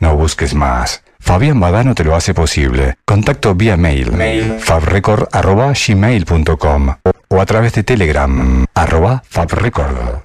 [0.00, 1.02] No busques más.
[1.18, 2.94] Fabián Badano te lo hace posible.
[3.04, 4.60] Contacto vía mail, mail.
[4.60, 6.94] fabrecord.gmail.com
[7.30, 10.22] o a través de Telegram, arroba fabrecord.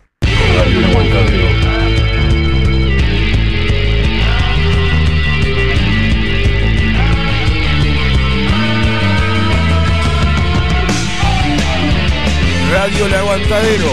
[12.71, 13.91] Radio El Aguantadero,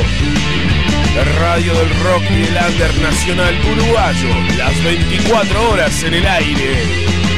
[1.24, 7.29] radio del rock y el under nacional uruguayo, las 24 horas en el aire.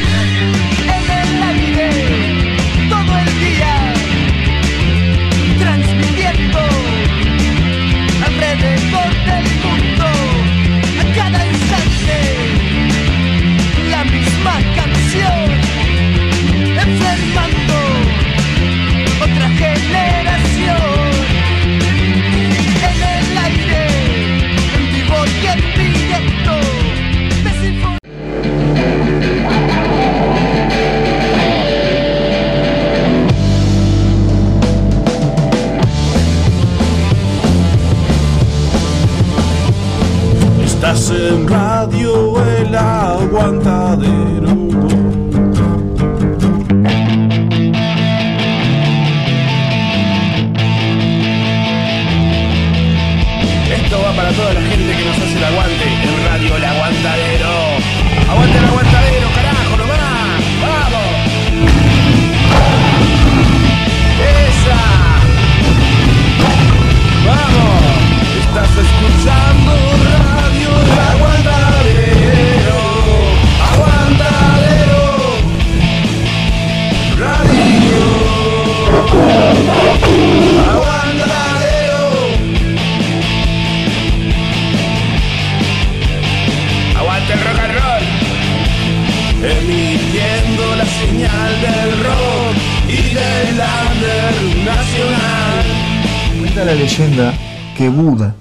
[40.94, 44.41] En Radio El Aguantadero.
[96.52, 97.32] Cuenta la leyenda
[97.78, 98.34] que Buda,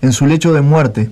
[0.00, 1.08] en su lecho de muerte,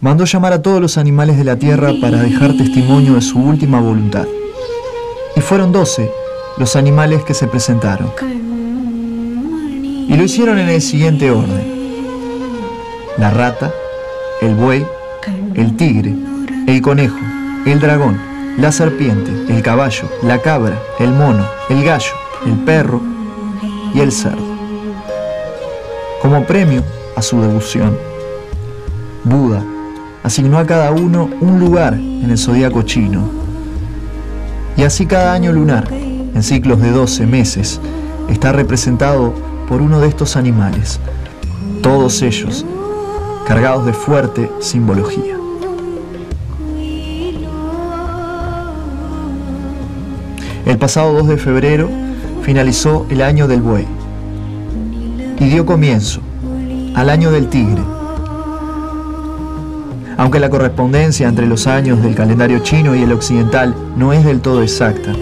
[0.00, 3.80] mandó llamar a todos los animales de la tierra para dejar testimonio de su última
[3.80, 4.24] voluntad.
[5.34, 6.12] Y fueron doce
[6.58, 8.12] los animales que se presentaron.
[10.08, 11.74] Y lo hicieron en el siguiente orden.
[13.18, 13.74] La rata,
[14.40, 14.86] el buey,
[15.56, 16.14] el tigre,
[16.68, 17.18] el conejo,
[17.66, 18.16] el dragón,
[18.58, 22.12] la serpiente, el caballo, la cabra, el mono, el gallo,
[22.46, 23.00] el perro
[23.92, 24.45] y el cerdo.
[26.26, 26.82] Como premio
[27.14, 27.96] a su devoción,
[29.22, 29.62] Buda
[30.24, 33.30] asignó a cada uno un lugar en el zodíaco chino.
[34.76, 37.80] Y así cada año lunar, en ciclos de 12 meses,
[38.28, 39.34] está representado
[39.68, 40.98] por uno de estos animales,
[41.80, 42.66] todos ellos
[43.46, 45.36] cargados de fuerte simbología.
[50.66, 51.88] El pasado 2 de febrero
[52.42, 53.86] finalizó el año del buey
[55.38, 56.20] y dio comienzo
[56.94, 57.82] al año del tigre.
[60.18, 64.40] Aunque la correspondencia entre los años del calendario chino y el occidental no es del
[64.40, 65.12] todo exacta,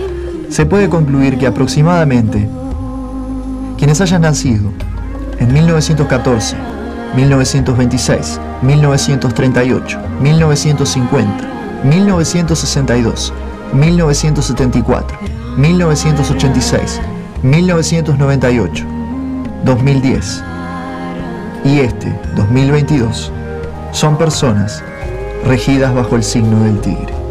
[0.49, 2.49] se puede concluir que aproximadamente
[3.77, 4.71] quienes hayan nacido
[5.41, 6.57] en 1914,
[7.17, 11.55] 1926, 1938, 1950,
[11.85, 13.33] 1962,
[13.73, 15.19] 1974,
[15.57, 17.01] 1986,
[17.43, 18.94] 1998,
[19.65, 20.45] 2010
[21.65, 23.33] y este 2022
[23.93, 24.83] son personas
[25.47, 27.24] regidas bajo el signo del tigre.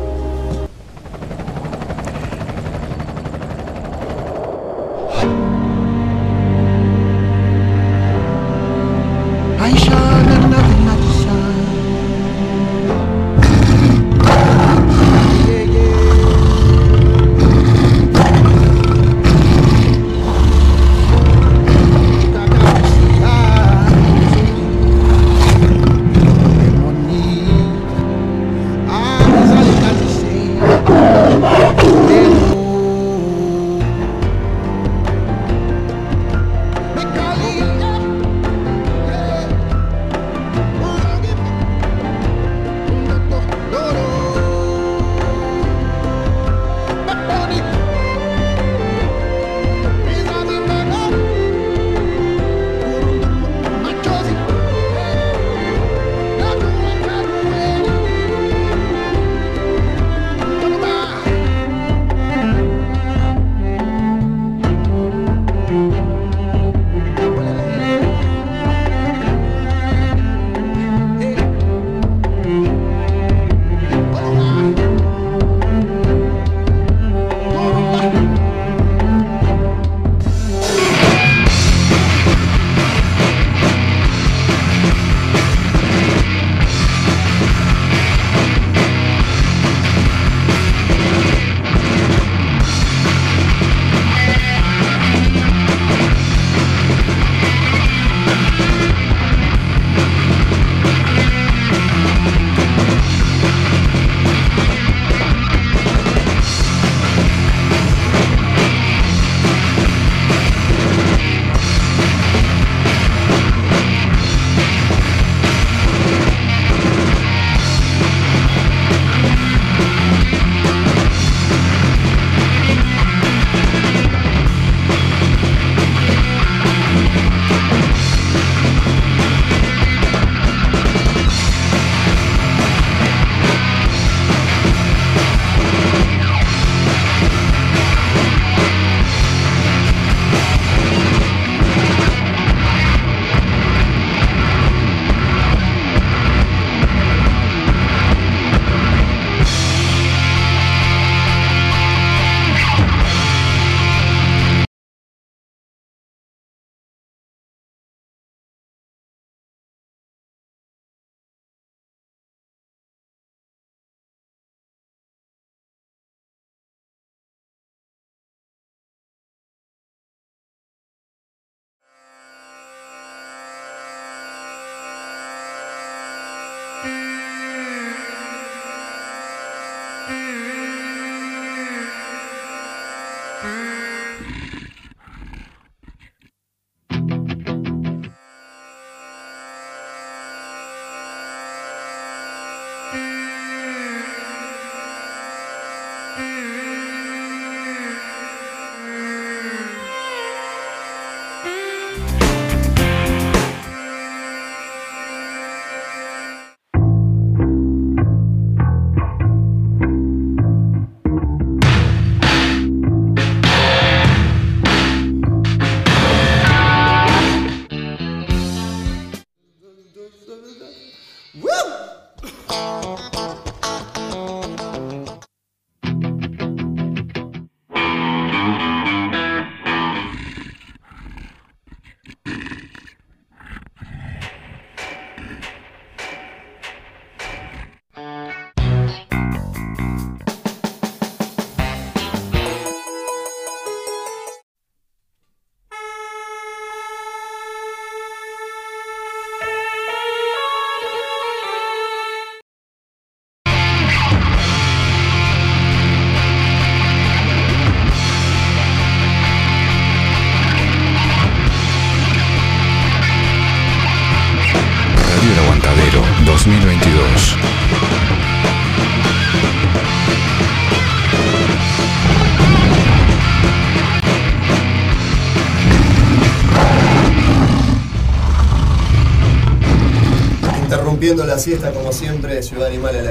[281.16, 283.03] La siesta como siempre, Ciudad Animal al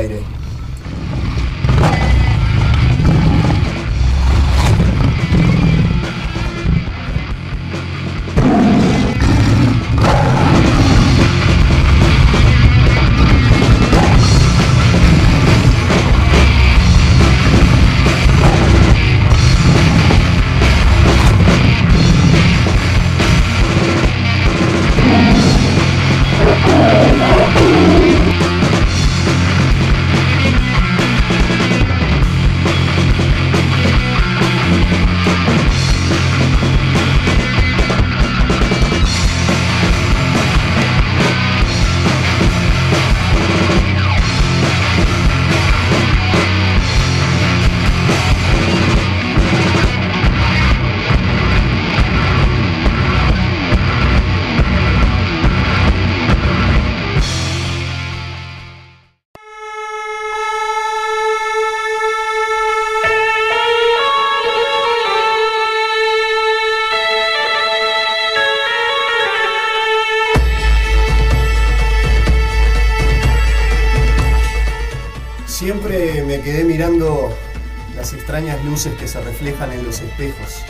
[79.43, 80.63] reflejan en los espejos.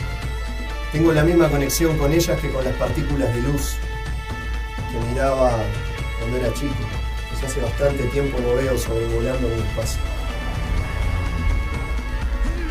[0.91, 3.75] Tengo la misma conexión con ellas que con las partículas de luz
[4.91, 5.63] que miraba
[6.19, 6.73] cuando era chico.
[7.29, 10.01] Pues hace bastante tiempo no veo sobrevolando mi espacio.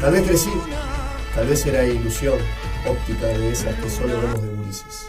[0.00, 0.50] Tal vez crecí,
[1.34, 2.38] tal vez era ilusión
[2.84, 5.06] óptica de esas que solo vemos de gurises.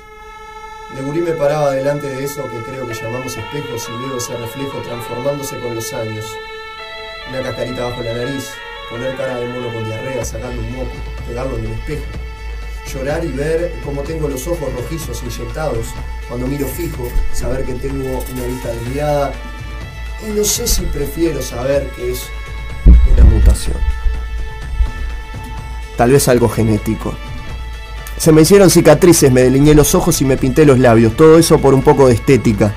[0.95, 4.37] De gurí me paraba delante de eso que creo que llamamos espejos y veo ese
[4.37, 6.25] reflejo transformándose con los años.
[7.29, 8.51] Una cascarita bajo la nariz,
[8.89, 10.91] poner cara de mono con diarrea, sacando un moco,
[11.27, 12.03] pegarlo en el espejo.
[12.93, 15.87] Llorar y ver cómo tengo los ojos rojizos inyectados.
[16.27, 19.33] Cuando miro fijo, saber que tengo una vista desviada.
[20.27, 22.23] Y no sé si prefiero saber que es
[23.11, 23.77] una mutación.
[25.97, 27.15] Tal vez algo genético.
[28.17, 31.15] Se me hicieron cicatrices, me delineé los ojos y me pinté los labios.
[31.15, 32.73] Todo eso por un poco de estética.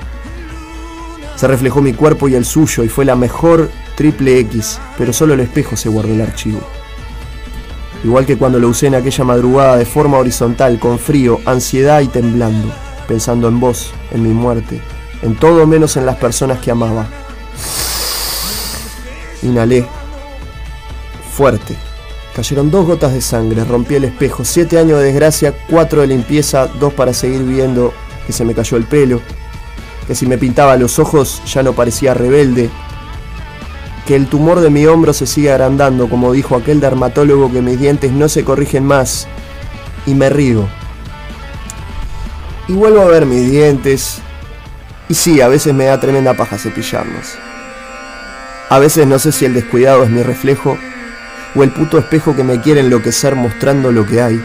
[1.35, 5.33] Se reflejó mi cuerpo y el suyo y fue la mejor triple X, pero solo
[5.33, 6.61] el espejo se guardó el archivo.
[8.03, 12.07] Igual que cuando lo usé en aquella madrugada de forma horizontal, con frío, ansiedad y
[12.07, 12.71] temblando,
[13.07, 14.79] pensando en vos, en mi muerte,
[15.23, 17.07] en todo menos en las personas que amaba.
[19.41, 19.83] Inhalé.
[21.33, 21.75] Fuerte.
[22.35, 26.67] Cayeron dos gotas de sangre, rompí el espejo, siete años de desgracia, cuatro de limpieza,
[26.67, 27.93] dos para seguir viendo
[28.27, 29.21] que se me cayó el pelo,
[30.05, 32.69] que si me pintaba los ojos ya no parecía rebelde,
[34.07, 37.77] que el tumor de mi hombro se sigue agrandando, como dijo aquel dermatólogo que mis
[37.77, 39.27] dientes no se corrigen más,
[40.05, 40.65] y me río.
[42.69, 44.19] Y vuelvo a ver mis dientes,
[45.09, 47.37] y sí, a veces me da tremenda paja cepillarlos.
[48.69, 50.77] A veces no sé si el descuidado es mi reflejo
[51.53, 54.41] o el puto espejo que me quiere enloquecer mostrando lo que hay.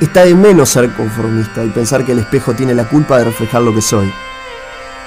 [0.00, 3.60] Está de menos ser conformista y pensar que el espejo tiene la culpa de reflejar
[3.62, 4.10] lo que soy.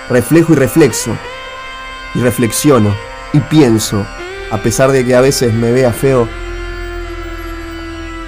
[0.09, 1.15] Reflejo y reflexo.
[2.13, 4.05] Y reflexiono y pienso,
[4.51, 6.27] a pesar de que a veces me vea feo,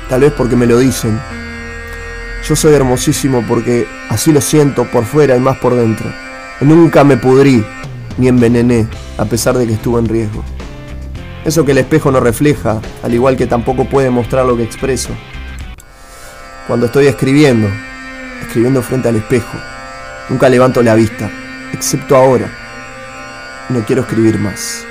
[0.10, 1.20] tal vez porque me lo dicen.
[2.48, 6.12] Yo soy hermosísimo porque así lo siento por fuera y más por dentro.
[6.62, 7.66] Nunca me pudrí
[8.18, 10.44] ni envenené, a pesar de que estuve en riesgo.
[11.46, 15.10] Eso que el espejo no refleja, al igual que tampoco puede mostrar lo que expreso.
[16.68, 17.68] Cuando estoy escribiendo,
[18.42, 19.58] escribiendo frente al espejo,
[20.30, 21.30] nunca levanto la vista,
[21.74, 22.50] excepto ahora.
[23.70, 24.86] No quiero escribir más.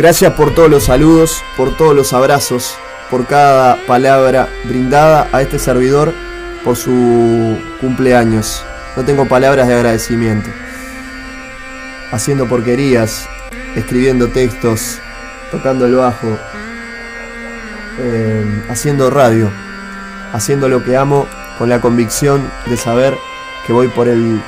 [0.00, 2.74] Gracias por todos los saludos, por todos los abrazos,
[3.10, 6.14] por cada palabra brindada a este servidor
[6.64, 8.64] por su cumpleaños.
[8.96, 10.48] No tengo palabras de agradecimiento.
[12.12, 13.28] Haciendo porquerías,
[13.76, 15.00] escribiendo textos,
[15.50, 16.38] tocando el bajo,
[17.98, 19.50] eh, haciendo radio,
[20.32, 21.28] haciendo lo que amo
[21.58, 23.18] con la convicción de saber
[23.66, 24.40] que voy por el,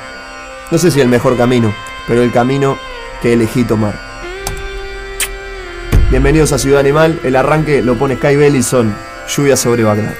[0.71, 1.71] no sé si el mejor camino,
[2.07, 2.75] pero el camino
[3.21, 4.12] que elegí tomar.
[6.13, 8.95] Bienvenidos a Ciudad Animal, el arranque lo pone Sky Bellison,
[9.27, 10.13] lluvia sobre Bagdad.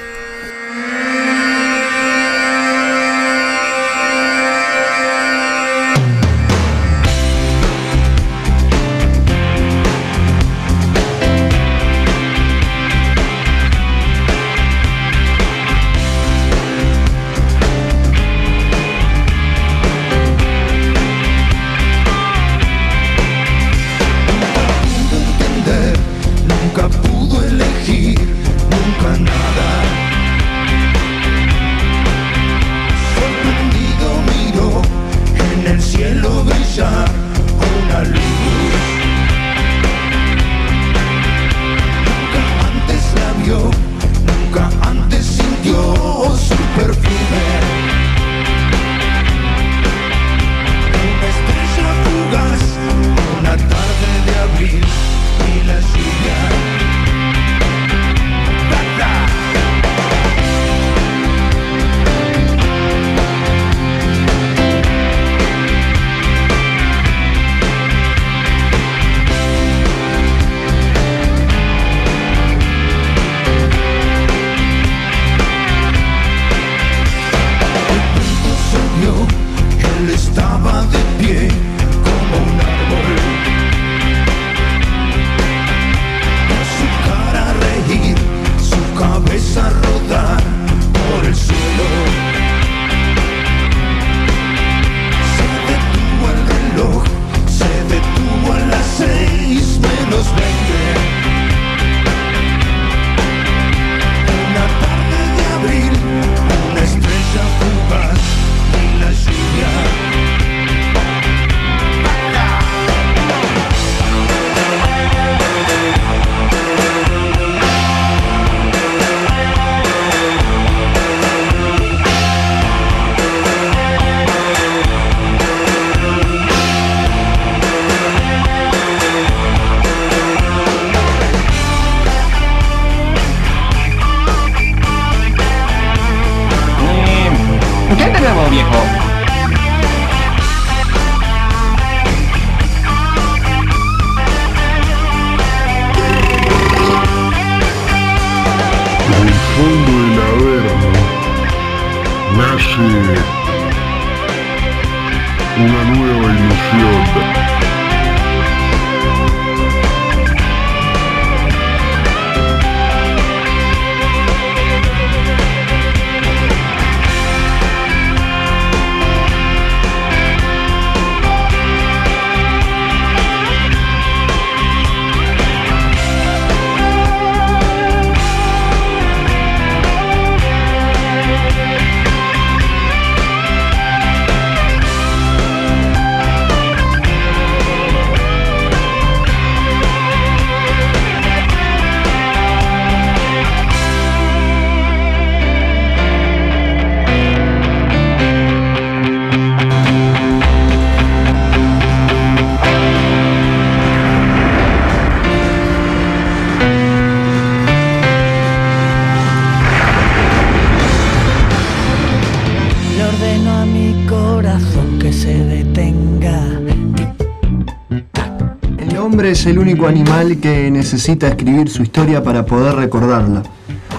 [219.45, 223.43] El único animal que necesita escribir su historia para poder recordarla.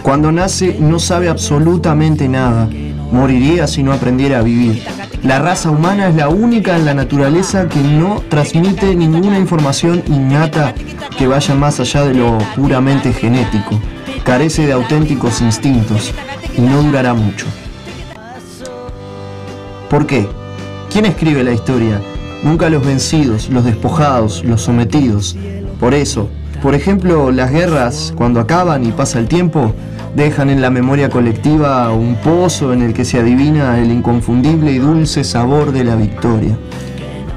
[0.02, 2.68] Cuando nace no sabe absolutamente nada.
[3.10, 4.82] Moriría si no aprendiera a vivir.
[5.22, 10.74] La raza humana es la única en la naturaleza que no transmite ninguna información innata
[11.16, 13.80] que vaya más allá de lo puramente genético.
[14.24, 16.12] Carece de auténticos instintos
[16.56, 17.46] y no durará mucho.
[19.88, 20.26] ¿Por qué?
[20.90, 22.00] ¿Quién escribe la historia?
[22.44, 25.36] Nunca los vencidos, los despojados, los sometidos.
[25.80, 26.28] Por eso,
[26.62, 29.74] por ejemplo, las guerras, cuando acaban y pasa el tiempo,
[30.14, 34.78] dejan en la memoria colectiva un pozo en el que se adivina el inconfundible y
[34.78, 36.56] dulce sabor de la victoria.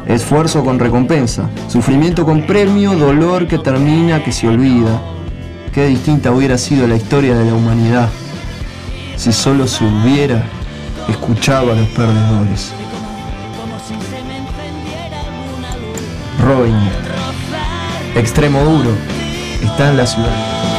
[0.06, 5.02] Esfuerzo con recompensa, sufrimiento con premio, dolor que termina, que se olvida.
[5.74, 8.10] Qué distinta hubiera sido la historia de la humanidad
[9.18, 10.44] si solo se hubiera
[11.10, 12.77] escuchado a los perdedores.
[16.48, 16.78] Robin,
[18.16, 18.92] extremo duro,
[19.62, 20.77] está en la ciudad.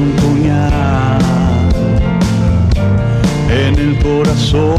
[0.00, 1.18] un puñal
[3.50, 4.76] en el corazón.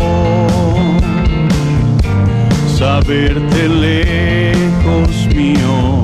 [2.77, 6.03] Saberte lejos mío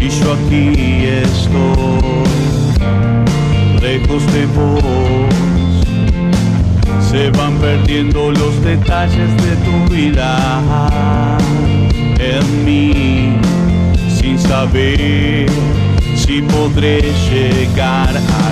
[0.00, 2.22] y yo aquí estoy,
[3.80, 4.82] lejos de vos.
[7.10, 11.38] Se van perdiendo los detalles de tu vida
[12.18, 13.36] en mí
[14.08, 15.50] sin saber
[16.26, 18.51] te poderei chegar a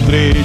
[0.00, 0.37] sobre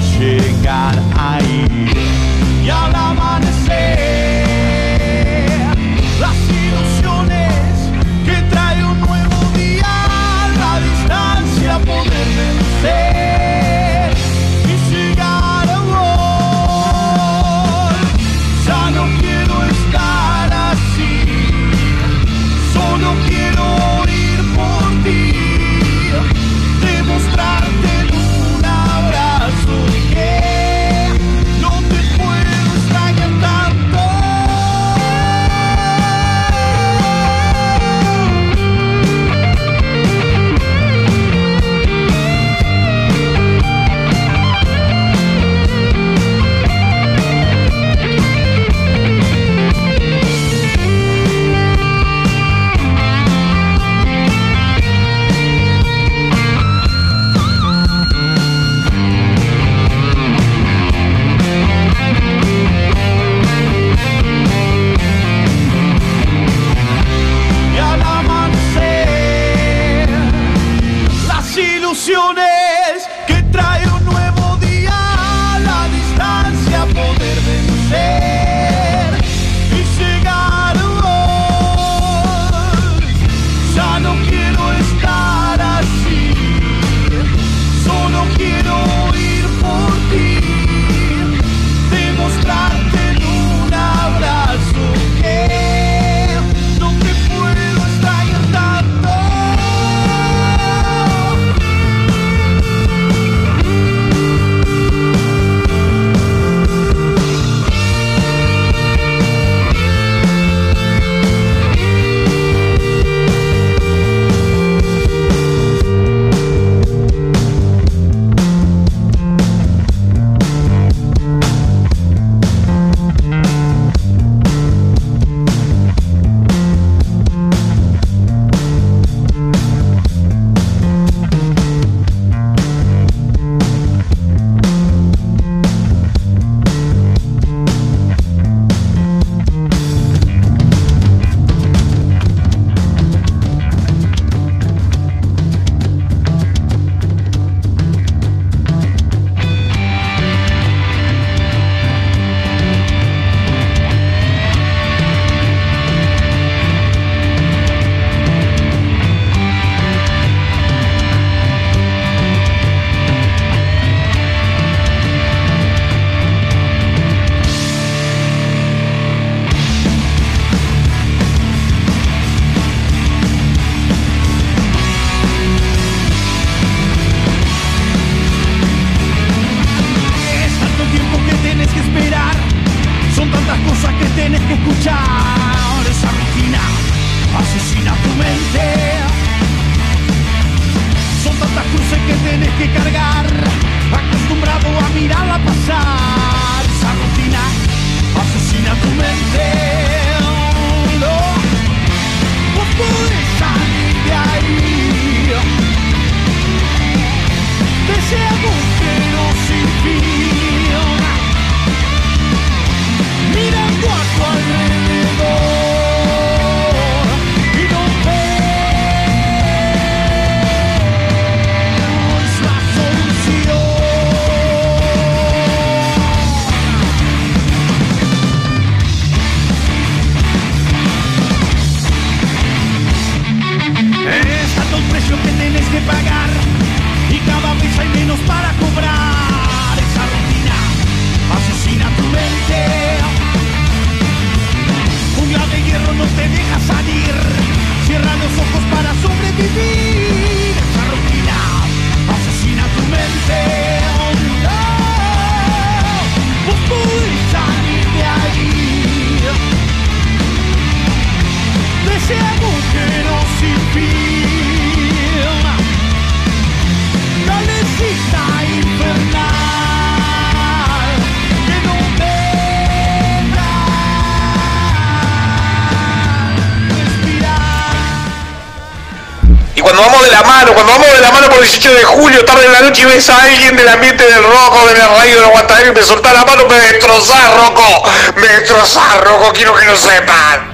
[282.24, 285.20] tarde en la noche y ves a alguien del ambiente del roco, de la radio
[285.20, 287.84] del Guantanamo y me soltás la mano, me destrozás, roco.
[288.16, 290.53] Me destrozás, roco, quiero que lo sepan.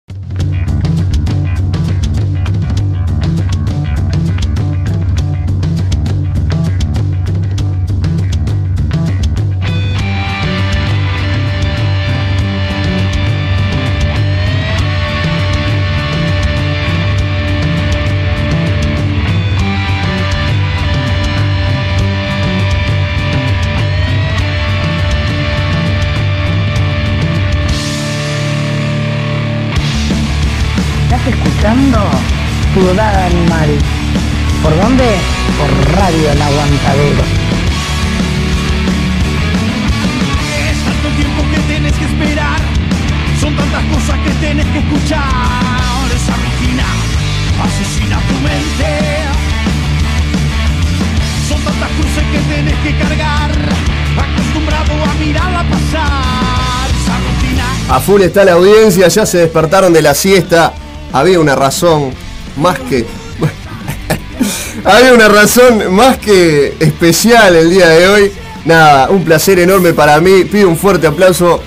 [58.19, 60.73] Está la audiencia, ya se despertaron de la siesta.
[61.13, 62.11] Había una razón
[62.57, 63.05] más que.
[64.83, 68.31] Había una razón más que especial el día de hoy.
[68.65, 70.43] Nada, un placer enorme para mí.
[70.43, 71.61] Pido un fuerte aplauso.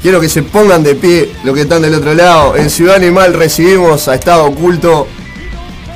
[0.00, 2.56] Quiero que se pongan de pie los que están del otro lado.
[2.56, 5.06] En Ciudad Animal recibimos a Estado Oculto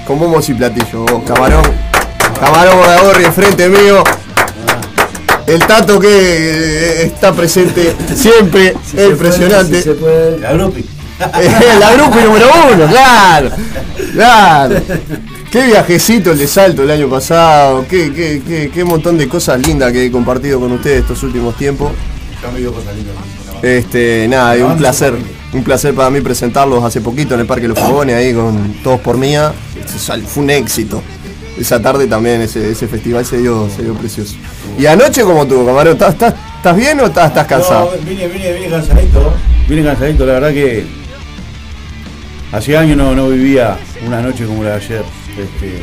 [0.06, 1.08] con bombos y platillos.
[1.26, 1.62] Camarón.
[2.38, 4.02] Camarón Boragorri enfrente mío.
[5.46, 9.84] El Tato que eh, está presente siempre, es impresionante.
[10.40, 10.84] La grupi.
[11.78, 13.50] la grupo número uno, claro.
[14.12, 14.80] Claro.
[15.50, 17.84] Qué viajecito el de Salto el año pasado.
[17.88, 21.56] Qué, qué, qué, qué montón de cosas lindas que he compartido con ustedes estos últimos
[21.56, 21.92] tiempos.
[23.62, 25.14] Este, nada, un placer.
[25.52, 29.00] Un placer para mí presentarlos hace poquito en el Parque Los Fogones, ahí con Todos
[29.00, 29.52] por Mía.
[30.26, 31.02] Fue un éxito.
[31.58, 34.34] Esa tarde también ese, ese festival se dio, se dio precioso.
[34.78, 37.92] Y anoche como tú, camarón, ¿estás, estás, estás bien o estás, estás cansado?
[37.94, 39.34] No, vine, vine, vine cansadito.
[39.68, 40.86] Vine cansadito, la verdad que
[42.52, 43.76] hace años no, no vivía
[44.06, 45.04] una noche como la de ayer.
[45.38, 45.82] Este,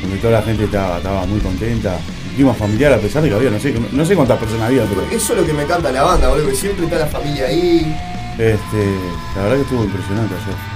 [0.00, 1.98] donde toda la gente estaba, estaba muy contenta.
[2.34, 5.02] Clima familiar a pesar de que había, no sé, no sé cuántas personas había, pero
[5.10, 7.96] Eso es lo que me encanta la banda, boludo, que siempre está la familia ahí.
[8.38, 8.86] este,
[9.36, 10.70] la verdad que estuvo impresionante ayer.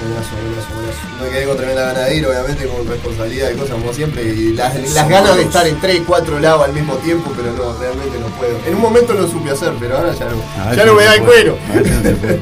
[0.00, 1.24] Buenazo, buenazo, buenazo.
[1.24, 4.22] Me quedé con tremenda gana de ir, obviamente, con responsabilidad y cosas como siempre.
[4.22, 7.76] Y las, las ganas de estar en 3, 4 lados al mismo tiempo, pero no,
[7.78, 8.56] realmente no puedo.
[8.66, 10.36] En un momento lo supe hacer, pero ahora ya no.
[10.58, 11.58] Ah, ya no me da el cuero.
[11.68, 11.80] Ah.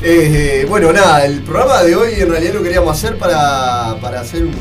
[0.00, 4.44] Eh, bueno, nada, el programa de hoy en realidad lo queríamos hacer para, para hacer
[4.44, 4.52] un.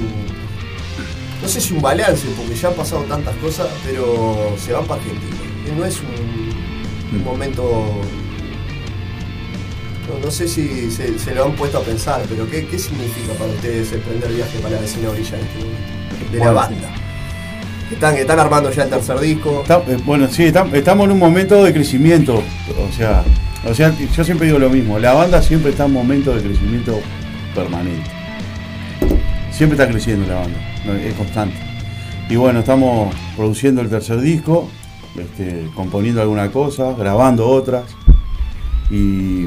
[1.44, 5.00] No sé si un balance, porque ya han pasado tantas cosas, pero se van para
[5.00, 5.36] Argentina.
[5.68, 8.02] Eh, No es un, un momento.
[10.08, 13.34] No, no sé si se, se lo han puesto a pensar, pero ¿qué, qué significa
[13.38, 16.32] para ustedes emprender viaje para la vecina orilla en este?
[16.32, 16.90] De la banda.
[17.92, 19.62] Están, están armando ya el tercer disco.
[19.62, 22.36] Está- eh, bueno, sí, está- estamos en un momento de crecimiento.
[22.38, 23.24] O sea,
[23.70, 24.98] o sea, yo siempre digo lo mismo.
[25.00, 27.00] La banda siempre está en un momento de crecimiento
[27.56, 28.10] permanente.
[29.52, 30.60] Siempre está creciendo la banda,
[31.04, 31.56] es constante.
[32.30, 34.70] Y bueno, estamos produciendo el tercer disco,
[35.18, 37.84] este, componiendo alguna cosa, grabando otras.
[38.92, 39.46] Y,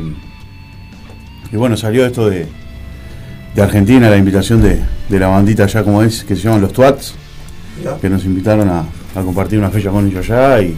[1.53, 2.47] y bueno, salió esto de,
[3.55, 6.73] de Argentina, la invitación de, de la bandita allá como es, que se llaman Los
[6.73, 7.15] Twats
[7.79, 7.97] Mirá.
[7.99, 8.81] que nos invitaron a,
[9.15, 10.77] a compartir una fecha con ellos allá y,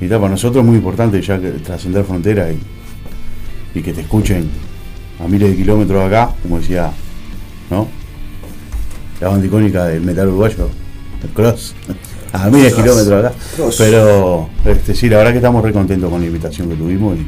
[0.00, 4.02] y tal, para nosotros es muy importante ya que trascender fronteras y, y que te
[4.02, 4.48] escuchen
[5.22, 6.90] a miles de kilómetros de acá, como decía,
[7.70, 7.88] ¿no?
[9.20, 10.68] La banda icónica del metal uruguayo,
[11.22, 11.74] el Cross,
[12.32, 13.32] a miles de kilómetros de acá.
[13.56, 13.76] Cross.
[13.78, 17.26] Pero este, sí, la verdad que estamos re contentos con la invitación que tuvimos y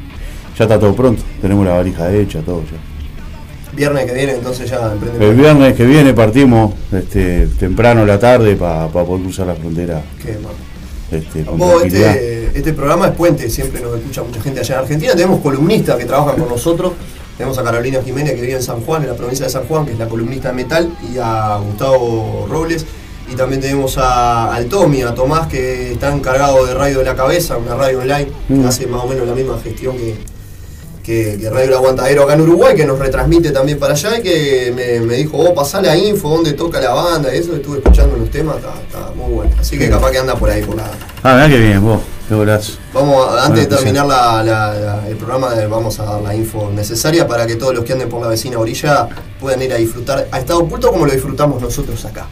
[0.57, 2.79] ya está todo pronto, tenemos la valija hecha, todo ya.
[3.77, 5.21] Viernes que viene, entonces ya emprenden.
[5.21, 10.01] El viernes que viene partimos este, temprano a la tarde para poder cruzar la frontera
[10.23, 10.37] Qué
[11.11, 15.13] este, Vos, este, este programa es puente, siempre nos escucha mucha gente allá en Argentina.
[15.15, 16.93] Tenemos columnistas que trabajan con nosotros.
[17.37, 19.85] Tenemos a Carolina Jiménez que vive en San Juan, en la provincia de San Juan,
[19.87, 22.87] que es la columnista de metal, y a Gustavo Robles.
[23.31, 27.17] Y también tenemos a, al Tommy, a Tomás, que está encargado de Radio de la
[27.17, 28.67] Cabeza, una radio online, que Mm.
[28.67, 30.15] hace más o menos la misma gestión que,
[31.05, 34.23] que, que Radio El Aguantadero acá en Uruguay, que nos retransmite también para allá y
[34.23, 37.79] que me, me dijo, vos pasá la info, dónde toca la banda, y eso, estuve
[37.79, 39.51] escuchando los temas, está, está muy bueno.
[39.61, 40.91] Así que capaz que anda por ahí, por la,
[41.23, 42.73] Ah, mirá que bien, vos, qué golazo.
[42.95, 46.71] Vamos, antes de terminar la- la- la- el programa, eh, vamos a dar la info
[46.75, 49.07] necesaria para que todos los que anden por la vecina orilla
[49.39, 52.27] puedan ir a disfrutar a Estado Oculto como lo disfrutamos nosotros acá,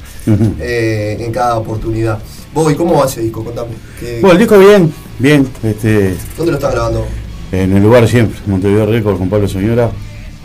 [0.60, 2.18] eh, en cada oportunidad.
[2.54, 3.44] Vos, ¿y cómo va ese disco?
[3.44, 3.72] Contame.
[4.00, 7.06] ¿Qué- Bueno, el disco bien, bien, este, ¿Dónde lo estás grabando?
[7.52, 9.90] En el lugar siempre, Montevideo Record con Pablo Señora,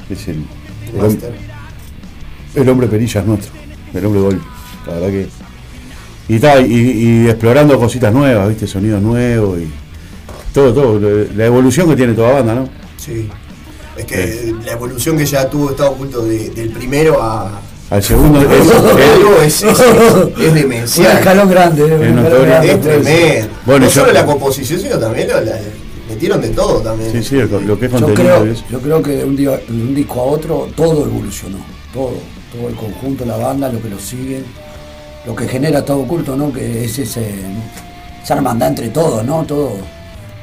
[0.10, 0.36] es el,
[0.94, 1.32] el, hom- Master.
[2.56, 3.52] el hombre perillas nuestro,
[3.94, 4.42] el hombre gol,
[4.86, 5.28] la verdad que.
[6.30, 9.68] Y, está, y, y explorando cositas nuevas, viste, sonidos nuevos y
[10.54, 11.00] todo, todo,
[11.36, 12.70] la evolución que tiene toda banda, ¿no?
[12.98, 13.30] Sí.
[13.96, 17.62] Es que la evolución que ya tuvo Estado Oculto de- del primero a...
[17.90, 18.48] Al segundo es,
[19.46, 21.18] es- es, es, es Un demencial.
[21.18, 22.46] escalón grande, eh, un Es escalón notorio.
[22.46, 23.48] grande, Es tremendo.
[23.66, 25.60] Bueno, no yo- solo la composición, sino también la-
[26.18, 27.12] metieron de todo también.
[27.12, 29.52] sí, sí, lo lo que es Yo contenido creo, yo creo que de un, día,
[29.52, 31.60] de un disco a otro todo evolucionó,
[31.94, 32.14] todo,
[32.52, 34.44] todo el conjunto, la banda, lo que lo sigue,
[35.28, 36.52] lo que genera todo oculto, ¿no?
[36.52, 37.30] Que es ese,
[38.24, 39.44] esa hermandad entre todos, ¿no?
[39.44, 39.74] Todo.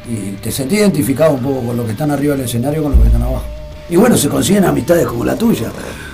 [0.09, 3.01] Y te sentís identificado un poco con los que están arriba del escenario con los
[3.01, 3.45] que están abajo.
[3.91, 5.71] Y bueno, se consiguen amistades como la tuya,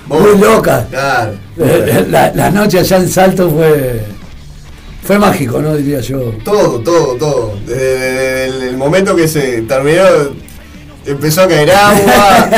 [0.08, 0.86] muy locas.
[0.88, 1.32] Claro.
[2.08, 4.04] La, la noche allá en Salto fue,
[5.10, 5.74] fue mágico, ¿no?
[5.74, 6.20] Diría yo.
[6.44, 7.54] Todo, todo, todo.
[7.66, 10.04] Desde el, el momento que se terminó,
[11.04, 12.50] Empezó a caer agua,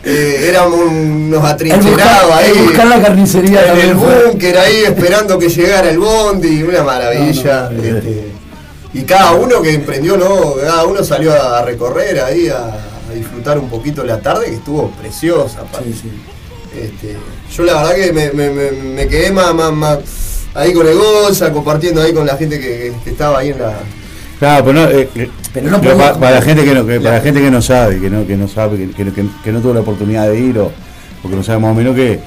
[0.04, 2.58] eh, éramos unos atrincherados buscar, ahí.
[2.62, 7.70] buscar la carnicería en el búnker ahí esperando que llegara el bondi, una maravilla.
[7.70, 8.32] este,
[8.94, 10.54] y cada uno que emprendió, ¿no?
[10.60, 12.64] Cada uno salió a recorrer ahí, a,
[13.08, 15.60] a disfrutar un poquito la tarde, que estuvo preciosa.
[15.60, 15.90] aparte.
[16.74, 17.16] Este,
[17.54, 19.98] yo la verdad que me, me- me- me quedé más, más, más
[20.54, 23.72] ahí con el Goza, compartiendo ahí con la gente que, que estaba ahí en la.
[24.38, 25.08] Claro, pero no, eh,
[25.52, 27.50] Pero no pero podemos- pa- para, la gente que no, que- para la gente que
[27.50, 30.28] no sabe, que no, que no sabe, que, que- que- que no tuvo la oportunidad
[30.28, 30.70] de ir o,
[31.22, 32.18] o que no sabe más o menos que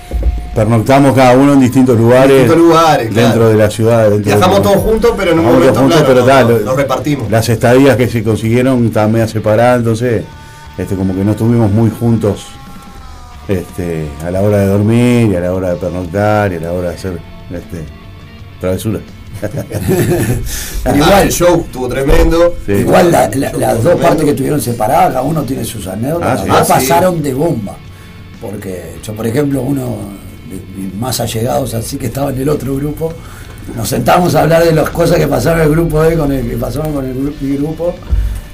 [0.53, 3.49] pernoctamos cada uno en distintos lugares, Distintos lugares, dentro claro.
[3.49, 4.11] de la ciudad.
[4.19, 6.65] Viajamos de- todos juntos, pero en un momento juntos, claro, pero no- tal, no- lo-
[6.65, 7.31] nos repartimos.
[7.31, 10.23] Las estadías que se consiguieron estaban medio separadas, entonces
[10.77, 12.45] este, como que no estuvimos muy juntos
[13.47, 16.71] este, a la hora de dormir y a la hora de pernoctar y a la
[16.73, 17.19] hora de hacer
[17.51, 17.83] este,
[18.63, 19.01] travesuras.
[20.83, 22.55] Pero igual el show estuvo tremendo.
[22.65, 22.71] Sí.
[22.73, 24.01] Igual la- la- Show las dos tremendo.
[24.07, 26.39] partes que estuvieron separadas, cada uno tiene sus anécdotas.
[26.39, 26.49] Ah, sí.
[26.51, 26.71] Ah, sí.
[26.73, 27.75] pasaron de bomba.
[28.39, 29.97] Porque yo, por ejemplo, uno
[30.49, 33.11] de mis más allegados, así que estaba en el otro grupo,
[33.75, 36.49] nos sentamos a hablar de las cosas que pasaron en el grupo de con el
[36.49, 37.13] que pasaron con el
[37.57, 37.95] grupo,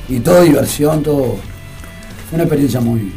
[0.08, 1.36] y todo diversión, todo.
[2.30, 3.14] Fue una experiencia muy.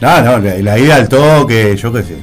[0.00, 2.16] No, no, la, la ida al toque, yo qué sé.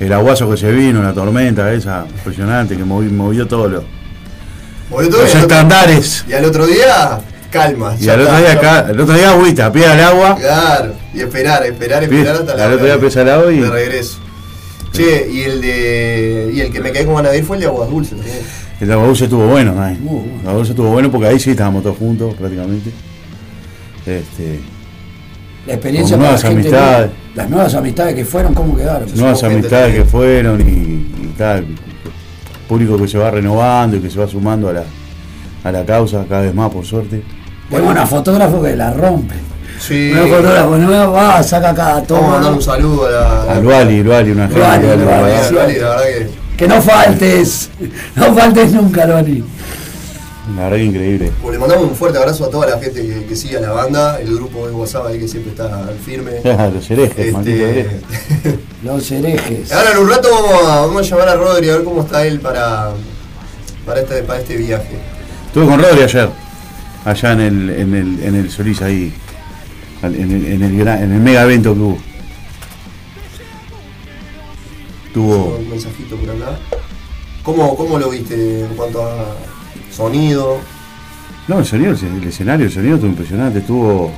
[0.00, 3.84] El aguazo que se vino, la tormenta esa impresionante que movi- movió todos los,
[4.90, 6.24] Movió todo los y al otro- estandares.
[6.28, 7.20] Y al otro día,
[7.50, 7.96] calma.
[7.98, 10.36] Y al otro día, acá, el otro día agüita, pie al agua.
[10.36, 13.70] Claro, y esperar, esperar, esperar hasta la al otro día pie al agua y- de
[13.70, 14.18] regreso.
[14.92, 16.50] Che, y el de.
[16.54, 18.38] Y el que me quedé con ganas de ir fue el de Aguas Dulces también.
[18.80, 19.86] El agua dulce estuvo bueno, ¿no?
[19.86, 20.40] El Muy bueno.
[20.42, 22.90] agua dulce estuvo bueno porque ahí sí estábamos todos juntos prácticamente.
[24.06, 24.60] Este,
[25.66, 27.10] La experiencia Con para nuevas la gente, amistades.
[27.38, 29.08] Las nuevas amistades que fueron, ¿cómo quedaron?
[29.14, 31.66] nuevas amistades que- fueron y, y tal.
[32.68, 34.82] Público que se va renovando y que se va sumando a la,
[35.62, 37.22] a la causa cada vez más, por suerte.
[37.70, 39.36] Tengo una fotógrafo que la rompe.
[39.78, 40.10] Sí.
[40.12, 42.28] Una fotógrafo nueva, va, saca cada Vamos a toma.
[42.30, 43.52] mandar un saludo a la.
[43.52, 44.60] Al Wally, el Wally, una gente.
[44.60, 44.86] Wally.
[44.88, 46.28] a la- verdad que.
[46.56, 47.70] Que no faltes,
[48.16, 49.44] no faltes nunca, Loni.
[50.56, 51.32] La verdad que increíble.
[51.42, 53.70] Pues le mandamos un fuerte abrazo a toda la gente que, que sigue a la
[53.72, 56.32] banda, el grupo de WhatsApp ahí que siempre está al firme.
[56.74, 58.00] Los herejes, Este.
[58.82, 59.72] Los herejes.
[59.72, 62.24] ahora en un rato vamos a, vamos a llamar a Rodri a ver cómo está
[62.26, 62.90] él para,
[63.84, 64.96] para, este, para este viaje.
[65.46, 66.28] Estuve con Rodri ayer,
[67.04, 69.12] allá en el, en el, en el Solís ahí,
[70.02, 71.98] en el, en el, gran- en el mega evento que hubo.
[75.12, 76.58] Tuvo, Un mensajito por acá.
[77.42, 79.34] ¿Cómo, ¿Cómo lo viste en cuanto a
[79.98, 80.58] sonido?
[81.48, 84.12] no, el sonido, el escenario, el sonido estuvo impresionante, estuvo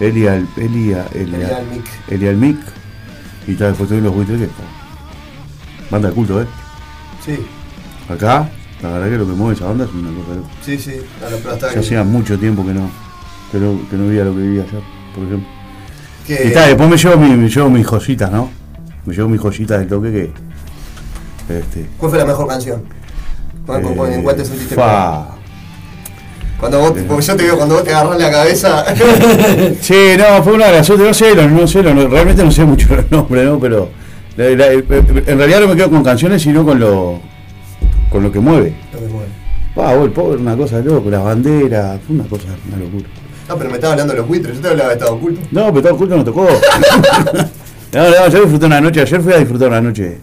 [0.00, 1.84] Eli al, Eli a- Eli Eli a- al mic.
[2.08, 2.56] Eli al mic,
[3.46, 4.62] y tal, después tuvieron los buitres que está.
[5.90, 6.46] Banda de culto, ¿eh?
[7.24, 7.38] Sí,
[8.08, 8.48] Acá,
[8.82, 10.40] la verdad que lo que mueve esa banda es una cosa.
[10.62, 10.92] sí, sí.
[11.26, 12.88] A la hasta Yo hacía mucho tiempo que no,
[13.52, 14.82] que no, que no veía lo que vivía ayer,
[15.14, 15.48] por ejemplo.
[16.26, 18.50] que- Y tal, después me llevo, mi- me llevo mis joyitas, ¿no?
[19.06, 20.32] Me llevo mis joyitas del toque que.
[21.58, 21.86] Este.
[21.98, 22.82] ¿Cuál fue la mejor canción?
[23.66, 24.74] ¿Cuál- eh, ¿En cuál te sentiste?
[24.74, 25.28] fa.
[26.58, 28.84] Cuando vos, porque yo te veo cuando vos te agarras la cabeza.
[29.80, 32.50] Sí, no, fue una de las otras, no sé, los- no sé, los- realmente no
[32.50, 33.58] sé mucho los nombres, ¿no?
[33.58, 33.88] Pero
[34.36, 37.20] la- la- en realidad no me quedo con canciones, sino con lo
[38.10, 38.74] con lo que mueve.
[38.92, 39.28] No me mueve.
[39.74, 43.08] Vos, el pobre, una cosa de loco, las banderas, fue una cosa, una locura.
[43.48, 45.40] Ah, pero me estaba hablando de los buitres, yo te hablaba de Estado Oculto.
[45.50, 46.46] No, pero todo oculto no tocó.
[47.92, 50.18] no, no, yo disfruté una noche, ayer fui a disfrutar una noche.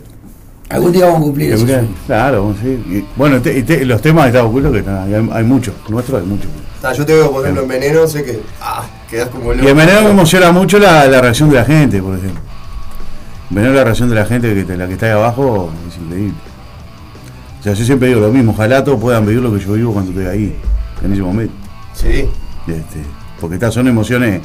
[0.72, 1.66] Algún día vamos a cumplir eso.
[2.08, 2.68] Claro, sí.
[2.90, 6.22] Y, bueno, te- y te- los temas de Estado Oculto, que hay, hay muchos, nuestros
[6.22, 6.48] hay muchos.
[6.84, 8.42] Ah, yo te veo, por ejemplo, en Veneno, sé que.
[8.62, 9.64] Ah, quedás como loco.
[9.66, 12.42] Y en Veneno me emociona mucho la, la reacción de la gente, por ejemplo.
[13.50, 15.98] En Veneno la reacción de la gente, que te- la que está ahí abajo, es
[15.98, 16.34] increíble.
[17.60, 19.94] O sea, yo siempre digo lo mismo, ojalá todos puedan vivir lo que yo vivo
[19.94, 20.56] cuando estoy ahí,
[21.04, 21.54] en ese momento.
[21.94, 22.28] Sí.
[22.68, 23.04] Este,
[23.40, 24.42] porque estas son emociones.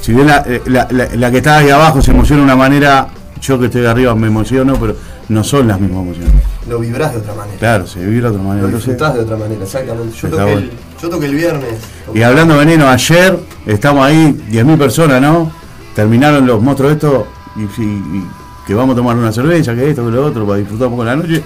[0.00, 2.56] Si bien la, eh, la- la- la que está ahí abajo se emociona de una
[2.56, 3.08] manera,
[3.40, 4.96] yo que estoy arriba me emociono, pero
[5.28, 6.32] no son las mismas emociones.
[6.68, 7.58] Lo vibrás de otra manera.
[7.58, 8.66] Claro, se vive de otra manera.
[8.68, 10.16] Lo disfrutás de otra manera, exactamente.
[10.16, 10.70] Yo toqué, el,
[11.00, 11.74] yo toqué el viernes.
[12.14, 15.50] Y hablando de veneno, ayer estamos ahí, 10.000 personas, ¿no?
[15.94, 17.24] Terminaron los monstruos estos
[17.56, 18.26] y, y- y
[18.66, 21.04] que vamos a tomar una cerveza, que esto, que lo otro, para disfrutar un poco
[21.04, 21.42] la noche.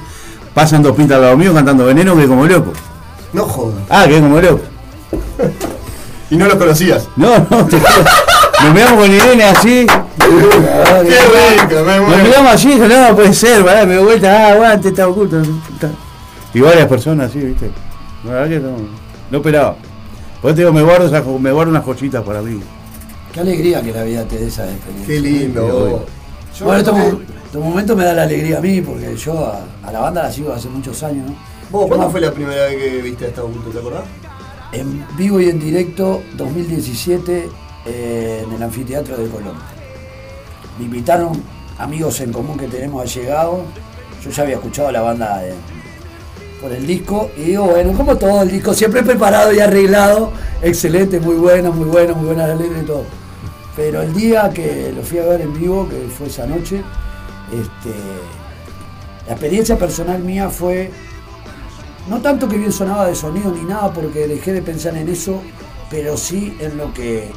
[0.53, 2.73] Pasan dos pintas al lado mío cantando veneno, que como loco.
[3.33, 3.79] No jodas.
[3.89, 4.61] Ah, que como loco.
[6.31, 7.07] Y no los conocías.
[7.17, 7.77] No, no, te.
[8.63, 9.87] Nos miramos con Irene así.
[10.19, 12.25] Qué rico, me Nos muero.
[12.25, 15.41] miramos así, no, puede ser, pará, me doy vuelta, ah, aguante, está oculto.
[15.41, 15.91] está.
[16.53, 17.71] Y varias personas así, ¿viste?
[18.25, 18.77] La verdad que no,
[19.31, 19.77] no esperaba.
[20.41, 22.61] Por eso te digo, me guardo, esas me guardo unas joyitas para mí.
[23.33, 25.07] Qué alegría que la vida te dé esa experiencia.
[25.15, 26.07] Qué lindo.
[26.59, 29.47] Yo Bueno, este, toqué- mo- este momento me da la alegría a mí, porque yo
[29.47, 31.37] a, a la banda la sigo hace muchos años, ¿no?
[31.71, 34.05] ¿Vos cuándo fue la primera vez que viste a Estado Oculto, te acordás?
[34.73, 37.49] en vivo y en directo 2017
[37.87, 39.57] en el anfiteatro de Colón.
[40.79, 41.43] Me invitaron
[41.79, 43.61] amigos en común que tenemos allegados.
[44.23, 45.43] Yo ya había escuchado la banda
[46.61, 50.33] por el disco y digo, bueno, como todo el disco, siempre preparado y arreglado,
[50.63, 53.05] excelente, muy bueno, muy bueno, muy buena la letra y todo.
[53.77, 56.83] Pero el día que lo fui a ver en vivo, que fue esa noche,
[57.53, 57.95] este,
[59.27, 60.91] la experiencia personal mía fue
[62.09, 65.41] no tanto que bien sonaba de sonido ni nada, porque dejé de pensar en eso,
[65.91, 67.31] pero sí en lo que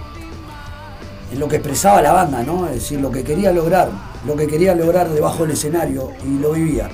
[1.31, 2.67] en lo que expresaba la banda, ¿no?
[2.67, 3.89] Es decir, lo que quería lograr,
[4.25, 6.89] lo que quería lograr debajo del escenario y lo vivía.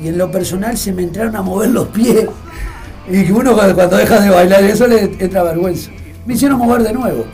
[0.00, 2.26] Y en lo personal se me entraron a mover los pies
[3.10, 5.90] y uno cuando deja de bailar eso le entra vergüenza.
[6.26, 7.24] Me hicieron mover de nuevo.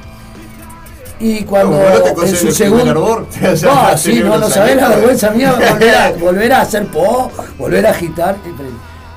[1.21, 3.27] Y cuando ¿Cómo, no en su segundo...
[3.63, 7.31] No, has sí, no, no sabés la vergüenza mía volver a, volver a hacer po,
[7.59, 8.37] volver a agitar.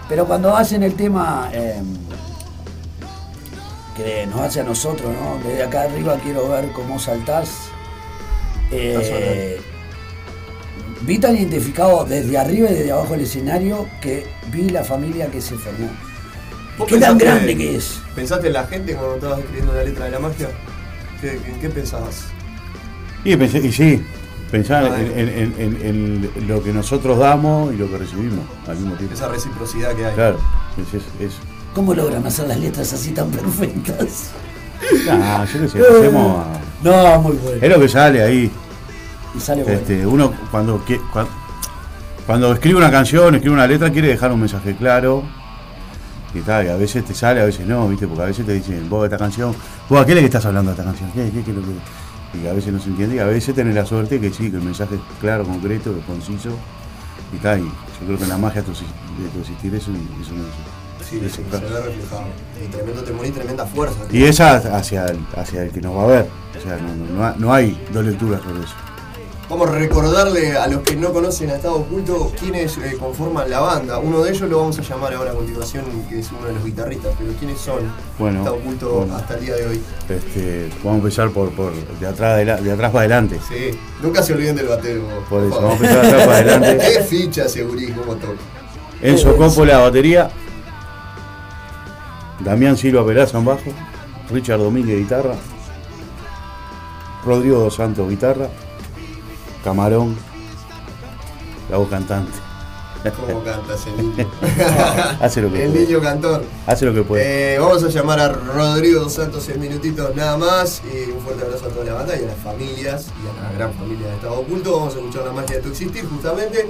[0.09, 1.81] Pero cuando hacen el tema eh,
[3.95, 5.39] que nos hace a nosotros, ¿no?
[5.47, 7.49] Desde acá arriba quiero ver cómo saltás.
[8.71, 9.59] Eh,
[11.01, 15.41] vi tan identificado desde arriba y desde abajo del escenario que vi la familia que
[15.41, 15.89] se formó.
[16.77, 17.99] ¿Vos Qué tan grande que es.
[18.15, 20.49] ¿Pensaste en la gente cuando estabas escribiendo la letra de la magia?
[21.21, 22.25] ¿Qué, ¿En qué pensabas?
[23.23, 24.03] Y, pensé, y sí,
[24.51, 28.77] pensar Ah, en, en- en- en lo que nosotros damos y lo que recibimos al
[28.77, 29.13] mismo tiempo.
[29.13, 30.15] Esa reciprocidad que hay.
[30.15, 30.39] Claro,
[30.77, 31.37] es, es, es-
[31.73, 34.29] ¿Cómo logran hacer las letras así tan perfectas?
[35.09, 36.45] Ah, yo qué sé, hacemos
[36.83, 37.57] No, muy bueno.
[37.61, 38.51] Es lo que sale ahí.
[39.35, 39.79] Y sale bueno.
[39.79, 40.83] Este, uno cuando,
[42.25, 45.23] cuando escribe una canción, escribe una letra, quiere dejar un mensaje claro.
[46.35, 48.07] Y tal, y a veces te sale, a veces no, ¿viste?
[48.07, 49.55] Porque a veces te dicen, vos esta canción,
[49.87, 52.39] vos a qué le estás hablando a esta canción, ¿Qué, qué, qué es lo que-?"
[52.43, 54.57] Y a veces no se entiende, y a veces tenés la suerte que sí, que
[54.57, 56.49] el mensaje es claro, concreto, conciso.
[57.31, 60.33] Y tal, y yo creo que la magia de tu, de tu existir eso, eso
[60.33, 60.43] no
[61.19, 62.23] Sí, eso, se ve reflejado.
[62.63, 63.97] Y tremendo temor y tremenda fuerza.
[64.11, 66.27] Y esa hacia el, hacia el que nos va a ver.
[66.57, 68.73] O sea, no, no- no ha- no hay dos lecturas sobre eso.
[69.49, 73.59] Vamos a recordarle a los que no conocen a Estado Oculto quiénes eh, conforman la
[73.59, 73.99] banda.
[73.99, 76.63] Uno de ellos lo vamos a llamar ahora a continuación, que es uno de los
[76.65, 77.79] guitarristas, pero ¿quiénes son
[78.17, 79.15] Bueno, Estado Oculto bueno.
[79.15, 79.81] hasta el día de hoy?
[80.09, 83.39] Este, vamos a empezar por, por de, atrás de, de atrás para adelante.
[83.47, 85.03] Sí, nunca se olviden del batero.
[85.29, 86.77] Por eso, vamos a empezar de atrás para adelante.
[86.97, 88.33] Qué ficha, segurí, cómo toca.
[89.01, 90.31] Enzo Coppola, batería.
[92.43, 93.71] Damián Silva Peraza en bajo.
[94.29, 95.35] Richard Domínguez, guitarra.
[97.25, 98.47] Rodrigo Dos Santos, guitarra.
[99.63, 100.17] Camarón,
[101.69, 102.31] la voz cantante.
[103.27, 104.29] ¿Cómo canta ese niño?
[105.21, 105.85] Hace lo que El puede.
[105.85, 106.43] niño cantor.
[106.65, 107.55] Hace lo que puede.
[107.55, 110.81] Eh, vamos a llamar a Rodrigo Dos Santos en minutitos nada más.
[110.85, 113.51] Y un fuerte abrazo a toda la banda y a las familias y a la
[113.57, 114.71] gran familia de Estado Oculto.
[114.77, 116.69] Vamos a escuchar la magia de tu existir, justamente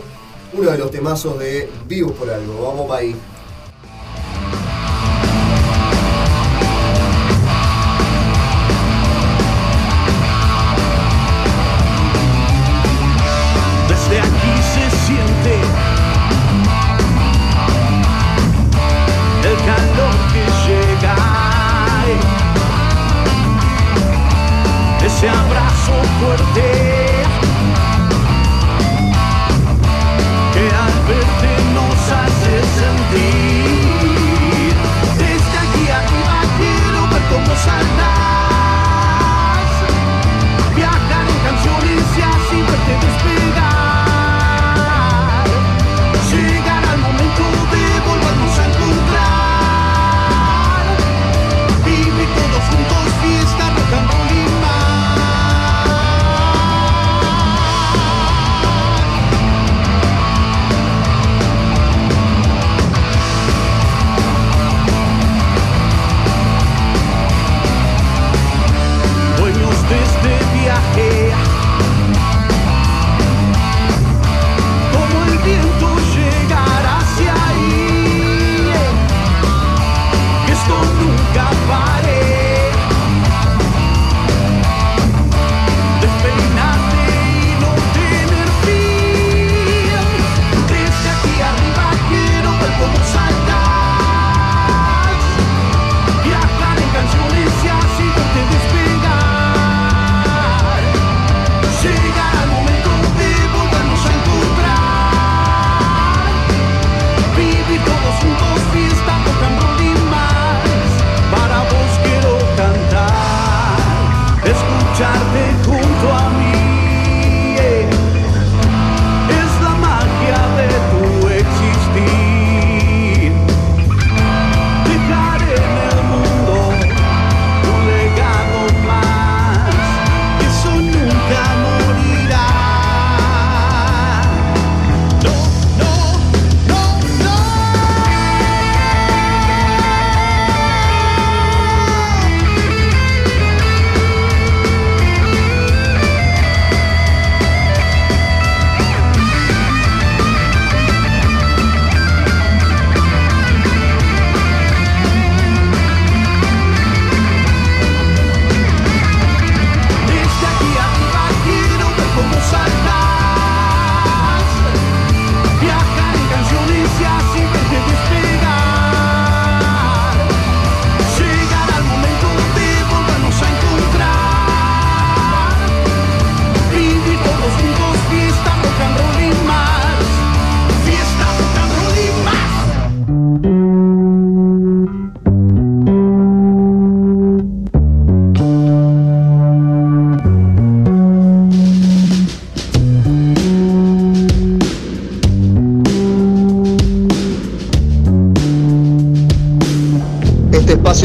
[0.54, 2.64] uno de los temazos de Vivos por algo.
[2.68, 3.16] Vamos para ahí.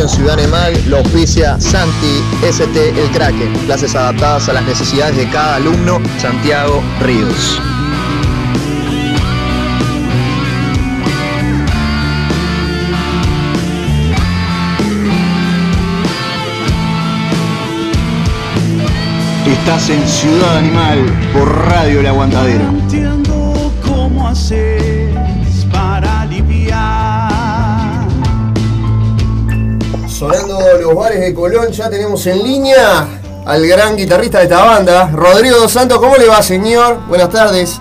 [0.09, 5.57] Ciudad Animal lo auspicia Santi ST El Kraken, clases adaptadas a las necesidades de cada
[5.57, 7.61] alumno, Santiago Ríos.
[19.47, 22.65] Estás en Ciudad Animal por Radio El Aguantadero.
[22.73, 24.78] No entiendo cómo haces
[30.89, 33.07] los bares de Colón, ya tenemos en línea
[33.45, 35.99] al gran guitarrista de esta banda, Rodrigo Dos Santos.
[35.99, 37.01] ¿Cómo le va, señor?
[37.09, 37.79] Buenas tardes.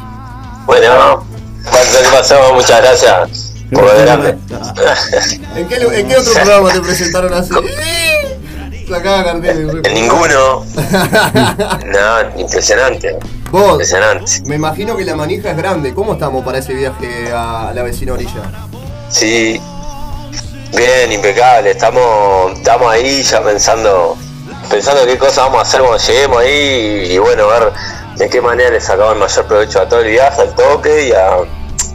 [0.66, 1.24] Bueno,
[1.64, 2.54] ¿qué pasó?
[2.54, 4.38] Muchas gracias por adelante.
[5.56, 7.54] ¿En qué, en qué otro programa te presentaron así?
[9.84, 10.66] En ninguno.
[11.86, 13.18] No, impresionante.
[13.52, 14.42] Vos, Impresionante.
[14.48, 15.94] me imagino que la manija es grande.
[15.94, 18.52] ¿Cómo estamos para ese viaje a la vecina orilla?
[19.10, 19.57] Sí,
[21.48, 24.18] Estamos, estamos ahí ya pensando,
[24.70, 27.72] pensando qué cosas vamos a hacer cuando lleguemos ahí y, y bueno, ver
[28.18, 31.12] de qué manera le sacamos el mayor provecho a todo el viaje, al toque y
[31.14, 31.38] a,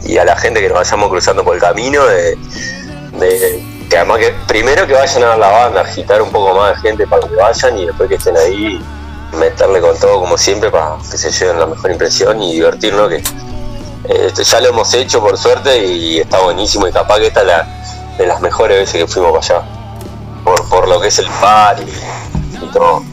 [0.03, 2.03] y a la gente que nos vayamos cruzando por el camino.
[2.05, 2.35] De,
[3.89, 7.05] que además que primero que vayan a la banda, agitar un poco más de gente
[7.05, 8.83] para que vayan y después que estén ahí,
[9.33, 13.23] meterle con todo como siempre para que se lleven la mejor impresión y divertirnos que
[14.05, 17.47] eh, ya lo hemos hecho por suerte y está buenísimo y capaz que esta es
[17.47, 17.82] la,
[18.17, 19.67] de las mejores veces que fuimos para allá.
[20.43, 23.03] Por, por lo que es el par y, todo.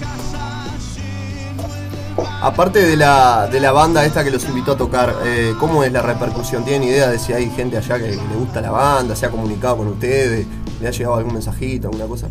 [2.42, 5.92] Aparte de la, de la banda esta que los invitó a tocar, eh, ¿cómo es
[5.92, 6.64] la repercusión?
[6.64, 9.78] ¿Tienen idea de si hay gente allá que le gusta la banda, se ha comunicado
[9.78, 10.46] con ustedes?
[10.80, 12.28] ¿Le ha llegado algún mensajito, alguna cosa?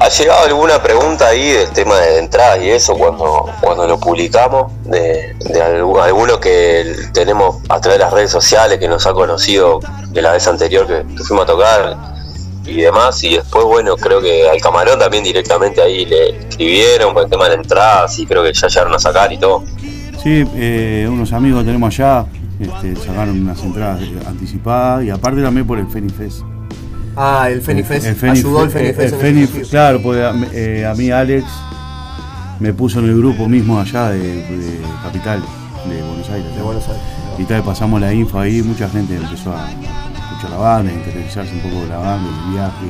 [0.00, 4.72] ¿Ha llegado alguna pregunta ahí del tema de entradas y eso cuando, cuando lo publicamos?
[4.84, 9.12] De, de algu- alguno que tenemos a través de las redes sociales que nos ha
[9.12, 9.80] conocido
[10.10, 11.96] de la vez anterior que, fuimos a tocar
[12.64, 13.22] y demás.
[13.24, 17.44] Y después, bueno, creo que al camarón también directamente ahí le escribieron con el tema
[17.44, 19.64] de la entrada, y creo que ya llegaron a sacar y todo.
[20.22, 22.26] Sí, eh, unos amigos tenemos allá
[22.60, 26.42] este, sacaron unas entradas anticipadas y aparte también por el Fenifest.
[27.20, 28.06] Ah, el Fenifest.
[28.06, 28.98] El Fenif- Ayudó el Fenifest.
[29.00, 29.68] el en ese Fenif- sentido.
[29.70, 31.44] claro, porque a, eh, a mí Alex
[32.60, 35.40] me puso en el grupo mismo allá de, de Capital,
[35.88, 36.54] de Buenos Aires.
[36.56, 37.02] De Buenos Aires.
[37.38, 41.52] Y tal, pasamos la info ahí, mucha gente empezó a escuchar la banda, a interiorizarse
[41.54, 42.86] un poco de la banda, el viaje,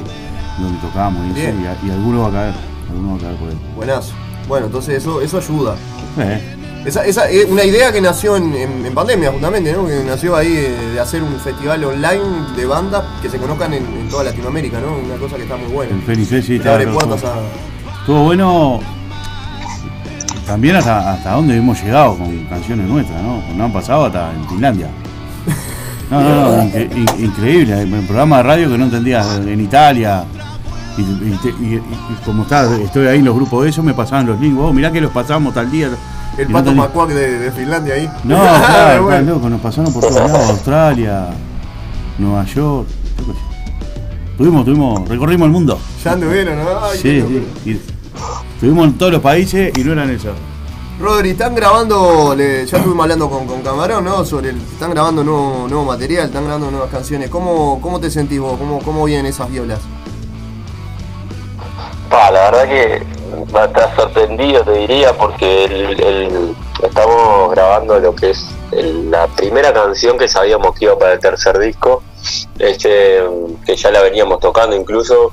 [0.59, 1.55] donde tocamos y eso,
[1.87, 2.55] y alguno va a caer,
[2.91, 3.57] alguno va a caer por él.
[3.77, 4.13] Buenazo.
[4.49, 5.75] Bueno, entonces eso, eso ayuda.
[6.19, 9.87] Eh, Esa, esa es una idea que nació en, en- en pandemia, justamente, ¿no?
[9.87, 12.23] Que nació ahí eh, de hacer un festival online
[12.57, 14.97] de bandas que se conozcan en, en toda Latinoamérica, ¿no?
[15.05, 15.93] Una cosa que está muy buena.
[15.93, 16.03] el
[16.43, 17.35] sí, estaba- abre puertas a.
[18.01, 18.81] Estuvo bueno
[20.47, 23.43] también hasta, hasta dónde hemos llegado con canciones nuestras, ¿no?
[23.55, 24.89] Nos han pasado hasta en Finlandia.
[26.11, 27.83] No, no, no, incre- in- increíble.
[27.83, 30.25] El programa de radio que no entendías en Italia.
[30.97, 33.93] Y, y y- y- y como está, estoy ahí en los grupos de eso, me
[33.93, 34.59] pasaban los links.
[34.59, 35.91] Oh, mirá que los pasamos tal día.
[36.39, 38.11] El Y no pato tenía- Macuac de, de Finlandia ahí.
[38.25, 39.35] No, claro, Bueno.
[39.35, 41.27] loco, nos pasaron por todos lados, Australia,
[42.19, 42.87] Nueva York.
[44.37, 45.79] Tuvimos, tuvimos, recorrimos el mundo.
[46.05, 46.65] Ya anduvieron, ¿no?
[46.85, 47.47] Ay, Sí, sí.
[47.65, 47.81] y
[48.55, 50.31] estuvimos en todos los países y no eran esos.
[51.01, 54.25] Rodri, están grabando, le- ya estuvimos hablando con, con Camarón, ¿no?
[54.25, 57.31] Sobre el, están grabando nuevo, nuevo material, están grabando nuevas canciones.
[57.31, 58.57] ¿Cómo, cómo te sentís vos?
[58.59, 59.81] ¿Cómo, ¿Cómo vienen esas violas?
[62.09, 63.03] Pa, la verdad que
[63.55, 69.73] va a estar sorprendido, te diría, porque el- estamos grabando lo que es la primera
[69.73, 72.03] canción que sabíamos que iba para el tercer disco,
[72.59, 73.23] este,
[73.65, 75.33] que ya la veníamos tocando incluso,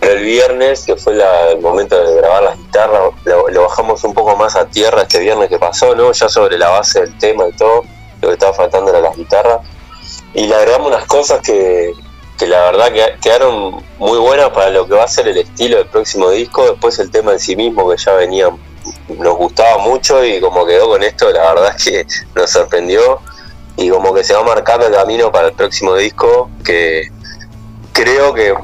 [0.00, 1.14] pero el viernes, que fue
[1.50, 5.18] el momento de grabar las guitarras, lo, lo bajamos un poco más a tierra este
[5.18, 6.12] viernes que pasó, ¿no?
[6.12, 7.82] Ya sobre la base del tema y todo,
[8.20, 9.60] lo que estaba faltando era las guitarras,
[10.34, 11.92] y le agregamos unas cosas que,
[12.42, 15.76] que la verdad que quedaron muy buenas para lo que va a ser el estilo
[15.76, 16.68] del próximo disco.
[16.68, 18.48] Después el tema en sí mismo que ya venía,
[19.16, 23.20] nos gustaba mucho y como quedó con esto, la verdad es que nos sorprendió
[23.76, 27.12] y como que se va marcando el camino para el próximo disco que
[27.92, 28.54] creo que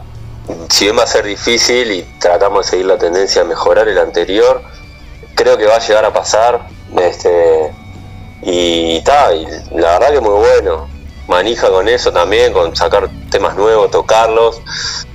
[0.71, 3.99] si bien va a ser difícil y tratamos de seguir la tendencia a mejorar el
[3.99, 4.61] anterior,
[5.37, 6.67] creo que va a llegar a pasar.
[7.01, 7.73] Este,
[8.43, 10.98] y y la verdad que muy bueno.
[11.29, 14.61] Manija con eso también, con sacar temas nuevos, tocarlos.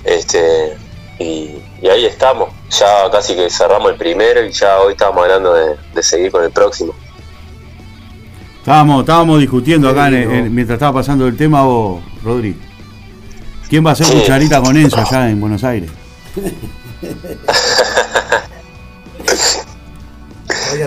[0.03, 0.78] Este,
[1.20, 2.49] y, y ahí estamos.
[2.70, 6.43] Ya casi que cerramos el primero y ya hoy estamos hablando de, de seguir con
[6.43, 6.93] el próximo.
[8.59, 12.57] Estábamos, estábamos discutiendo acá en- en- mientras estaba pasando el tema, vos, Rodri.
[13.68, 14.14] ¿Quién va a ser Sí.
[14.20, 15.89] cucharita con Enzo allá en Buenos Aires?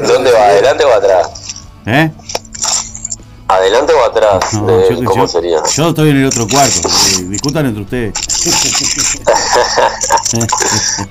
[0.06, 0.46] ¿Dónde va?
[0.46, 1.66] ¿Adelante o atrás?
[1.86, 2.10] ¿Eh?
[3.48, 4.52] ¿Adelante o atrás?
[4.54, 5.62] No, de- yo, ¿Cómo yo- sería?
[5.72, 6.88] yo estoy en el otro cuarto.
[6.88, 8.12] eh, discutan entre ustedes.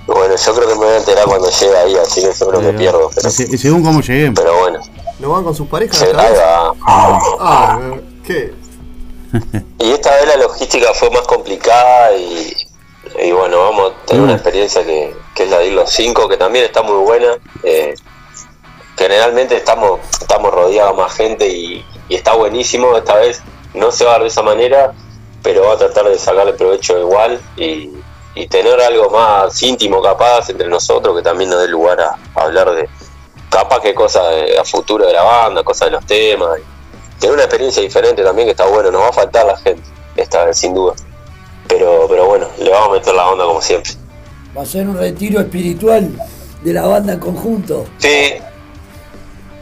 [0.08, 2.74] Bueno, yo creo que me voy a enterar cuando llegue ahí, así que seguro me
[2.74, 3.10] pierdo.
[3.16, 4.40] Pero, Y se- y según cómo lleguemos.
[4.40, 4.80] pero bueno,
[5.20, 5.98] ¿No van con sus parejas?
[5.98, 6.12] se-.
[6.16, 7.80] Ah,
[8.26, 8.54] ¿qué?
[9.80, 12.54] Y esta vez la logística fue más complicada y,
[13.24, 16.28] y bueno, vamos a tener una experiencia que, que es la de ir los cinco,
[16.28, 17.28] que también está muy buena.
[17.64, 17.96] Eh,
[18.98, 22.96] generalmente estamos, estamos rodeados de más gente y, y está buenísimo.
[22.98, 23.42] Esta vez
[23.74, 24.94] no se va a dar de esa manera,
[25.44, 27.92] pero va a tratar de sacarle provecho igual y,
[28.36, 32.42] y tener algo más íntimo capaz entre nosotros que también nos dé lugar a, a
[32.44, 32.90] hablar de
[33.50, 36.50] capaz que cosas de- a futuro de la banda, cosas de los temas.
[36.60, 39.82] y tener una experiencia diferente también que está bueno, nos va a faltar la gente
[40.18, 40.94] esta vez sin duda.
[41.68, 43.94] Pero, pero bueno, le vamos a meter la onda como siempre.
[44.58, 46.10] Va a ser un retiro espiritual
[46.62, 47.86] de la banda en conjunto.
[47.98, 48.34] Sí,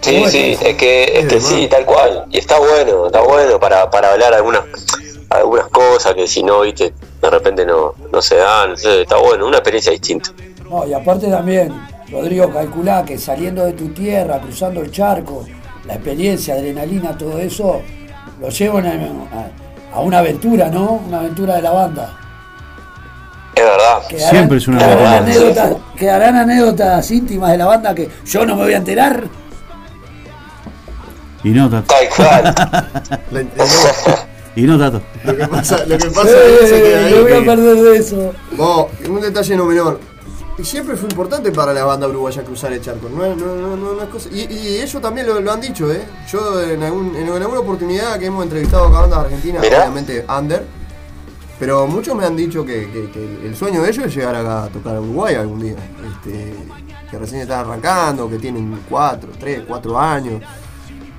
[0.04, 1.42] sí, Bueno, sí, es que, es que hermano.
[1.42, 2.26] sí, tal cual.
[2.32, 4.62] Y está bueno, está bueno para, para hablar algunas
[5.30, 8.70] algunas cosas que si no, viste, de repente no, no se dan.
[8.70, 10.30] Entonces, está bueno, una experiencia distinta.
[10.70, 11.74] No, y aparte también,
[12.12, 15.44] Rodrigo, calculá que saliendo de tu tierra, cruzando el charco,
[15.86, 17.82] la experiencia, adrenalina, todo eso,
[18.40, 21.02] lo llevan a, a una aventura, ¿no?
[21.08, 22.20] Una aventura de la banda.
[23.56, 24.02] Es verdad.
[24.08, 25.18] Quedarán- Siempre es una quedarán aventura.
[25.64, 29.24] anécdotas, quedarán anécdotas íntimas de la banda que yo no me voy a enterar.
[31.44, 31.94] Y no, Tato.
[34.56, 35.02] y no, Tato.
[35.26, 38.34] Lo que pasa, lo que pasa Eh, es que me voy a perder de eso.
[38.56, 40.00] Vos, un detalle no menor.
[40.58, 43.10] Y siempre fue importante para la banda uruguaya cruzar el charco.
[43.10, 45.92] No, no, no, no, no es cosa- Y, y ellos también lo, lo han dicho,
[45.92, 46.04] ¿eh?
[46.32, 50.64] Yo en, algún- en alguna oportunidad que hemos entrevistado a bandas argentinas, obviamente under,
[51.60, 54.66] pero muchos me han dicho que, que- que el sueño de ellos es llegar acá
[54.66, 55.76] a tocar a Uruguay algún día.
[56.14, 56.54] Este,
[57.10, 60.40] que recién están arrancando, que tienen 4, 3, 4 años.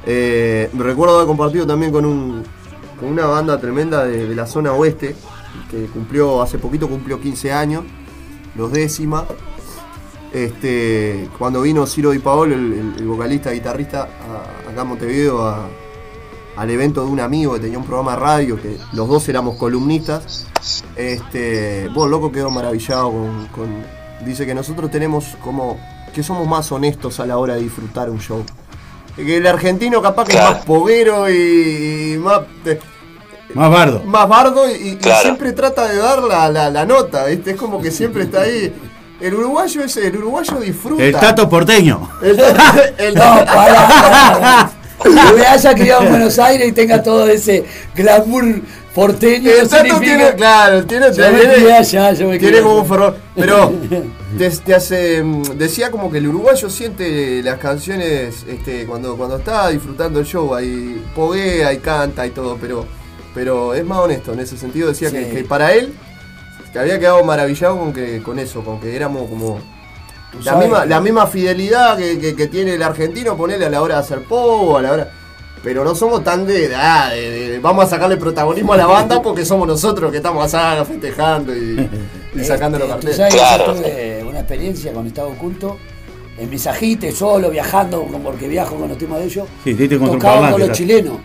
[0.06, 2.42] Eh, recuerdo haber compartido también con, un,
[3.00, 5.14] con una banda tremenda de, la zona oeste,
[5.70, 7.84] que cumplió, hace poquito cumplió 15 años,
[8.56, 9.24] los décima.
[10.32, 15.44] Este, cuando vino Ciro Di Paolo, el, el- el vocalista guitarrista, a- acá a Montevideo,
[16.56, 19.56] al evento de un amigo que tenía un programa de radio, que los dos éramos
[19.56, 20.46] columnistas,
[20.96, 23.10] este, vos loco quedó maravillado
[23.54, 25.78] con- Dice que nosotros tenemos como.
[26.14, 28.42] que somos más honestos a la hora de disfrutar un show.
[29.16, 32.40] Que el argentino capaz que es más poguero y, y más.
[32.64, 32.80] de-
[33.54, 34.02] Más bardo.
[34.04, 37.52] más bardo y, siempre trata de dar la, la- la nota, ¿viste?
[37.52, 38.72] Es como que siempre está ahí.
[39.20, 41.02] El uruguayo es el uruguayo disfruta.
[41.04, 42.10] El Tato porteño.
[42.22, 44.70] El tato- el No, pará, pará.
[45.04, 48.44] Que me haya criado en Buenos Aires y tenga todo ese glamour
[48.94, 49.50] porteño.
[49.50, 49.68] El
[50.00, 53.16] tiene, claro, tiene, tiene- allá, tiene como un fervor.
[53.34, 53.72] Pero
[54.64, 59.68] te hace, mm, decía como que el uruguayo siente las canciones este, cuando, cuando está
[59.68, 62.86] disfrutando el show, ahí poguea y canta y todo, pero,
[63.34, 64.88] pero es más honesto en ese sentido.
[64.88, 65.30] Decía que, Sí.
[65.36, 65.92] que para él
[66.72, 69.60] que había quedado maravillado con que con eso, con que éramos como
[70.42, 73.94] la misma, la misma fidelidad que, que- que tiene el argentino, ponerle a la hora
[73.96, 75.10] de hacer pogo, a la hora.
[75.64, 79.22] Pero no somos tan de, ah, de- de- vamos a sacarle protagonismo a la banda
[79.22, 81.88] porque somos nosotros que estamos acá festejando y,
[82.34, 83.16] y sacando los carteles.
[83.16, 85.78] sabes que yo tuve una experiencia con Estado Oculto.
[86.36, 89.46] En Misajite, solo, viajando, porque viajo con los temas de ellos.
[89.62, 91.16] Sí, te con parlante, los chilenos.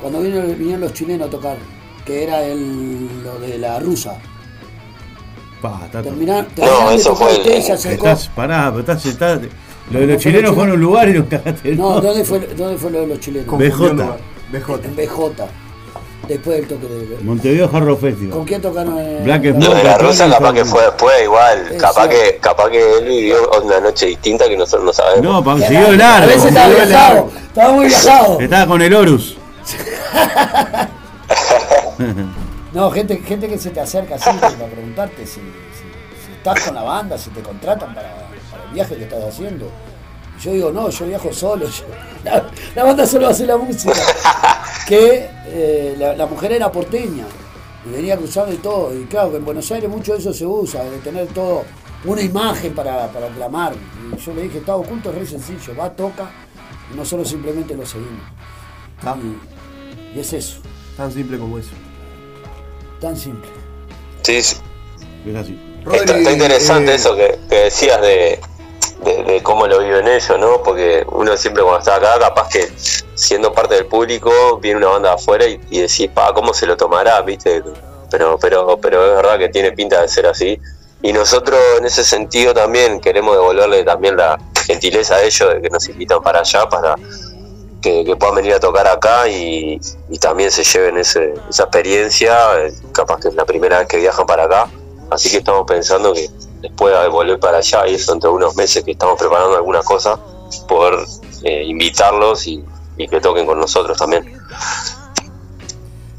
[0.00, 1.56] Cuando vinieron, vinieron los chilenos a tocar,
[2.06, 4.16] que era el, lo de la rusa.
[5.60, 5.88] Pa.
[5.90, 8.06] Terminar, terminaron de tocar ustedes, se acercó.
[8.06, 9.40] Estás, pará, pero estás, estás-
[9.90, 11.74] Lo de los fue chilenos fueron a un lugar y los cagaste.
[11.76, 13.58] No, ¿dónde fue, ¿dónde fue lo de los chilenos?
[13.58, 13.92] BJ.
[14.52, 14.74] BJ.
[14.84, 15.46] En BJ.
[16.28, 17.18] Después del toque de.
[17.22, 18.32] Montevideo Jarro Festival.
[18.36, 18.98] ¿Con quién tocaron?
[18.98, 22.68] en- Black Lo Smoke, de la y capaz que fue después igual, capaz que, capaz
[22.70, 25.22] que él vivió una noche distinta que nosotros no sabemos.
[25.24, 26.24] No, pa- Que siguió largo.
[26.24, 27.30] A veces estaba viajado.
[27.46, 28.40] Estaba muy viajado.
[28.40, 29.36] Estaba con el Horus.
[32.72, 36.74] No, gente, gente que se te acerca así para preguntarte si, si- si estás con
[36.74, 38.27] la banda, si te contratan para
[38.68, 39.70] el viaje que estás haciendo.
[40.38, 41.66] Y Yo digo, no, yo viajo solo.
[41.68, 41.84] yo-
[42.24, 42.44] la,
[42.74, 43.94] la banda solo hace la música.
[44.86, 47.26] Que eh, la, la mujer era porteña
[47.86, 48.98] y venía cruzando y todo.
[48.98, 51.64] Y claro, que en Buenos Aires mucho de eso se usa, de tener todo,
[52.06, 53.74] una imagen para, para clamar.
[53.74, 56.30] Y yo le dije, está oculto, es re sencillo, va, toca,
[56.90, 58.22] y nosotros simplemente lo seguimos.
[60.14, 60.60] Y, y es eso,
[60.96, 61.70] Tan simple como eso.
[62.98, 63.50] tan simple.
[64.22, 64.56] Sí, sí.
[65.26, 65.60] Es así.
[65.92, 68.40] Está, está interesante eh, eso que, que decías de,
[69.04, 70.62] de, cómo lo viven ellos, ¿no?
[70.62, 72.68] Porque uno siempre cuando está acá, capaz que
[73.14, 76.66] siendo parte del público, viene una banda de afuera y, y decís, pa, ¿cómo se
[76.66, 77.20] lo tomará?
[77.22, 77.62] ¿Viste?
[78.10, 80.58] Pero, pero, pero es verdad que tiene pinta de ser así.
[81.02, 85.70] Y nosotros en ese sentido también queremos devolverle también la gentileza a ellos de que
[85.70, 86.96] nos invitan para allá para,
[87.80, 92.34] que, que puedan venir a tocar acá y, y también se lleven ese- esa experiencia,
[92.66, 94.68] eh, capaz que es la primera vez que viajan para acá,
[95.10, 96.28] así que estamos pensando que
[96.60, 100.18] después de volver para allá y eso entre unos meses que estamos preparando algunas cosas,
[100.66, 101.06] poder
[101.44, 102.64] eh, invitarlos y,
[102.96, 104.32] que toquen con nosotros también.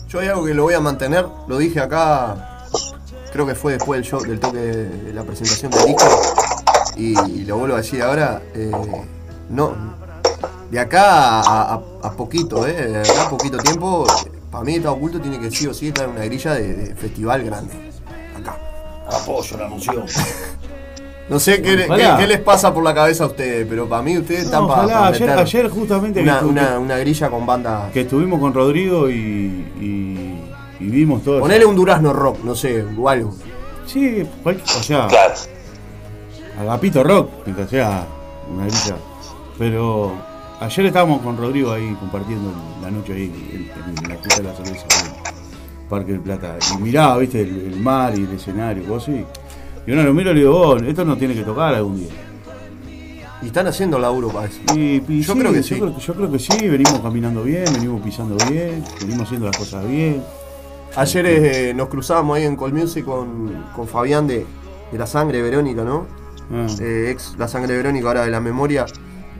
[0.07, 2.65] Yo hay algo que lo voy a mantener, lo dije acá,
[3.31, 6.05] creo que fue después del show, del toque de la presentación del disco,
[6.95, 8.71] y, lo vuelvo a decir ahora, eh,
[9.49, 9.73] no,
[10.71, 14.07] de acá a, a- poquito, eh, de acá a poquito tiempo,
[14.51, 17.43] para mí Estado Oculto tiene que sí o sí estar en una grilla de festival
[17.43, 17.88] grande.
[19.11, 20.03] Apoyo la moción.
[21.29, 22.17] No sé qué, Ojalá.
[22.17, 24.85] qué- qué les pasa por la cabeza a ustedes, pero para mí ustedes están para,
[24.85, 25.07] ojalá.
[25.09, 27.89] Ayer- ayer justamente una, una- una grilla con banda.
[27.93, 29.13] Que estuvimos con Rodrigo y,
[29.79, 30.39] y,
[30.79, 31.39] y vimos todo.
[31.39, 33.35] Ponele un durazno rock, no sé, o algo.
[33.85, 35.07] Sí, cual- o sea,
[36.59, 38.05] Agapito Rock, mientras sea
[38.51, 38.95] una grilla.
[39.57, 40.13] Pero
[40.59, 42.51] ayer estábamos con Rodrigo ahí compartiendo
[42.81, 44.85] la noche ahí en, en la fiesta de la cerveza
[45.89, 46.57] Parque del Plata.
[46.73, 49.25] Y miraba, viste, el, el mar y el escenario, cosas así.
[49.87, 52.09] Y uno lo miro y le digo, "Oh, esto no tiene que tocar algún día.
[53.41, 54.59] Y están haciendo laburo para eso.
[54.75, 55.75] Y, y Yo creo que sí.
[55.75, 59.47] Yo creo, que- yo creo que sí, venimos caminando bien, venimos pisando bien, venimos haciendo
[59.47, 60.21] las cosas bien.
[60.95, 64.45] Ayer eh, nos cruzábamos ahí en Call Music con, con Fabián de,
[64.91, 66.05] de La Sangre Verónica, ¿no?
[66.51, 66.67] Ah.
[66.81, 68.85] Eh, ex La Sangre Verónica, ahora de la memoria.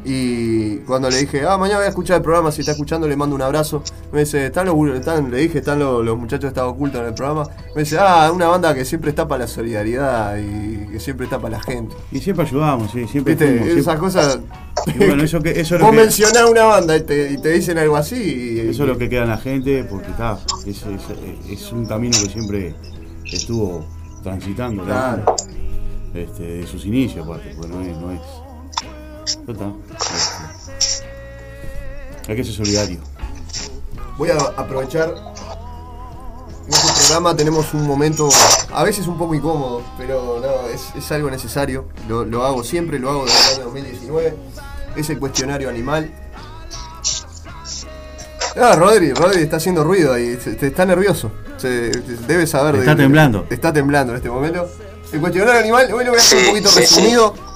[0.06, 3.16] Y cuando le dije, ah, mañana voy a escuchar el programa, si está escuchando le
[3.18, 3.84] mando un abrazo.
[4.14, 7.06] Me dice, están los, están, le dije, están los, los muchachos de Estado Oculto en
[7.08, 7.44] el programa.
[7.76, 11.38] Me dice, ah, una banda que siempre está para la solidaridad y que siempre está
[11.40, 11.96] para la gente.
[12.12, 14.40] Y siempre ayudamos, sí, siempre Viste, fuimos, siempre- esas cosas.
[14.88, 17.38] Y bueno, eso que, eso es lo Vos que- mencionás una banda y te, y
[17.42, 18.16] te dicen algo así.
[18.16, 21.86] y- Eso es lo que queda en la gente, porque está, es, es- es un
[21.86, 22.74] camino que siempre
[23.26, 23.86] estuvo
[24.24, 24.88] transitando, ¿no?
[24.88, 25.36] Claro.
[26.14, 28.22] este, de sus inicios, aparte, porque no es, no es.
[29.30, 29.64] Este,
[32.28, 33.00] hay que ser solidario.
[34.18, 35.14] Voy a aprovechar.
[36.68, 38.30] En este programa tenemos un momento,
[38.72, 41.86] a veces un poco incómodo, pero no, es, es algo necesario.
[42.08, 44.38] Lo, lo hago siempre, lo hago desde el año 2019.
[44.96, 46.14] Es el cuestionario animal.
[48.56, 51.32] Ah, Rodri, Rodri está haciendo ruido ahí, está nervioso.
[51.58, 51.92] Se,
[52.28, 53.48] debe saber Está temblando.
[53.50, 54.70] Está temblando en este momento.
[55.12, 57.49] El cuestionario animal, hoy lo voy a hacer un poquito resumido.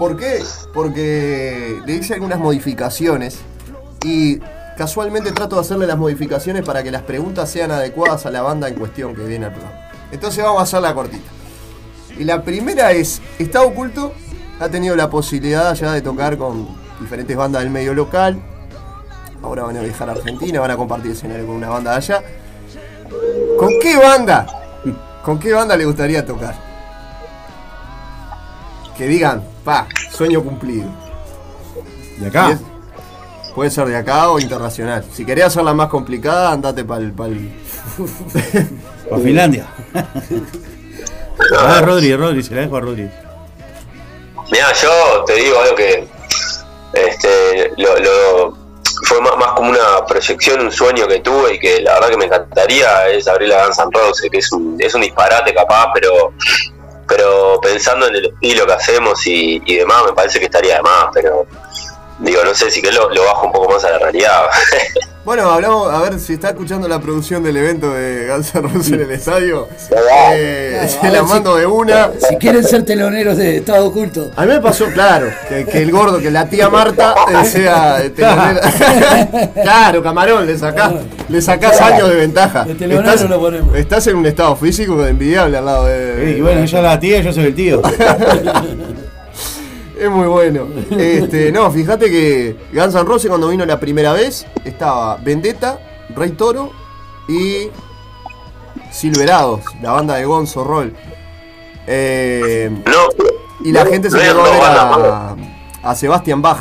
[0.00, 0.42] ¿Por qué?
[0.72, 3.40] Porque le hice algunas modificaciones
[4.02, 4.38] y
[4.78, 8.66] casualmente trato de hacerle las modificaciones para que las preguntas sean adecuadas a la banda
[8.66, 9.90] en cuestión que viene al programa.
[10.10, 11.30] Entonces vamos a hacerla cortita.
[12.18, 14.14] Y la primera es, Estado Oculto
[14.58, 16.66] ha tenido la posibilidad ya de tocar con
[16.98, 18.40] diferentes bandas del medio local.
[19.42, 22.22] Ahora van a viajar a Argentina, van a compartir escenario con una banda de allá.
[23.58, 24.46] ¿Con qué banda?
[25.22, 26.54] ¿Con qué banda le gustaría tocar?
[28.96, 30.88] Que digan, pa, sueño cumplido.
[32.18, 32.52] ¿De acá?
[32.52, 32.60] Es-
[33.54, 35.04] Puede ser de acá o internacional.
[35.12, 37.12] Si querés hacerla más complicada, andate para el.
[37.12, 37.30] Para
[39.22, 39.66] Finlandia.
[41.58, 43.10] ah, Rodri, Rodri, se la dejo a Rodri.
[44.52, 46.06] Mira, yo te digo algo que
[46.92, 48.56] este, lo, lo-
[49.06, 52.16] fue más, más como una proyección, un sueño que tuve y que la verdad que
[52.18, 55.86] me encantaría es abrir la Guns N' Roses, que es un, es un disparate capaz,
[55.94, 56.32] pero
[57.10, 60.82] pero pensando en el estilo que hacemos y, y demás, me parece que estaría de
[60.82, 61.44] más, pero
[62.20, 64.42] digo, no sé si que lo, lo bajo un poco más a la realidad.
[65.22, 68.92] Bueno, hablamos, a ver si está escuchando la producción del evento de Guns N' Roses
[68.92, 69.68] en el estadio.
[70.32, 72.10] Eh, se la mando de una.
[72.26, 74.30] Si quieren ser teloneros de Estado Oculto.
[74.34, 78.02] A mí me pasó, claro, que, que el gordo, que la tía Marta eh, sea
[78.02, 79.52] eh, telonera.
[79.62, 80.94] claro, camarón, le sacás,
[81.28, 82.64] le sacás años de ventaja.
[82.64, 83.76] De telonero Estás, lo ponemos.
[83.76, 86.34] estás en un estado físico envidiable al lado de.
[86.38, 87.82] Y bueno, ella es la tía y yo soy el tío.
[90.00, 90.66] Es muy bueno.
[90.90, 95.78] Este, no, fíjate que Guns N' Roses cuando vino la primera vez estaba Vendetta,
[96.16, 96.70] Rey Toro
[97.28, 97.68] y
[98.90, 100.94] Silverados, la banda de Gonzo Roll.
[101.86, 102.70] Eh,
[103.64, 105.36] y la gente se no quedó a ver a,
[105.90, 106.60] a Sebastian Bach,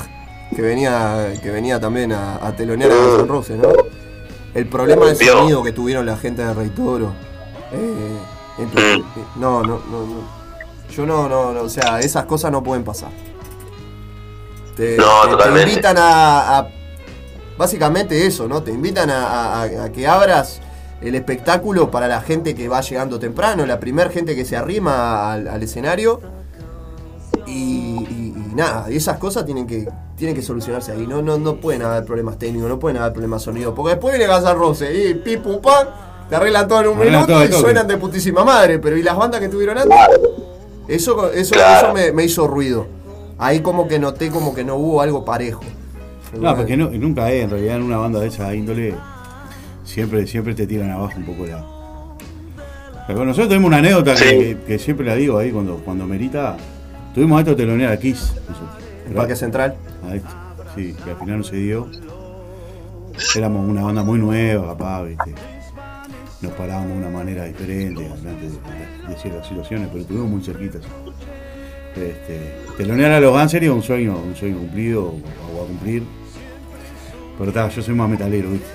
[0.56, 3.70] que venía, que venía también a, a telonear a Guns N' Roses, ¿no?
[4.54, 5.34] El problema de Vio.
[5.34, 7.14] sonido que tuvieron la gente de Rey Toro.
[7.72, 8.18] eh,
[8.58, 9.04] ent-
[9.38, 10.40] no, no, no, no.
[10.94, 13.12] Yo no, no, no, o sea, esas cosas no pueden pasar.
[14.80, 16.68] Te, No, te- te invitan a, a-
[17.58, 18.64] Básicamente eso, ¿no?
[18.64, 20.62] Te invitan a, a- a que abras
[21.02, 25.34] el espectáculo para la gente que va llegando temprano, la primer gente que se arrima
[25.34, 26.22] al, al escenario.
[27.46, 31.06] Y, y- y nada, y esas cosas tienen que, tienen que solucionarse ahí.
[31.06, 33.76] No, no, no pueden haber problemas técnicos, no pueden haber problemas de sonido.
[33.76, 35.88] Porque después viene Guns N' Roses y pi pum pam,
[36.30, 38.80] te arreglan todo en un Arreglan minuto y suenan de putísima madre.
[38.80, 39.98] Pero ¿y las bandas que tuvieron antes?
[40.88, 41.88] Eso, eso, Claro.
[41.88, 42.88] eso me, me hizo ruido.
[43.40, 45.62] Ahí como que noté como que no hubo algo parejo.
[46.40, 48.94] No, porque no- nunca es, en realidad en una banda de esa índole
[49.84, 51.66] siempre, siempre te tiran abajo un poco la.
[53.08, 56.58] Pero nosotros tenemos una anécdota que, que siempre la digo ahí cuando, cuando merita.
[57.16, 58.34] Tuvimos a esto telonear a Kiss.
[58.48, 58.70] nosotros.
[59.08, 59.76] ¿El Parque Central?
[60.08, 60.30] A esto,
[60.76, 61.88] sí, que al final no se dio.
[63.36, 65.34] Éramos una banda muy nueva, capaz, ¿viste?
[66.42, 70.82] Nos parábamos de una manera diferente de, de- de ciertas situaciones, pero estuvimos muy cerquitas.
[71.96, 76.04] Este, telonear a los Guns sería un sueño, un sueño cumplido o, a cumplir.
[77.38, 78.68] Pero está, yo soy más metalero, ¿viste?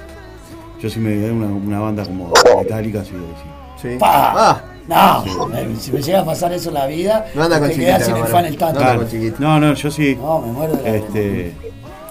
[0.81, 3.89] Yo si me una, una banda como Metallica, sí, sí.
[3.91, 3.97] Sí.
[3.99, 4.63] Pa.
[4.87, 5.77] No, Sí.
[5.81, 8.17] si me llega a pasar eso en la vida, No anda con te quedás sin
[8.17, 8.81] el fan el tanto.
[8.81, 9.07] Claro.
[9.39, 10.15] No, no, yo sí.
[10.17, 11.53] No, me muero de la Este,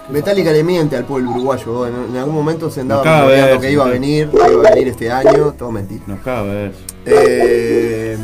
[0.09, 1.87] Metallica le miente al pueblo uruguayo.
[1.87, 4.87] En, en algún momento se andaba ver, que iba a venir, que iba a venir
[4.87, 6.03] este año, todo mentira.
[6.07, 6.71] nos caga ver.
[7.05, 8.17] Eh,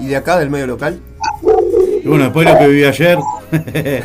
[0.00, 1.00] ¿Y de acá, del medio local?
[2.08, 3.18] Bueno, después de lo que viví ayer,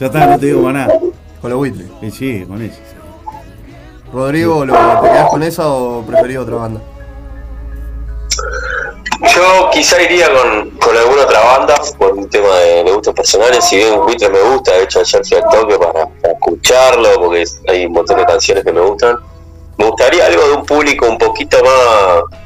[0.00, 0.98] ya está, no te digo más nada.
[1.40, 1.88] Con los Whitley.
[2.02, 2.80] Y sí, con eso.
[4.12, 6.80] Rodrigo, ¿lo, ¿te quedás con esa o preferís otra banda?
[9.32, 13.64] Yo quizá iría con, con alguna otra banda por un tema de, de gustos personales.
[13.64, 17.44] Si bien Buitre me gusta, de hecho ayer fui al toque para, para escucharlo porque
[17.68, 19.16] hay un montón de canciones que me gustan.
[19.78, 22.39] Me gustaría algo de un público un poquito más,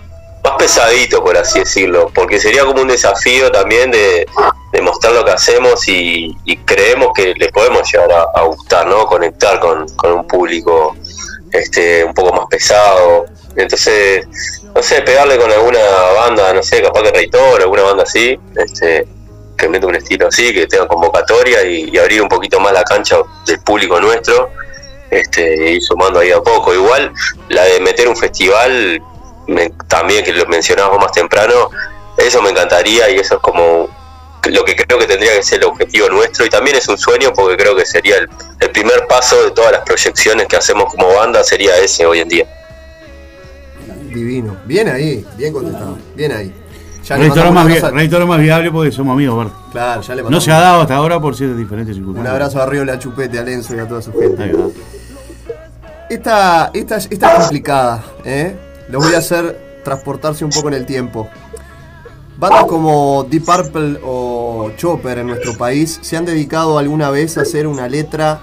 [0.45, 4.27] más pesadito, por así decirlo, porque sería como un desafío también de,
[4.73, 9.07] de mostrar lo que hacemos y, y creemos que le podemos llegar a, gustar, ¿no?
[9.07, 10.95] Conectar con, con un público
[11.51, 13.25] este un poco más pesado.
[13.57, 14.27] Entonces,
[14.75, 15.81] no sé, pegarle con alguna
[16.19, 19.07] banda, no sé, capaz que Reitor, alguna banda así, este,
[19.57, 22.83] que meta un estilo así, que tenga convocatoria y, y abrir un poquito más la
[22.83, 23.17] cancha
[23.47, 24.51] del público nuestro,
[25.11, 26.75] este, y sumando ahí a poco.
[26.75, 27.13] Igual
[27.49, 29.01] la de meter un festival,
[29.47, 31.71] me- también que lo mencionabas más temprano,
[32.17, 33.89] eso me encantaría y eso es como
[34.51, 37.33] lo que creo que tendría que ser el objetivo nuestro y también es un sueño
[37.35, 38.29] porque creo que sería el,
[38.61, 42.29] el primer paso de todas las proyecciones que hacemos como banda sería ese hoy en
[42.29, 42.47] día.
[44.13, 44.57] Divino.
[44.67, 45.99] Bien ahí, bien contestado.
[46.15, 46.55] Bien ahí.
[47.05, 49.53] Ya le Reitor mandamos más, un vi- más viable porque somos amigos, ¿verdad?
[49.73, 52.33] Claro, ya le No se ha dado hasta ahora por ciertas diferentes un circunstancias.
[52.33, 54.43] abrazo a Río La Chupete, a Lenzo y a toda su gente.
[54.43, 54.69] Ahí va.
[56.09, 58.57] Esta, esta, esta es complicada, ¿eh?
[58.89, 61.29] Los voy a hacer transportarse un poco en el tiempo.
[62.37, 67.43] Bandas como Deep Purple o Chopper en nuestro país se han dedicado alguna vez a
[67.43, 68.41] hacer una letra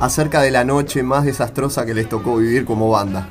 [0.00, 3.28] acerca de la noche más desastrosa que les tocó vivir como banda.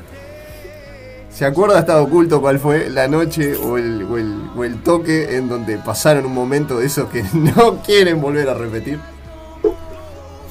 [1.29, 6.33] ¿Se acuerda, estado oculto, cuál fue la noche o el, toque en donde pasaron un
[6.33, 8.99] momento de esos que no quieren volver a repetir?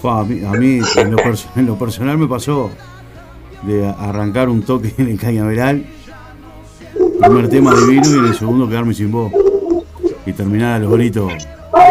[0.04, 1.18] A mí, en, lo
[1.56, 2.70] en lo personal me pasó
[3.62, 5.84] de arrancar un toque en el cañaveral,
[7.20, 9.32] primer tema divino y en el segundo quedarme sin voz
[10.24, 11.32] y terminar a los gritos.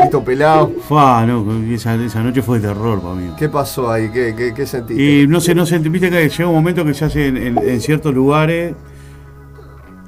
[0.02, 0.72] Grito pelado.
[0.90, 3.30] No, esa, esa noche fue de terror para mí.
[3.38, 4.10] ¿Qué pasó ahí?
[4.10, 5.02] ¿Qué, qué, qué sentiste?
[5.22, 7.58] Y no sé, no sé, viste que llega un momento que se hace en, en-
[7.58, 8.76] en ciertos lugares,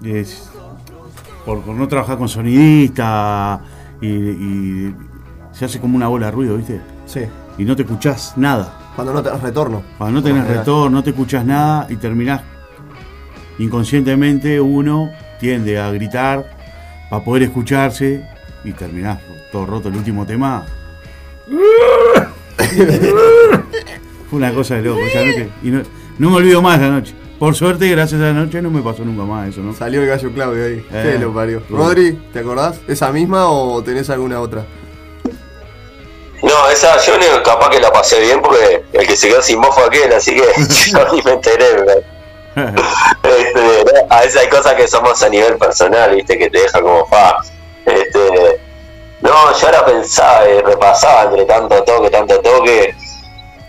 [0.03, 0.49] es-
[1.45, 3.61] por, por no trabajar con sonidista,
[4.01, 4.95] y, y
[5.51, 6.81] se hace como una bola de ruido, ¿viste?
[7.05, 7.21] Sí.
[7.57, 8.73] Y no te escuchás nada.
[8.97, 9.83] Cuando no tenés retorno.
[9.99, 12.41] Cuando no tenés retorno, no te escuchás nada y terminás
[13.59, 16.49] inconscientemente uno tiende a gritar
[17.07, 18.25] para poder escucharse
[18.63, 19.19] y terminás
[19.51, 20.65] todo roto el último tema.
[24.29, 25.49] Fue una cosa de loco esa noche.
[25.61, 25.83] Y no,
[26.17, 27.13] no me olvido más esa noche.
[27.37, 29.73] Por suerte, gracias a esa noche no me pasó nunca más eso, ¿no?
[29.73, 30.83] Salió el gallo Claudio ahí.
[30.91, 31.61] Eh, ¿Qué lo parió?
[31.69, 32.81] Rodri, ¿te acordás?
[32.87, 34.65] ¿Esa misma o tenés alguna otra?
[36.41, 39.59] No, esa yo ni- capaz que la pasé bien porque el que se quedó sin
[39.61, 40.43] voz fue aquel, así que
[40.91, 42.03] yo ni me enteré.
[42.55, 43.91] Este, ¿no?
[44.09, 47.05] a veces hay cosas que son más a nivel personal, viste, que te deja como
[47.07, 47.37] fa.
[47.85, 48.59] Este,
[49.21, 52.95] no, yo ahora pensaba y repasaba entre tanto toque, tanto toque.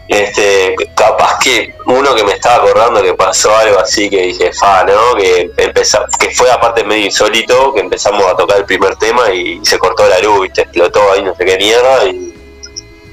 [0.08, 4.82] Este, capaz que uno que me estaba acordando que pasó algo así que dije, fa,
[4.84, 5.14] ¿no?
[5.16, 9.60] Que empezó, que fue aparte medio insólito, que empezamos a tocar el primer tema y
[9.64, 10.62] se cortó la luz, ¿viste?
[10.62, 12.34] explotó ahí no sé qué mierda y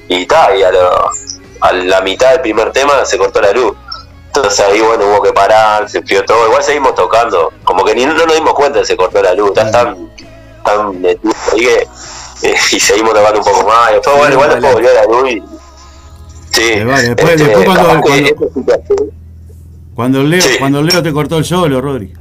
[0.08, 1.10] y ta, y a, lo-
[1.60, 3.76] a la mitad del primer tema se cortó la luz.
[4.26, 8.04] Entonces ahí bueno hubo que parar, se enfrió todo, igual seguimos tocando, como que ni
[8.04, 9.72] no nos dimos cuenta de que se cortó la luz, tan,
[10.62, 11.04] tan
[11.52, 11.88] ahí que
[12.42, 15.30] eh, y seguimos tocando un poco más, y después bueno, igual después volvió la luz
[15.30, 15.42] y
[16.50, 18.36] sí, vale, después- este, después cuando- que
[19.94, 20.40] cuando- Leo,
[20.82, 22.12] Leo te cortó el solo, Rodri.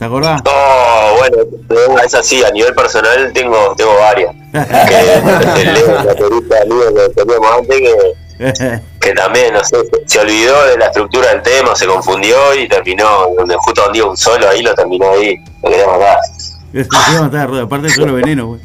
[0.00, 0.42] ¿Te acordás?
[0.44, 4.34] No, bueno, es así, a nivel personal tengo, tengo varias.
[4.50, 10.18] Que el Leo, la baterista Leo que teníamos antes, que, que también, no sé, se
[10.20, 14.48] olvidó de la estructura del tema, se confundió y terminó, donde justo donde un solo
[14.48, 17.60] ahí lo terminó ahí, lo quería matar.
[17.62, 18.60] Aparte del solo veneno, güey.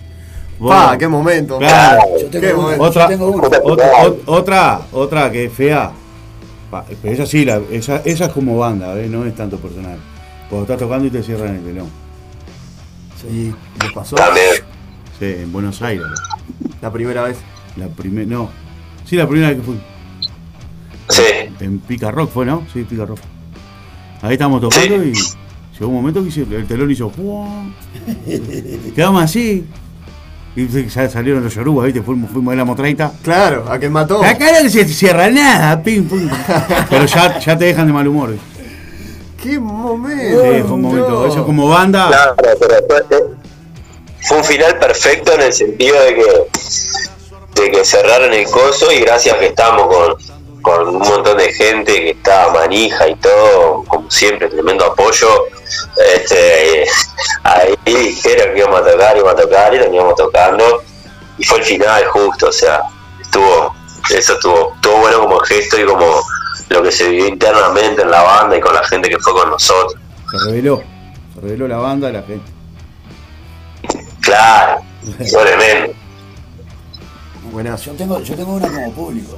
[0.70, 1.58] Pa, qué momento.
[1.58, 2.02] Claro.
[2.18, 2.84] Yo tengo Qué momento.
[2.86, 3.44] Otra, yo tengo uno.
[3.44, 5.92] otra, ot- otra, otra que es fea.
[6.72, 9.08] Pa, Pero esa sí, la- esa, esa es como banda, ¿eh?
[9.10, 9.98] no es tanto personal.
[10.50, 12.06] Cuando estás tocando y te cierran el telón.
[13.32, 14.16] ¿Y le pasó?
[14.16, 14.46] También.
[15.20, 16.06] Sí, en Buenos Aires.
[16.82, 17.38] La primera vez.
[17.78, 18.50] La primera, no.
[19.06, 19.80] Sí, la primera vez que fui.
[21.10, 21.24] Sí.
[21.60, 22.66] En Pica Rock fue, ¿no?
[22.72, 23.20] Sí, Pica Rock.
[24.22, 27.12] Ahí estábamos tocando y llegó un momento que el telón hizo.
[28.96, 29.66] Quedamos así.
[30.56, 32.02] Y ya salieron los yorubas, ¿viste?
[32.02, 33.12] Fuimos, fuimos, éramos 30.
[33.22, 34.24] Claro, a que mató.
[34.24, 36.30] Acá no se cierra nada, pim, pum.
[36.90, 38.32] Pero ya, ya te dejan de mal humor.
[38.32, 38.55] ¿viste?
[39.46, 40.40] Qué Sí, momento.
[40.40, 41.28] fue un momento.
[41.28, 42.08] Eso como banda.
[42.08, 43.26] Claro, pero fue,
[44.28, 49.02] fue un final perfecto en el sentido de que, de que cerraron el coso y
[49.02, 50.16] gracias que estábamos con,
[50.64, 55.28] con un montón de gente que estaba manija y todo, como siempre, tremendo apoyo.
[56.16, 56.88] Este,
[57.44, 60.82] ahí dijeron que íbamos a tocar, íbamos a tocar y terminamos tocando.
[61.38, 62.82] Y fue el final justo, o sea,
[63.22, 63.76] estuvo,
[64.10, 66.24] eso estuvo, estuvo bueno como gesto y como
[66.70, 69.50] lo que se vivió internamente en la banda y con la gente que fue con
[69.50, 69.96] nosotros.
[70.32, 70.82] Se reveló.
[71.34, 72.52] Se reveló la banda, la gente.
[74.22, 74.82] Claro,
[75.18, 75.94] tremendo.
[77.52, 77.92] Buenazo.
[77.92, 79.38] Yo tengo, yo tengo una como público.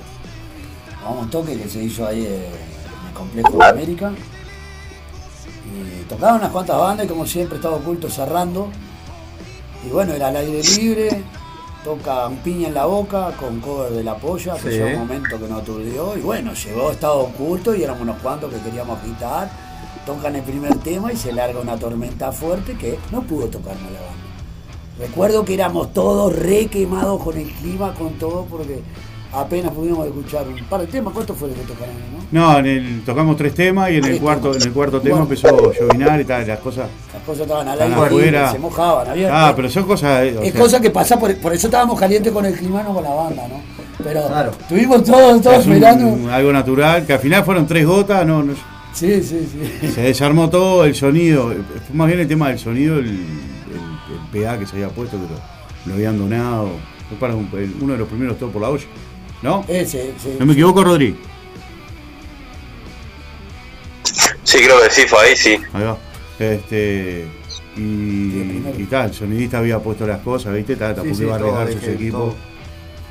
[1.04, 4.12] Vamos a un toque que se hizo ahí eh, en el complejo de América.
[5.66, 8.70] Y tocaban unas cuantas bandas y como siempre estaba oculto cerrando.
[9.86, 11.24] Y bueno, era al aire libre,
[11.84, 14.78] toca un piña en la boca con cover de la polla, que Sí.
[14.80, 16.18] fue un momento que nos aturdió.
[16.18, 19.50] Y bueno, llegó estado oculto y éramos unos cuantos que queríamos agitar.
[20.06, 24.00] Tocan el primer tema y se larga una tormenta fuerte que no pudo tocarnos la
[24.00, 24.14] banda.
[25.00, 28.82] Recuerdo que éramos todos re quemados con el clima, con todo, porque
[29.38, 31.14] apenas pudimos escuchar un par de temas.
[31.14, 31.94] ¿Cuántos fueron que tocaron?
[32.32, 32.54] No?
[32.54, 35.24] No, en el, tocamos tres temas y en el cuarto, en el cuarto tema Bueno.
[35.32, 36.90] empezó a llovinar y tal, las cosas.
[37.14, 39.10] Las cosas estaban al aire se mojaban.
[39.10, 40.24] Había, Ah, pero son cosas.
[40.26, 42.84] eh, o es sea, cosa que pasa, por, por eso estábamos calientes con el clima,
[42.84, 43.62] no con la banda, ¿no?
[44.04, 44.52] Pero Claro.
[44.70, 46.32] tuvimos todos, todos es un- mirando.
[46.32, 48.54] algo natural, que al final fueron tres gotas, no, no,
[48.94, 49.48] Sí, sí,
[49.82, 49.88] sí.
[49.92, 51.48] se desarmó todo el sonido.
[51.88, 53.16] Fue más bien el tema del sonido, el, el,
[54.36, 55.40] el PA que se había puesto, que lo,
[55.86, 56.70] lo habían donado.
[57.10, 58.84] Fue para un- el- uno de los primeros todos por la olla.
[59.42, 59.64] ¿No?
[59.68, 60.36] Ese, sí.
[60.40, 61.16] No me equivoco, Rodri.
[64.44, 65.58] Sí, creo que sí, fue ahí, sí.
[65.74, 65.98] Ahí va.
[66.40, 67.28] Este.
[67.76, 70.76] Y, y tal, el sonidista había puesto las cosas, ¿viste?
[70.76, 72.18] Tal, tampoco sí, iba a arriesgar dejé su equipo.
[72.18, 72.36] todo.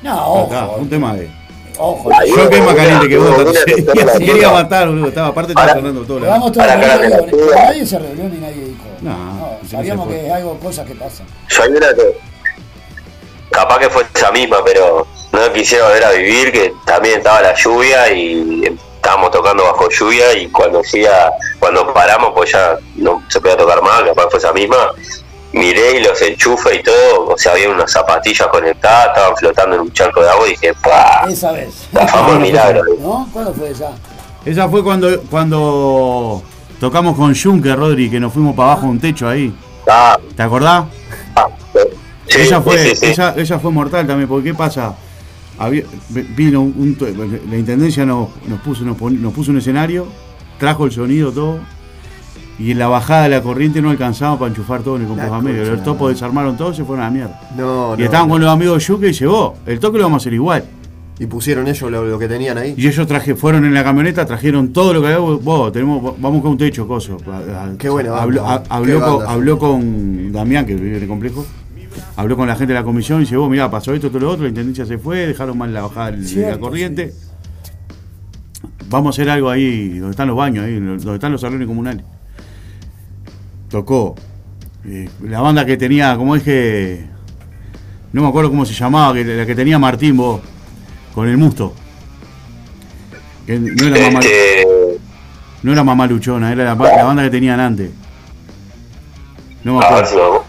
[0.02, 0.76] No, Acá, ojo.
[0.80, 1.28] un tema de.
[1.78, 2.10] Ojo.
[2.26, 5.08] Yo que es más caliente que vos, una- quería, matar, boludo.
[5.08, 6.20] Estaba, aparte estaba sonando todo.
[6.20, 6.98] La- vamos todos acá.
[7.54, 8.84] nadie se reunió ni nadie dijo.
[9.02, 11.26] No, No, sabíamos se que hay algo, cosas que pasan.
[11.48, 12.25] Yo hay una que.
[13.56, 17.54] Capaz que fue esa misma, pero no quisiera volver a vivir, que también estaba la
[17.54, 18.64] lluvia y
[18.96, 23.56] estábamos tocando bajo lluvia y cuando fui a- cuando paramos pues ya no se podía
[23.56, 24.76] tocar más, capaz fue esa misma.
[25.52, 29.82] Miré y los enchufes y todo, o sea, había unas zapatillas conectadas, estaban flotando en
[29.82, 31.24] un charco de agua y dije, ¡pah!
[31.30, 31.88] Esa vez.
[31.92, 32.82] Fue un milagro.
[33.00, 33.26] ¿No?
[33.32, 33.92] ¿Cuándo fue esa?
[34.44, 36.42] Esa fue cuando, cuando
[36.78, 39.54] tocamos con Juncker, Rodri, que nos fuimos para abajo de un techo ahí.
[39.88, 40.84] Ah, ¿Te acordás?
[42.28, 43.06] Sí, esa, fue, sí, sí, sí.
[43.06, 44.94] Esa, esa fue mortal también, porque ¿qué pasa?
[45.58, 45.84] Había-
[46.36, 47.06] vino un, un to-
[47.50, 50.06] la intendencia nos, nos puso, nos, pon- nos puso un escenario,
[50.58, 51.58] trajo el sonido todo,
[52.58, 55.40] y en la bajada de la corriente no alcanzamos para enchufar todo en el a
[55.40, 55.64] medio.
[55.72, 57.40] Los topos desarmaron todo y se fueron a la mierda.
[57.56, 58.32] No, y no, estaban no.
[58.34, 59.54] con los amigos de Yuke y llevó.
[59.66, 60.64] El toque lo vamos a hacer igual.
[61.18, 62.74] Y pusieron ellos lo, lo que tenían ahí.
[62.76, 65.18] Y ellos traje, fueron en la camioneta, trajeron todo lo que había.
[65.18, 67.16] Vos, tenemos, vamos con un techo, coso.
[67.78, 69.58] Qué banda, Habló, habló, con, habló sí.
[69.60, 71.46] con Damián, que vive en el complejo.
[72.16, 74.30] Habló con la gente de la comisión y dice, vos, mirá, pasó esto, todo lo
[74.30, 77.12] otro, la intendencia se fue, dejaron mal la bajada de la corriente.
[78.88, 82.04] Vamos a hacer algo ahí, donde están los baños, ahí, donde están los salones comunales.
[83.68, 84.14] Tocó.
[84.86, 87.04] eh, la banda que tenía, como es que.
[88.12, 90.40] No me acuerdo cómo se llamaba, que, la que tenía Martín, vos,
[91.14, 91.74] con el musto.
[93.44, 94.66] Que no era mamá, Este,
[95.62, 97.90] no era mamá luchona, era la, la banda que tenían antes.
[99.64, 100.45] No me acuerdo.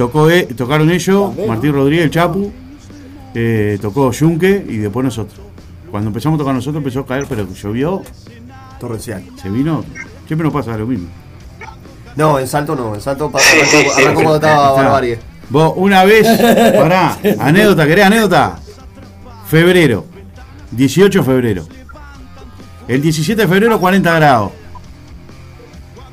[0.00, 1.52] Tocó, eh, tocaron ellos, También, ¿no?
[1.52, 2.50] Martín Rodríguez, el Chapu,
[3.34, 5.38] eh, tocó Yunque y después nosotros.
[5.90, 8.00] Cuando empezamos a tocar nosotros empezó a caer, pero llovió,
[8.78, 9.22] Torrencial.
[9.36, 9.84] se vino.
[10.26, 11.06] Siempre nos pasa lo mismo.
[12.16, 12.94] No, en salto no.
[12.94, 14.00] En salto pa- Sí, sí, arrancó, sí.
[14.00, 14.72] arrancó cuando estaba.
[14.72, 15.18] Barbarie.
[15.50, 16.26] Vos, una vez,
[16.78, 18.58] pará, anécdota, ¿querés anécdota?
[19.48, 20.06] Febrero,
[20.70, 21.66] 18 de febrero.
[22.88, 24.52] El 17 de febrero, 40 grados.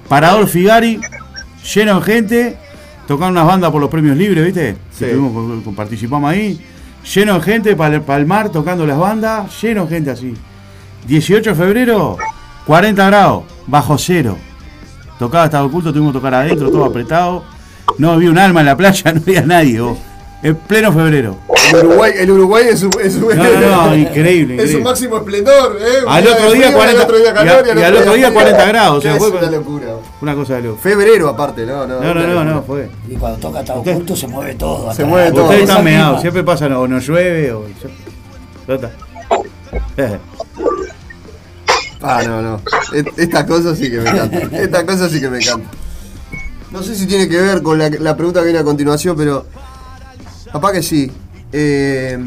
[0.10, 1.00] Parador Figari,
[1.74, 2.58] lleno de gente.
[3.08, 4.76] Tocaron unas bandas por los premios libres, ¿viste?
[4.92, 5.06] Sí.
[5.76, 6.60] Participamos ahí.
[7.16, 9.62] Lleno de gente para el mar tocando las bandas.
[9.62, 10.34] Lleno de gente así.
[11.08, 12.18] 18 de febrero,
[12.66, 14.38] 40 grados, bajo cero.
[15.18, 17.46] Tocaba estaba oculto, tuvimos que tocar adentro, todo apretado.
[17.98, 19.80] No había un alma en la playa, no había nadie.
[19.80, 19.98] vos.
[20.44, 21.36] En pleno febrero.
[21.74, 24.84] El Uruguay, el Uruguay es su, es su- No, no, no, increíble, Es su increíble.
[24.84, 26.04] máximo esplendor, ¿eh?
[26.08, 28.34] Al otro día frío, 40 al otro día calor, y, a- y al otro día
[28.34, 28.98] 40 grados.
[29.00, 29.88] O sea, Es fue una locura.
[30.22, 30.78] una cosa de loco.
[30.82, 32.00] Febrero aparte, no, no.
[32.00, 32.88] No, no, no, no, fue.
[33.10, 34.94] Y cuando toca estar oculto se mueve todo.
[34.94, 35.46] Se mueve todo.
[35.46, 37.66] Ustedes están meados, siempre pasa, o no llueve o.
[38.68, 38.92] Está.
[42.02, 42.62] Ah, no, no.
[42.94, 44.38] Et- Esta cosa sí que me encanta.
[44.58, 45.68] Esta cosa sí que me encanta.
[46.72, 49.46] No sé si tiene que ver con la, la pregunta que viene a continuación, pero.
[50.52, 51.12] Capaz que sí.
[51.52, 52.18] Eh,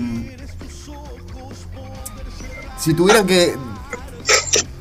[2.78, 3.54] si tuvieran que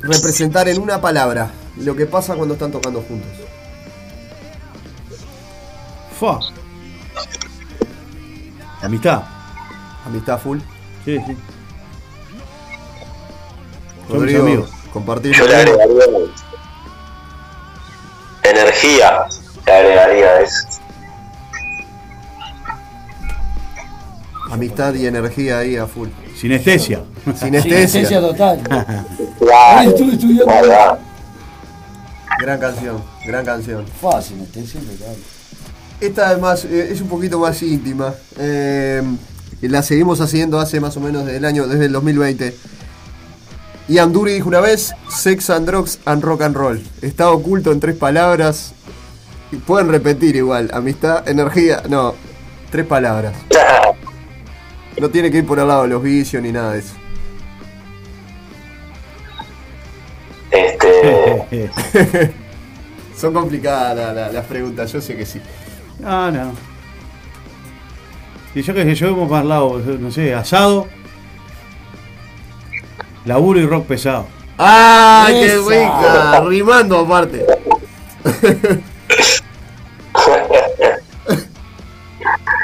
[0.00, 3.30] representar en una palabra lo que pasa cuando están tocando juntos.
[6.18, 6.40] Fua.
[8.82, 9.22] Amistad.
[10.06, 10.58] Amistad full.
[11.04, 11.36] Sí, sí.
[14.08, 14.70] Rodrigo, amigos.
[14.92, 15.34] compartir.
[15.34, 16.04] Yo le agregaría
[18.42, 19.26] energía,
[19.66, 20.69] le agregaría a eso.
[24.50, 26.08] Amistad y energía ahí a full.
[26.36, 27.02] Sinestesia.
[27.24, 27.86] Sinestesia.
[27.86, 28.60] Sinestesia total.
[29.38, 29.90] Claro.
[29.90, 30.98] estuve estudiando.
[32.40, 33.84] Gran canción, gran canción.
[34.00, 35.16] Fácil, sinestesia total.
[36.00, 38.14] Esta es, más, eh, es un poquito más íntima.
[38.38, 39.02] eh,
[39.62, 42.54] y la seguimos haciendo hace más o menos desde el año, desde el 2020.
[43.88, 46.82] Ian Dury dijo una vez, sex and drugs and rock and roll.
[47.02, 48.72] Está oculto en tres palabras.
[49.52, 52.14] Y pueden repetir igual, amistad, energía, no,
[52.70, 53.34] tres palabras.
[54.98, 56.94] No tiene que ir por al lado de los vicios ni nada de eso.
[60.50, 61.70] Este,
[63.16, 65.40] Son complicadas la- la- las preguntas, yo sé que sí.
[66.04, 66.52] Ah, no.
[68.54, 70.88] Y yo que sé, yo hemos hablado, no sé, asado,
[73.24, 74.26] laburo y rock pesado.
[74.58, 76.40] ¡Ay, qué rica!
[76.40, 77.46] Rimando aparte.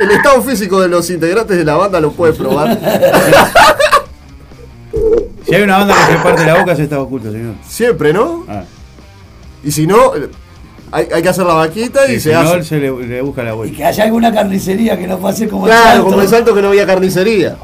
[0.00, 2.78] El estado físico de los integrantes de la banda lo puede probar.
[5.46, 7.54] Si hay una banda que se parte la boca, se está oculto, señor.
[7.66, 8.44] Siempre, ¿no?
[8.48, 8.64] Ah.
[9.62, 10.12] Y si no,
[10.92, 12.54] hay, hay que hacer la vaquita y, Y se si no, hace.
[12.56, 13.76] él se le, le busca la Y vuelta.
[13.76, 16.04] que haya alguna carnicería que no pase como Claro, el salto.
[16.10, 17.56] como el salto que no había carnicería.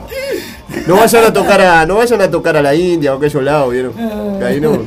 [0.86, 3.72] No vayan a tocar a, no vayan a tocar a la India o aquellos lados,
[3.72, 3.92] ¿vieron?
[4.38, 4.78] Que ahí no,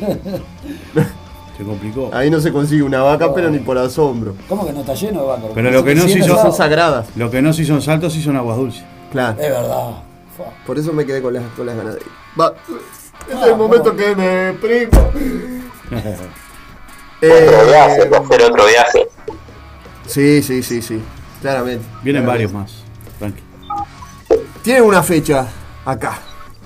[1.57, 2.10] Se complicó.
[2.14, 4.36] ahí no se consigue una vaca, pero ni por asombro.
[4.49, 5.45] ¿Cómo que no está lleno de vacas?
[5.56, 7.07] Pero lo que no se hizo- Son sagradas.
[7.15, 8.84] Lo que no sí son saltos, sí son aguas dulces.
[9.11, 9.40] Claro.
[9.41, 9.91] Es verdad.
[10.68, 12.07] Por eso me quedé con las, con las ganas de ir.
[12.40, 12.53] Va.
[13.27, 14.91] Este es el momento que me deprimo.
[17.22, 19.07] otro viaje, Eh, hacer otro viaje.
[20.06, 21.02] sí, sí, sí, sí.
[21.41, 21.86] Claramente.
[22.03, 22.27] Vienen Claramente.
[22.27, 22.84] varios más.
[23.18, 23.41] Tranqui.
[24.61, 25.48] Tienen una fecha
[25.86, 26.19] acá.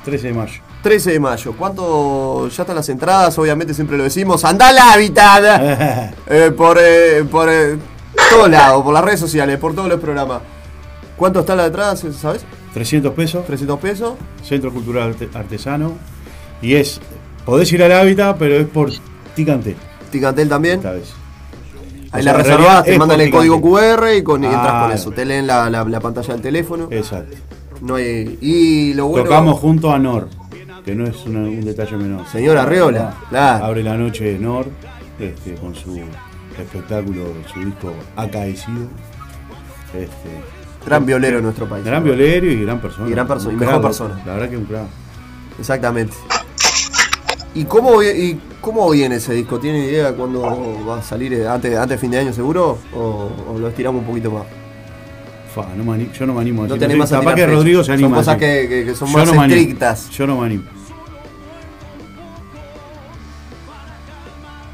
[0.04, 0.62] 13 de mayo.
[0.84, 1.54] 13 de mayo.
[1.58, 3.38] ¿Cuánto ya están las entradas?
[3.38, 4.46] Obviamente siempre lo decimos.
[4.46, 6.14] ¡Anda al hábitat!
[6.32, 7.76] Eh, por eh, por eh,
[8.30, 10.42] todos lados, por las redes sociales, por todos los programas.
[11.18, 12.46] ¿Cuánto está la entrada, sabes?
[12.74, 13.46] 300 pesos.
[13.46, 14.14] 300 pesos.
[14.48, 15.94] Centro Cultural Arte- Artesano.
[16.62, 17.02] Y es.
[17.46, 18.92] Podés ir al hábitat, pero es por
[19.36, 19.76] Ticantel.
[20.12, 20.76] Ticantel también.
[20.76, 21.12] Esta vez.
[22.12, 23.60] Ahí O la sea, realidad te mandan el código.
[23.62, 24.94] QR y, con, y entras con Ah.
[24.94, 25.12] eso.
[25.12, 26.88] Te leen la, la- la pantalla del teléfono.
[26.92, 27.36] Exacto.
[27.82, 28.38] No hay.
[28.42, 29.26] Y lo bueno.
[29.26, 30.28] Tocamos junto a Nor,
[30.84, 32.26] que no es una- un detalle menor.
[32.28, 33.66] Señora Arreola, claro.
[33.66, 34.68] Abre la noche Nor
[35.20, 36.00] este, con su
[36.58, 38.88] espectáculo, su disco Acaecido.
[39.94, 40.30] Este,
[40.86, 41.84] Gran violero en nuestro país.
[41.84, 43.08] gran violero y gran persona.
[43.08, 44.22] Y gran persona, y mejor persona.
[44.26, 44.88] La verdad que un crack.
[45.60, 46.14] Exactamente.
[47.56, 49.60] ¿Y cómo, y cómo viene ese disco?
[49.60, 50.42] ¿Tiene idea de cuándo
[50.88, 51.34] va a salir?
[51.34, 52.78] eh, ¿Antes, antes de fin de año seguro?
[52.96, 54.44] ¿O, o lo estiramos un poquito más?
[55.54, 56.80] Fa, no me ani- yo no me animo a No decir.
[56.80, 57.56] te animas a Capaz tirar que.
[57.56, 58.16] Rodrigo se Son anima.
[58.16, 59.44] a cosas que- que- que son Yo más no animo.
[59.60, 60.10] estrictas.
[60.12, 60.64] Yo no me animo.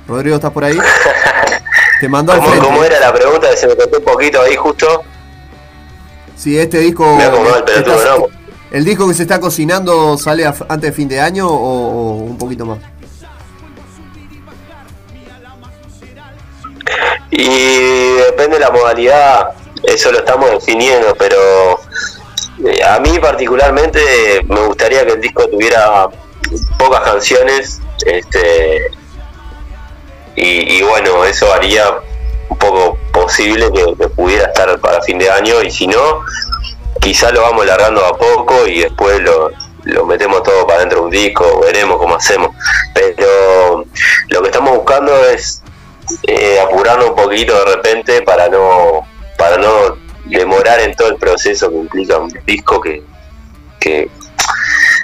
[0.07, 0.77] Rodrigo, ¿estás por ahí?
[1.99, 2.67] Te mando al ¿Cómo, frente.
[2.67, 3.47] cómo era la pregunta?
[3.55, 5.03] Se me cortó un poquito ahí justo.
[6.35, 7.15] Si este disco.
[7.15, 8.25] Me acomodó el pelotudo, estás- ¿no?
[8.71, 12.13] ¿El disco que se está cocinando sale a- antes de fin de año o, o
[12.17, 12.79] un poquito más?
[17.31, 19.49] Y depende de la modalidad,
[19.87, 21.79] eso lo estamos definiendo, pero
[22.65, 26.07] eh, a mí particularmente me gustaría que el disco tuviera
[26.77, 28.91] pocas canciones, este
[30.37, 31.85] y, bueno, eso haría
[32.49, 36.21] un poco posible que, pudiera estar para fin de año y si no,
[36.99, 39.51] quizá lo vamos largando a poco y después lo,
[39.83, 42.51] lo metemos todo para dentro de un disco, veremos cómo hacemos.
[42.93, 43.85] Pero
[44.27, 45.61] lo que estamos buscando es
[46.23, 49.07] eh, apurarnos un poquito de repente para no
[49.37, 53.03] para no demorar en todo el proceso que implica un disco que,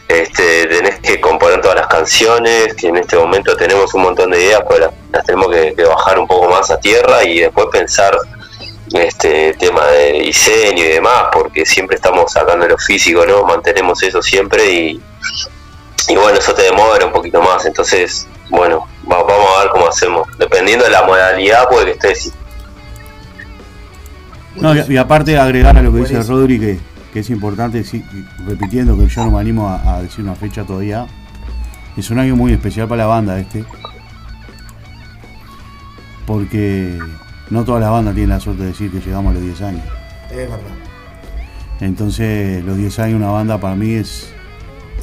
[0.08, 4.41] este, tenés que componer todas las canciones, que en este momento tenemos un montón de
[4.44, 8.18] ideas, pero las, las tenemos que, bajar un poco más a tierra y después pensar
[8.94, 13.44] este tema de diseño y demás, porque siempre estamos sacando lo físico, ¿no?
[13.44, 15.02] Mantenemos eso siempre y,
[16.10, 19.88] y bueno, eso te demora un poquito más, entonces, bueno, va- vamos a ver cómo
[19.88, 20.28] hacemos.
[20.38, 22.32] Dependiendo de la modalidad, puede que esté.
[24.60, 26.80] No, y, y aparte agregar a lo que dice Rodri, que,
[27.14, 28.03] que es importante, sí,
[28.45, 31.07] repitiendo que yo no me animo a, a decir una fecha todavía,
[31.98, 33.65] es un año muy especial para la banda este,
[36.26, 36.98] porque
[37.49, 39.84] no todas las bandas tienen la suerte de decir que llegamos a los 10 años.
[40.30, 40.57] Es verdad.
[41.82, 44.32] Entonces, los 10 años de una banda para mí es,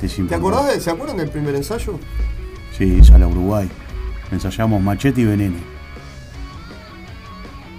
[0.03, 1.99] es ¿Te acordás de, ¿Se acuerdan del primer ensayo?
[2.77, 3.69] Sí, sale a Uruguay.
[4.31, 5.57] Ensayamos Machete y Veneno,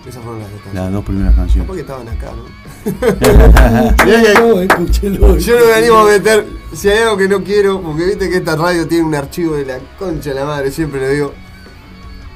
[0.08, 0.84] Esas fueron las dos canciones.
[0.84, 1.68] las dos primeras canciones.
[1.68, 2.44] Porque estaban acá, ¿no?
[5.38, 6.46] Yo no me animo a meter.
[6.74, 9.66] Si hay algo que no quiero, porque viste que esta radio tiene un archivo de
[9.66, 11.34] la concha de la madre, siempre lo digo.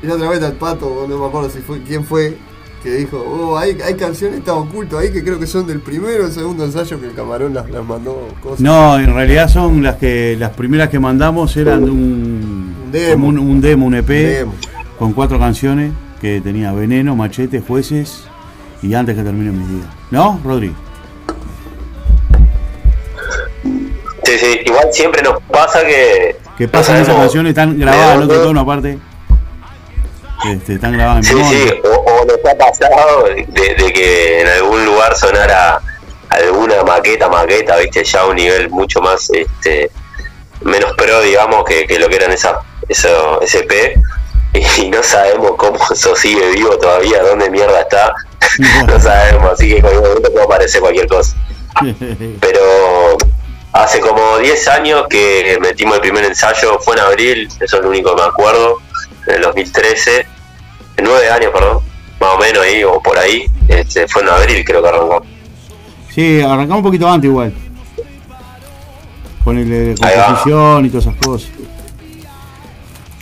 [0.02, 2.36] Y la otra vez al pato, no me acuerdo si fue quién fue,
[2.84, 6.26] que dijo, oh, hay, hay canciones está oculto ahí que creo que son del primero
[6.26, 8.60] o segundo ensayo que el camarón las, las mandó cosas.
[8.60, 13.14] No, en realidad son las que las primeras que mandamos eran de un, Un demo.
[13.14, 14.54] como un, un demo, un EP, Un demo.
[15.00, 15.94] con cuatro canciones
[16.24, 18.24] que tenía Veneno, Machete, Jueces
[18.82, 19.88] y Antes que termine mis días.
[20.10, 20.74] ¿No, Rodri?
[24.24, 26.38] Sí, sí, igual siempre nos pasa que...
[26.58, 28.98] Que pasan esas canciones, están grabadas en otro tono aparte.
[30.46, 34.48] Este, están grabadas en Sí, sí, o, o nos ha pasado de, de que en
[34.48, 35.82] algún lugar sonara
[36.30, 39.92] alguna maqueta, maqueta, viste, ya a un nivel mucho más, este,
[40.62, 44.02] menos pro, digamos, que, que lo que eran esa, eso, ese P,
[44.78, 48.14] y no sabemos cómo eso sigue vivo todavía, dónde mierda está,
[48.88, 51.36] no sabemos, así que en cualquier momento puede aparecer cualquier cosa.
[52.40, 53.18] Pero
[53.72, 57.90] hace como 10 años que metimos el primer ensayo, fue en abril, eso es lo
[57.90, 58.78] único que me acuerdo,
[59.28, 60.26] en el 2013,
[60.98, 61.80] en 9 años, perdón,
[62.20, 65.26] más o menos ahí, o por ahí, este, fue en abril creo que arrancó.
[66.14, 67.54] Sí, arrancamos un poquito antes igual.
[69.44, 71.50] Con el de composición y todas esas cosas.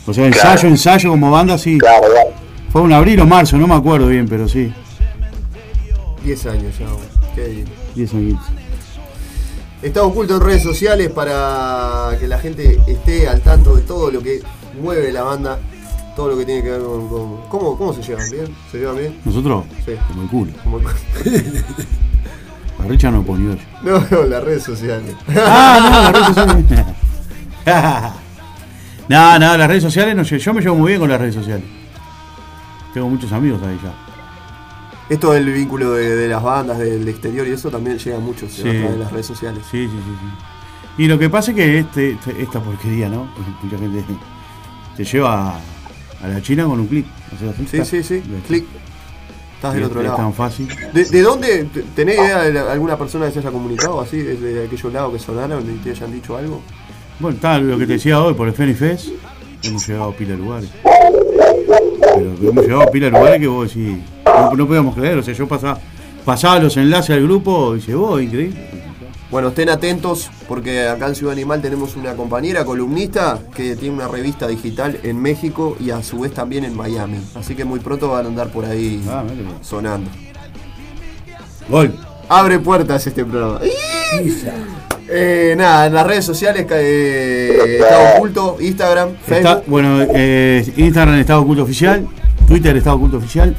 [0.06, 0.68] O sea, ensayo, Claro.
[0.68, 1.78] ensayo como banda, sí.
[2.70, 4.72] Fue un abril o marzo, no me acuerdo bien, pero sí.
[6.24, 6.86] 10 años ya.
[7.34, 7.64] Qué bien.
[7.94, 8.40] 10 años.
[9.82, 14.22] Está oculto en redes sociales para que la gente esté al tanto de todo lo
[14.22, 14.40] que
[14.80, 15.58] mueve la banda,
[16.14, 17.08] todo lo que tiene que ver con.
[17.08, 18.30] con- ¿Cómo, ¿Cómo se llevan?
[18.30, 18.44] ¿Bien?
[18.70, 19.18] ¿Se llevan bien?
[19.24, 19.64] ¿Nosotros?
[19.84, 19.92] Sí.
[20.08, 20.52] Como el culo.
[20.62, 23.58] Como el- A Richard no ponió yo.
[23.82, 25.14] No, no, las redes sociales.
[25.36, 26.64] Ah, no, las redes sociales.
[29.12, 31.34] no, no, las redes sociales no, yo- yo me llevo muy bien con las redes
[31.34, 31.64] sociales.
[32.94, 33.92] Tengo muchos amigos ahí ya.
[35.08, 38.62] Esto del vínculo de, de las bandas del exterior y eso también llega mucho se
[38.62, 38.62] Sí.
[38.62, 39.62] va a través de las redes sociales.
[39.70, 41.02] Sí, sí, sí, sí.
[41.02, 43.28] Y lo que pasa es que este, este- esta porquería, ¿no?
[43.62, 44.04] Mucha gente
[44.96, 45.60] te lleva a,
[46.22, 47.06] a la China con un clic.
[47.34, 47.84] O sea, Sí, está.
[47.84, 48.22] sí, sí.
[48.46, 48.64] Clic.
[49.56, 50.16] Estás del Es- otro es lado.
[50.18, 50.68] tan fácil.
[50.92, 51.64] ¿De, de dónde?
[51.64, 55.12] te- ¿Tenés idea de la- alguna persona que se haya comunicado así, desde aquellos lados
[55.12, 56.60] que sonaron y te hayan dicho algo?
[57.22, 59.10] Bueno, está lo que te decía hoy por el Fenifest.
[59.62, 60.70] Hemos llegado a pila de lugares.
[60.82, 65.18] Pero hemos llegado a pila de lugares que vos decís, no, no podíamos creer.
[65.18, 65.78] O sea, yo pasaba,
[66.24, 68.60] pasaba los enlaces al grupo y dice, vos, increíble.
[69.30, 74.08] Bueno, estén atentos porque acá en Ciudad Animal tenemos una compañera columnista que tiene una
[74.08, 77.18] revista digital en México y a su vez también en Miami.
[77.36, 79.00] Así que muy pronto van a andar por ahí
[79.60, 80.10] sonando.
[81.68, 81.94] Gol.
[82.28, 83.60] Abre puertas este programa.
[85.14, 89.62] Eh, nada, en las redes sociales eh, está oculto, Instagram, Está, Facebook.
[89.66, 92.06] bueno, eh, Instagram Estado Oculto Oficial,
[92.46, 93.54] Twitter Estado Oculto Oficial,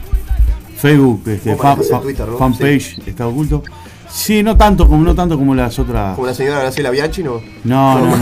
[0.77, 2.38] Facebook este, fan- Twitter, ¿no?
[2.38, 3.63] fanpage Estado Oculto.
[4.09, 6.15] Sí, no tanto como no tanto como las otras.
[6.15, 7.41] Como la señora Graciela Bianchi, ¿no?
[7.63, 8.17] No, no, no,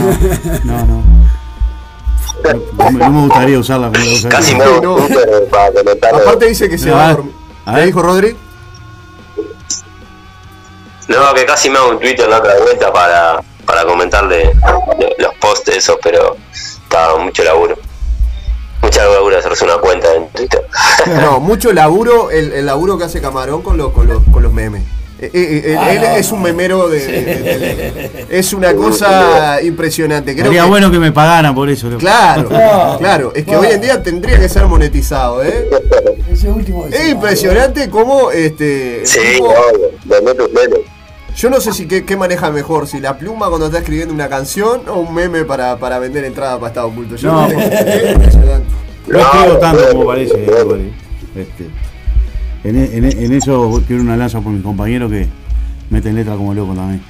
[0.64, 1.02] no, no.
[2.78, 6.14] No me, no me gustaría usarla como la Casi comentar.
[6.14, 7.34] Aparte dice que se va a ver, dormir.
[7.66, 7.86] a ¿Qué ver.
[7.86, 8.36] dijo Rodri?
[11.08, 14.36] No, que casi me hago un Twitter la otra vuelta para, para comentarle
[14.98, 17.76] de- los posts esos, pero estaba mucho laburo.
[18.82, 20.66] Mucha laburo hacerse una cuenta en Twitter.
[21.20, 24.52] No, mucho laburo, el, el laburo que hace Camarón con los, con los, con los
[24.52, 24.82] memes.
[25.24, 26.06] Eh, eh, eh, Ah, él no.
[26.16, 30.32] es un memero de, de- de- de- Es una cosa impresionante.
[30.34, 31.88] Creo Sería que- bueno que me pagaran por eso.
[31.98, 32.98] Claro, No.
[32.98, 33.32] claro.
[33.34, 33.60] Es que No.
[33.60, 35.68] hoy en día tendría que ser monetizado, ¿eh?
[36.32, 39.02] Ese último Es impresionante cómo este.
[39.06, 39.38] Sí,
[41.36, 44.28] yo no sé si qué, qué maneja mejor, si la pluma cuando está escribiendo una
[44.28, 47.16] canción o un meme para, para vender entrada para Estado Oculto.
[47.16, 47.46] Yo No.
[47.46, 47.52] Es
[48.12, 48.66] impresionante.
[49.06, 50.44] No escribo tanto como parece.
[51.34, 51.66] Este,
[52.64, 55.26] en, e- en e- en eso quiero una lanza por mis compañeros que
[55.90, 57.02] meten letra como loco también.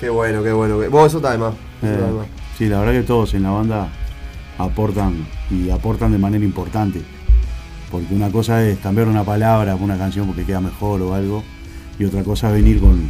[0.00, 0.78] Qué bueno, qué bueno.
[0.90, 1.54] Vos, eso está de más.
[1.82, 2.26] eso está de Eh, más.
[2.56, 3.88] sí, la verdad que todos en la banda
[4.58, 7.02] aportan y aportan de manera importante.
[7.90, 11.42] Porque una cosa es cambiar una palabra una canción porque queda mejor o algo,
[11.98, 13.00] y otra cosa es venir con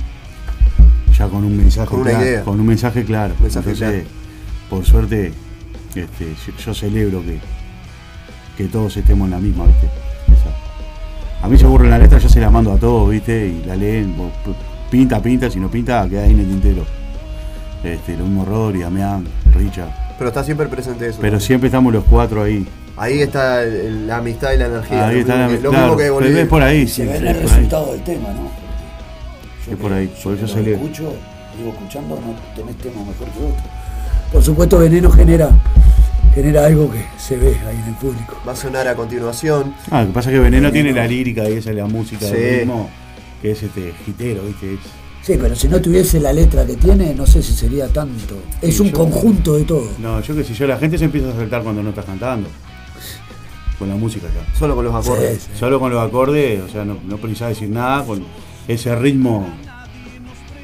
[1.16, 2.44] ya con un mensaje Con claro, idea.
[2.44, 3.34] con un mensaje claro.
[3.40, 4.04] Mensaje Entonces,
[4.70, 5.32] por suerte,
[5.96, 7.40] este, yo, yo celebro que,
[8.56, 9.88] que todos estemos en la misma, ¿viste?
[11.42, 13.46] A mí se aburre la letra, yo se la mando a todos, ¿viste?
[13.46, 14.14] Y la leen,
[14.90, 16.84] pinta, pinta, si no pinta, queda ahí en el tintero.
[17.84, 19.24] Este, lo mismo Rodri, Damián,
[19.54, 19.88] Richard.
[20.18, 21.18] Pero está siempre presente eso.
[21.20, 22.66] Pero siempre estamos los cuatro ahí.
[22.96, 25.06] Ahí está el- la amistad y la energía.
[25.06, 26.94] Ahí lo está mismo la que- amistad, Lo mismo claro, que es por ahí, Se
[26.94, 27.34] sí, ve sí, el ahí.
[27.42, 29.72] resultado del tema, ¿no?
[29.72, 30.72] Es por ahí, por eso Lo se lee.
[30.72, 31.12] escucho,
[31.56, 33.62] digo, escuchando, no tenés tema mejor que otro.
[34.32, 35.50] Por supuesto, Veneno genera,
[36.42, 38.36] genera algo que se ve ahí en el público.
[38.46, 39.74] Va a sonar a continuación.
[39.90, 42.26] Ah, lo que pasa es que Veneno tiene la lírica y esa es la música
[42.26, 42.32] Sí.
[42.32, 42.88] del ritmo,
[43.42, 44.74] que es este gitero, ¿viste?
[44.74, 44.80] Es-
[45.20, 48.36] Sí, pero si no tuviese la letra que tiene, no sé si sería tanto.
[48.62, 49.88] Es Sí, un yo- conjunto de todo.
[49.98, 52.48] No, yo que sé, yo la gente se empieza a saltar cuando no estás cantando.
[53.78, 54.56] Con la música ya.
[54.58, 55.42] Solo con los acordes.
[55.42, 55.58] Sí, sí.
[55.58, 58.24] Solo con los acordes, o sea, no, no precisás decir nada, con
[58.68, 59.46] ese ritmo,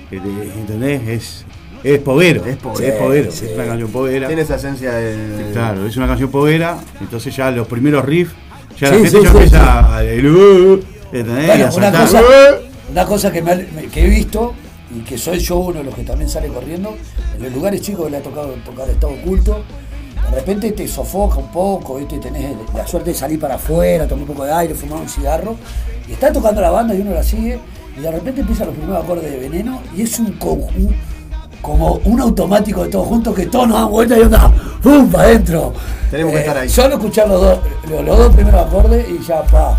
[0.08, 1.08] te- ¿entendés?
[1.08, 1.44] Es,
[1.84, 2.44] es poguero.
[2.46, 3.44] Es poguero, Es poguero, sí.
[3.46, 4.26] es una canción poguera.
[4.26, 5.50] Tiene esa esencia del.
[5.52, 8.32] Claro, es una canción poguera, entonces ya los primeros riffs,
[8.78, 10.02] ya la gente sí, ya empieza a...
[10.02, 10.80] uh,
[11.12, 12.90] Bueno, a una cosa, Uh.
[12.92, 14.54] una cosa que, me he visto
[14.94, 16.96] y que soy yo uno de los que también sale corriendo,
[17.36, 19.64] en los lugares chicos que le ha tocado tocar estado oculto,
[20.30, 22.18] de repente te sofoca un poco, ¿viste?
[22.18, 25.56] tenés la suerte de salir para afuera, tomar un poco de aire, fumar un cigarro,
[26.08, 27.58] y está tocando la banda y uno la sigue,
[27.96, 30.94] y de repente empiezan los primeros acordes de veneno, y es un, un-
[31.64, 35.10] como un automático de todos juntos que todos nos dan vuelta y onda, ¡pum!
[35.10, 35.72] para adentro.
[36.10, 36.68] Tenemos que Eh, estar ahí.
[36.68, 37.58] Solo escuchar los dos,
[37.90, 39.76] los, los dos primeros acordes y ya pa.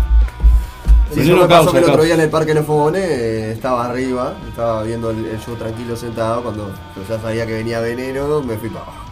[1.14, 3.52] Sí, Veneno yo me pasó que el otro día en el Parque Los Fogones eh,
[3.52, 7.78] estaba arriba, estaba viendo el, el show tranquilo sentado, cuando yo ya sabía que venía
[7.78, 9.04] veneno, me fui para abajo.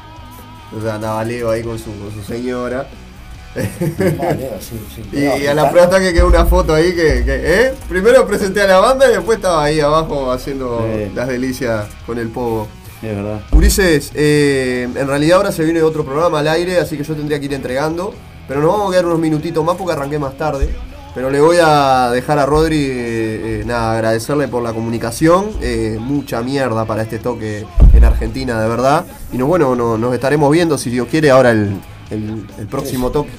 [0.77, 2.89] O sea, andaba Leo ahí con su, con su señora.
[3.55, 5.19] Vale, sí, sí.
[5.19, 7.75] Y, a la prueba está que quedó una foto ahí que, que, ¿eh?
[7.89, 11.13] Primero presenté a la banda y después estaba ahí abajo haciendo Sí.
[11.15, 12.67] las delicias con el pogo.
[13.03, 13.41] Es verdad.
[13.53, 17.39] Ulises, eh, en realidad ahora se viene otro programa al aire, así que yo tendría
[17.39, 18.15] que ir entregando.
[18.49, 20.69] Pero nos vamos a quedar unos minutitos más porque arranqué más tarde.
[21.15, 25.51] Pero le voy a dejar a Rodri, eh, eh, nada, agradecerle por la comunicación.
[25.63, 29.05] eh, mucha mierda para este toque en Argentina, de verdad.
[29.33, 31.77] Y no, bueno, no- nos estaremos viendo, si Dios quiere, ahora el,
[32.11, 33.31] el- el próximo toque.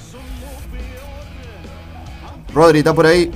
[2.55, 3.29] Rodri, ¿está por ahí?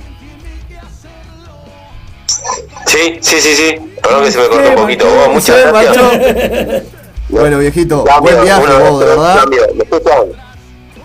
[2.86, 3.76] Sí, sí, sí, sí.
[4.02, 5.06] Perdón que se me cortó un poquito.
[5.06, 6.82] Vos, muchas gracias.
[7.32, 9.38] Bueno, viejito, Cambio, buen viaje vos, de verdad.
[9.38, 9.62] cambio.
[9.72, 10.32] ¿Me escuchan?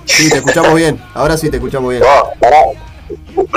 [0.05, 0.99] Sí, te escuchamos bien.
[1.13, 2.01] Ahora sí te escuchamos bien.
[2.01, 2.57] No, pará.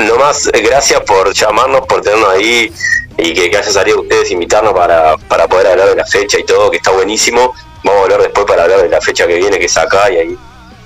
[0.06, 2.70] Nomás, eh, gracias por llamarnos, por tenernos ahí
[3.16, 6.44] y que, que haya salido ustedes invitarnos para, para poder hablar de la fecha y
[6.44, 7.54] todo, que está buenísimo.
[7.84, 10.16] Vamos a hablar después para hablar de la fecha que viene, que es acá y
[10.16, 10.38] ahí,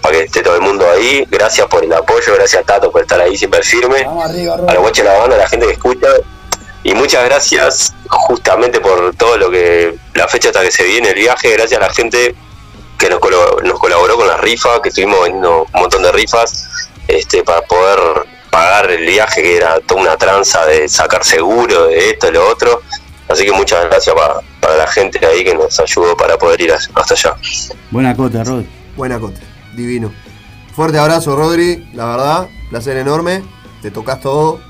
[0.02, 1.24] para que esté todo el mundo ahí.
[1.30, 4.02] Gracias por el apoyo, gracias Tato por estar ahí siempre firme.
[4.04, 6.08] Vamos arriba, A los de la banda, a la gente que escucha.
[6.84, 11.14] Y muchas gracias justamente por todo lo que, la fecha hasta que se viene el
[11.14, 12.34] viaje, gracias a la gente
[12.98, 16.68] que nos, colo- nos colaboró con las rifas, que estuvimos vendiendo un montón de rifas
[17.06, 17.98] este, para poder
[18.50, 22.48] pagar el viaje, que era toda una tranza de sacar seguro, de esto, de lo
[22.48, 22.82] otro.
[23.28, 26.72] Así que muchas gracias para, para la gente ahí que nos ayudó para poder ir
[26.72, 27.36] hasta allá.
[27.90, 28.64] Buena cota, Rod.
[28.96, 29.40] Buena cote,
[29.76, 30.12] divino.
[30.74, 33.42] Fuerte abrazo, Rodri, la verdad, placer enorme.
[33.82, 34.60] Te tocas todo.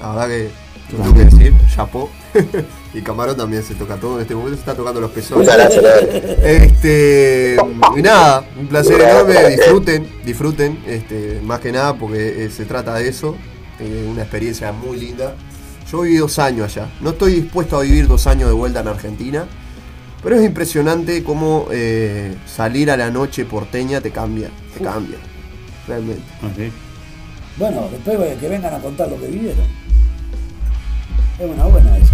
[0.00, 0.50] La verdad que,
[0.88, 2.10] te tengo que decir, chapó.
[2.94, 4.16] y Camarón también se toca todo.
[4.16, 5.46] En este momento se está tocando los pezones.
[5.46, 6.36] Muchas gracias, Rodri.
[6.42, 7.56] Este,
[7.96, 9.50] y nada, un placer enorme.
[9.50, 10.82] Disfruten, disfruten.
[10.86, 13.36] Este, más que nada porque eh, se trata de eso.
[13.80, 15.34] eh, una experiencia muy linda.
[15.90, 16.90] Yo viví dos años allá.
[17.00, 19.46] No estoy dispuesto a vivir dos años de vuelta en Argentina.
[20.22, 25.16] Pero es impresionante cómo eh, salir a la noche porteña te cambia, te cambia,
[25.86, 26.22] realmente.
[27.56, 29.64] Bueno, después que vengan a contar lo que vivieron.
[31.38, 32.12] Es una buena eso.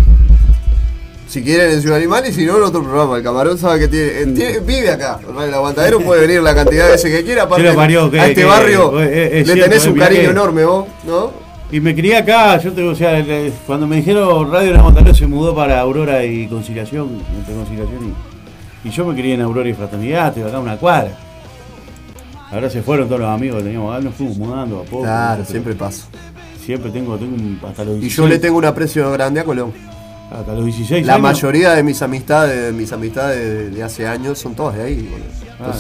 [1.29, 3.17] Si quieren en Ciudad Animal y si no en otro programa.
[3.17, 5.19] El camarón sabe que tiene, eh, tiene- vive acá.
[5.43, 7.45] El aguantadero puede venir la cantidad de veces que quiera.
[7.45, 8.11] Aparte, ¿Qué lo parió?
[8.11, 11.33] ¿Qué- a este barrio es le cierto, tenés un cariño que- enorme vos, ¿no?
[11.73, 13.25] Y me crié acá, yo te, o sea,
[13.67, 18.15] cuando me dijeron Radio La Montaña se mudó para Aurora y Conciliación, entre Conciliación
[18.85, 21.19] y, y yo me crié en Aurora y Fraternidad, estoy acá una cuadra.
[22.53, 25.03] Ahora se fueron todos los amigos que teníamos nos fuimos mudando a poco.
[25.03, 26.07] Claro, siempre pasa.
[26.65, 28.17] Siempre tengo, tengo un- hasta los Y 16.
[28.17, 29.73] yo le tengo un aprecio grande a Colón.
[30.31, 31.23] Hasta los 16 La años.
[31.23, 34.97] mayoría de mis amistades, mis amistades de, de hace años son todas de ahí.
[35.11, 35.27] boludo.
[35.61, 35.73] Ah.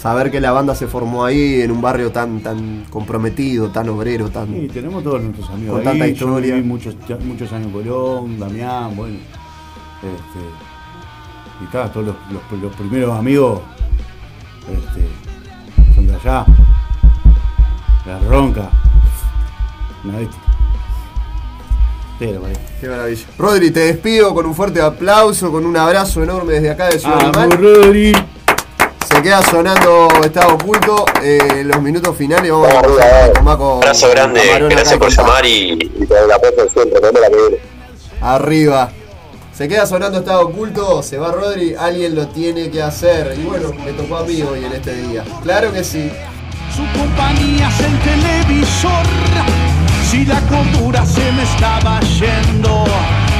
[0.00, 4.30] Saber que la banda se formó ahí en un barrio tan, tan comprometido, tan obrero,
[4.30, 4.46] tan.
[4.46, 5.84] Sí, tenemos todos nuestros amigos Con ahí.
[5.84, 6.54] tanta Yo historia.
[6.54, 9.18] viví muchos, muchos años en Colón, Damián, bueno.
[10.02, 10.40] Este,
[11.60, 13.60] y está, todos los, los- los primeros amigos
[14.70, 16.46] este, son de allá.
[18.06, 18.70] La ronca.
[20.04, 20.40] Una bestia.
[22.80, 23.24] Qué maravilla.
[23.38, 27.32] Rodri, te despido con un fuerte aplauso, con un abrazo enorme desde acá de Ciudad.
[27.50, 28.12] Rodri.
[29.20, 31.04] Se queda sonando Estado Oculto.
[31.22, 34.40] eh, los minutos finales vamos a arriba, con Maco Abrazo grande,
[34.70, 36.98] gracias por llamar y, y por el apoyo siempre.
[37.02, 37.58] La viene.
[38.22, 38.90] Arriba.
[39.52, 43.36] Se queda sonando Estado Oculto, se va Rodri, alguien lo tiene que hacer.
[43.38, 45.22] Y bueno, me tocó a mí hoy en este día.
[45.42, 46.10] Claro que sí.
[46.74, 49.04] Su compañía es el televisor.
[50.10, 52.84] Si la cordura se me estaba yendo,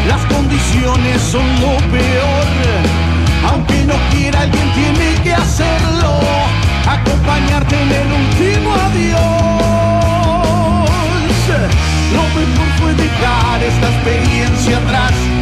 [0.07, 3.09] las condiciones son lo peor.
[3.48, 6.20] Aunque no quiera, alguien tiene que hacerlo.
[6.86, 9.30] Acompañarte en el último adiós.
[12.12, 15.39] Lo mejor fue dejar esta experiencia atrás.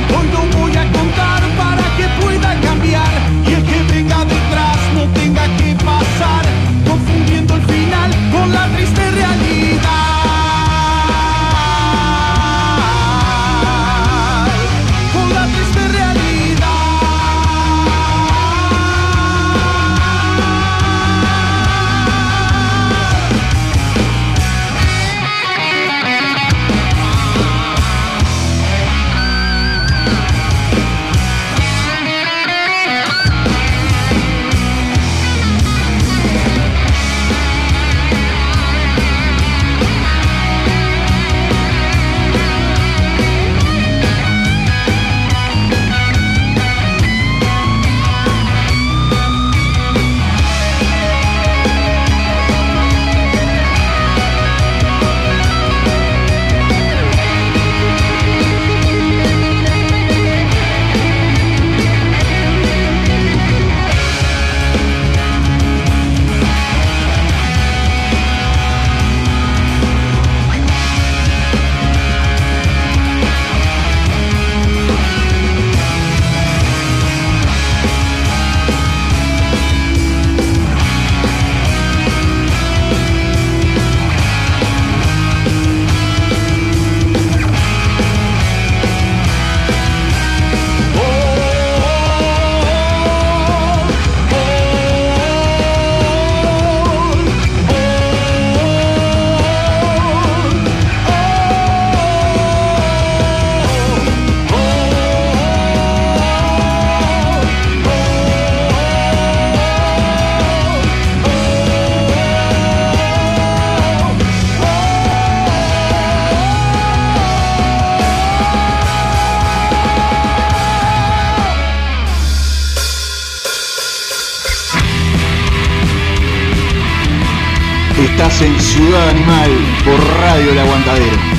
[128.41, 129.51] En Ciudad Animal
[129.85, 131.38] por Radio El Aguantadero.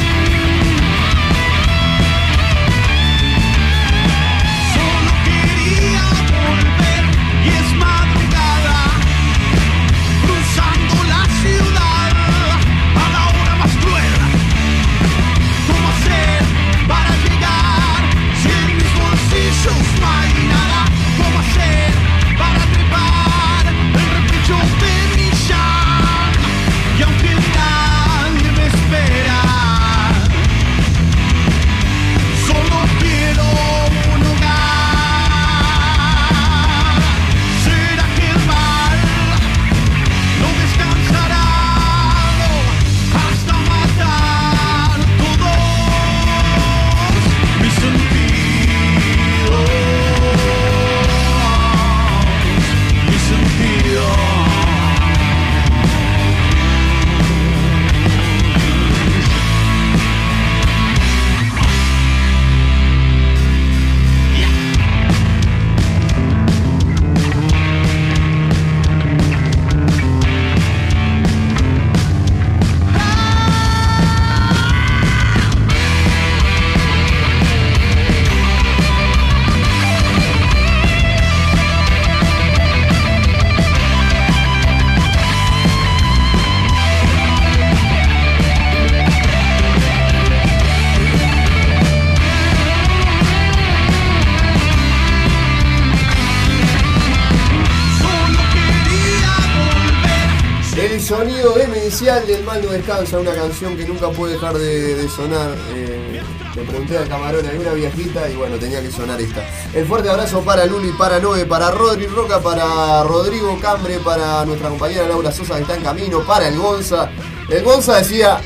[103.10, 105.56] Descansa, una canción que nunca puede dejar de, de sonar.
[105.73, 106.22] Eh,
[106.56, 109.44] le pregunté al camarón, hay una viejita y bueno, tenía que sonar esta.
[109.73, 114.69] El fuerte abrazo para Luli, para Noé, para Rodri Roca, para Rodrigo Cambre, para nuestra
[114.69, 117.10] compañera Laura Sosa que está en camino, para el Gonza.
[117.49, 118.41] El Gonza decía,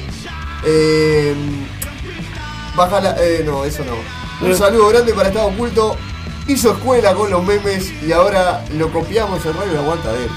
[0.66, 1.34] eh,
[2.76, 3.16] baja la...
[3.20, 4.46] eh, no, eso no.
[4.46, 5.96] Un saludo grande para Estado Oculto.
[6.46, 10.30] Hizo escuela con los memes y ahora lo copiamos en Radio Aguanta de él.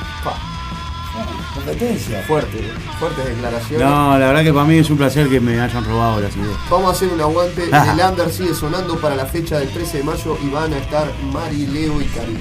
[1.66, 2.22] Competencia.
[2.22, 2.58] Fuerte,
[3.00, 3.86] fuertes declaraciones.
[3.86, 6.56] No, la verdad que para mí es un placer que me hayan robado las ideas.
[6.70, 7.68] Vamos a hacer un aguante.
[7.72, 7.92] Ajá.
[7.92, 11.12] El under sigue sonando para la fecha del 13 de mayo y van a estar
[11.32, 12.38] Mari, Leo y Karim.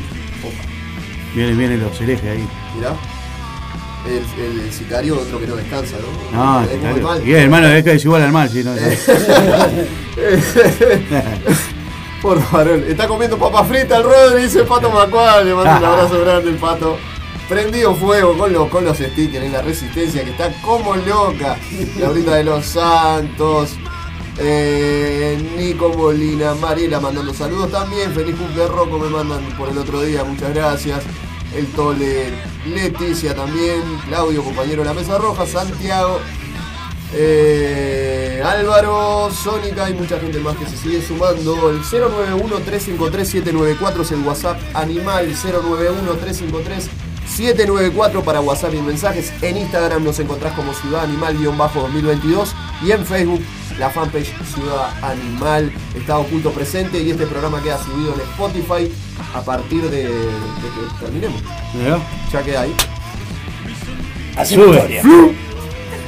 [1.33, 2.47] Vienen, vienen los herejes ahí.
[2.75, 2.93] mirá.
[4.05, 4.23] El,
[4.63, 6.35] el sicario, otro que no descansa, ¿no?
[6.37, 7.27] No, Es el mal.
[7.27, 8.73] Y el hermano es que es igual al mal, si no.
[12.21, 16.21] Por favor, está comiendo papa frita el Rodri, dice Pato Macual, le mando un abrazo
[16.21, 16.97] grande el Pato.
[17.47, 21.59] Prendido fuego con los, con los stickers en la resistencia que está como loca.
[21.99, 23.75] Laurita de los Santos,
[24.39, 28.11] eh, Nico Molina, Mariela mandando saludos también.
[28.13, 31.03] Feliz cumple Rocco me mandan por el otro día, muchas gracias.
[31.55, 32.33] El Tole,
[32.65, 36.19] Leticia también, Claudio, compañero de la Mesa Roja, Santiago,
[37.13, 41.69] eh, Álvaro, Sónica y mucha gente más que se sigue sumando.
[41.69, 45.31] El 091-353-794 es el WhatsApp animal.
[47.35, 49.31] 091-353-794 para WhatsApp y mensajes.
[49.41, 52.53] En Instagram nos encontrás como Ciudad Animal-2022
[52.83, 53.41] y en Facebook
[53.79, 58.91] la fanpage Ciudad Animal está oculto presente y este programa queda subido en Spotify
[59.33, 61.41] a partir de, de que terminemos.
[61.73, 61.99] Mirá.
[62.31, 62.75] Ya queda ahí.
[64.37, 65.35] Hacemos Sube.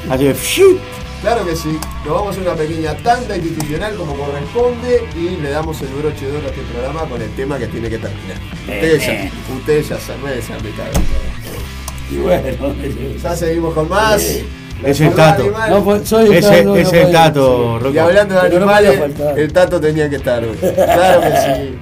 [0.09, 0.79] Así, ¡fiu!
[1.21, 5.49] Claro que sí, nos vamos a hacer una pequeña tanda institucional como corresponde y le
[5.49, 8.37] damos el broche de oro a este programa con el tema que tiene que terminar.
[8.61, 11.03] Ustedes ya, ustedes ya saben, me cagan.
[12.11, 12.75] Y bueno,
[13.21, 14.21] Ya seguimos con más.
[14.83, 15.51] Es el tato.
[15.71, 17.91] No, pues, soy el Ese- Tato, no ese podía, Tato.
[17.91, 19.01] Y hablando de no animales,
[19.35, 20.55] el tato tenía que estar hoy.
[20.55, 21.27] Claro que
[21.65, 21.75] sí.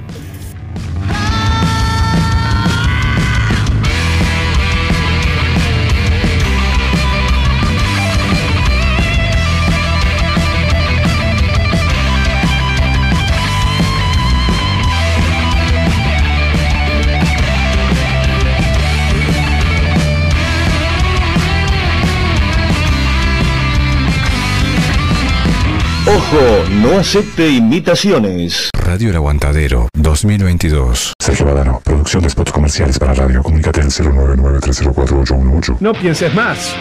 [26.36, 28.70] Ojo, no acepte invitaciones.
[28.74, 31.14] Radio El Aguantadero 2022.
[31.18, 33.42] Sergio Badano, producción de spots comerciales para radio.
[33.42, 35.78] Comunícate al 099-304-818.
[35.80, 36.76] No pienses más.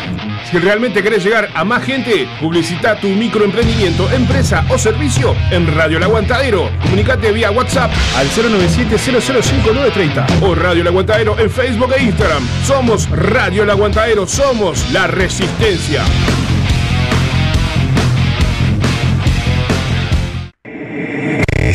[0.50, 5.98] Si realmente querés llegar a más gente, publicita tu microemprendimiento, empresa o servicio en Radio
[5.98, 6.68] El Aguantadero.
[6.82, 12.44] Comunicate vía WhatsApp al 097-005-930 o Radio El Aguantadero en Facebook e Instagram.
[12.66, 16.02] Somos Radio El Aguantadero, somos la resistencia.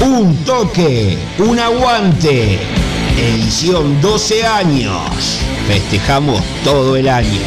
[0.00, 2.58] Un toque, un aguante.
[3.18, 5.40] Edición 12 años.
[5.66, 7.40] Festejamos todo el año.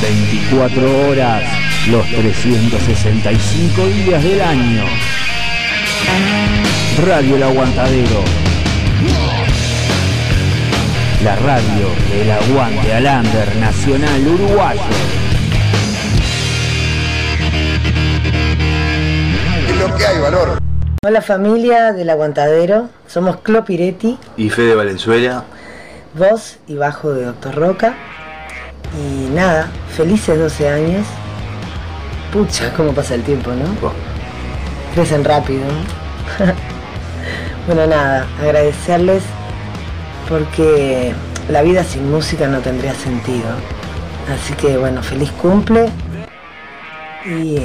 [0.00, 1.42] 24 horas,
[1.88, 4.84] los 365 días del año.
[7.04, 8.22] Radio El Aguantadero.
[11.24, 15.25] La radio del aguante Alander Nacional Uruguayo.
[19.78, 20.58] Lo que hay, valor.
[21.04, 25.44] Hola familia del Aguantadero, somos Clo Piretti, Y Fede Valenzuela.
[26.14, 27.94] voz y bajo de Doctor Roca.
[28.98, 31.06] Y nada, felices 12 años.
[32.32, 33.92] Pucha, cómo pasa el tiempo, ¿no?
[34.94, 35.60] Crecen rápido.
[35.66, 36.46] ¿no?
[37.66, 39.22] bueno, nada, agradecerles
[40.28, 41.14] porque
[41.48, 43.48] la vida sin música no tendría sentido.
[44.34, 45.88] Así que bueno, feliz cumple.
[47.26, 47.58] Y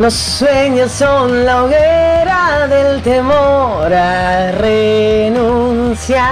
[0.00, 6.24] los sueños son la hoguera del temor a renunciar.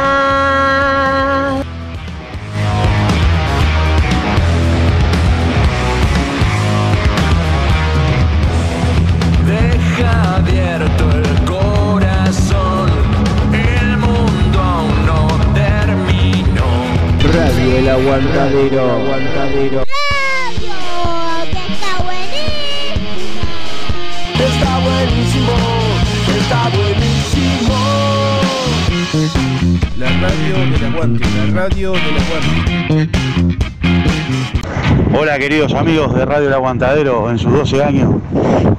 [9.46, 12.90] Deja abierto el corazón,
[13.52, 16.64] el mundo aún no terminó.
[17.34, 18.92] Radio El Aguantadero.
[18.92, 19.87] Aguantadero.
[29.98, 33.10] La radio del aguante, la radio del aguante.
[35.14, 38.14] Hola queridos amigos de Radio El Aguantadero, en sus 12 años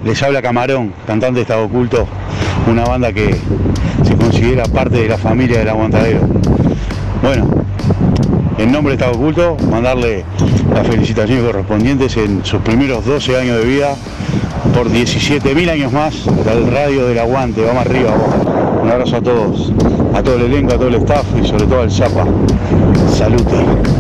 [0.03, 2.07] les habla Camarón, cantante de Estado Oculto,
[2.67, 3.35] una banda que
[4.03, 6.21] se considera parte de la familia del Aguantadero.
[7.21, 7.47] Bueno,
[8.57, 10.25] en nombre de Estado Oculto, mandarle
[10.73, 13.95] las felicitaciones correspondientes en sus primeros 12 años de vida,
[14.73, 18.11] por 17.000 años más, al Radio del Aguante, vamos arriba.
[18.81, 19.73] Un abrazo a todos,
[20.14, 22.26] a todo el elenco, a todo el staff y sobre todo al Zapa.
[23.14, 23.98] Salute.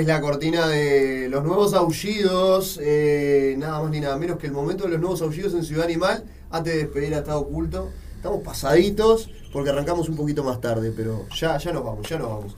[0.00, 4.52] Es la cortina de los nuevos aullidos, eh, nada más ni nada menos que el
[4.52, 7.90] momento de los nuevos aullidos en Ciudad Animal, antes de despedir a Estado Oculto.
[8.16, 12.28] Estamos pasaditos porque arrancamos un poquito más tarde, pero ya, ya nos vamos, ya nos
[12.28, 12.56] vamos.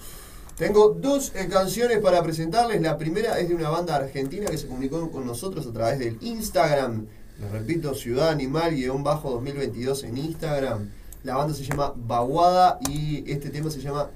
[0.57, 2.81] Tengo dos eh, canciones para presentarles.
[2.81, 6.19] La primera es de una banda argentina que se comunicó con nosotros a través del
[6.21, 7.07] Instagram.
[7.41, 10.91] Les repito, Ciudad Animal-2022 en Instagram.
[11.25, 14.11] La banda se llama Baguada y este tema se llama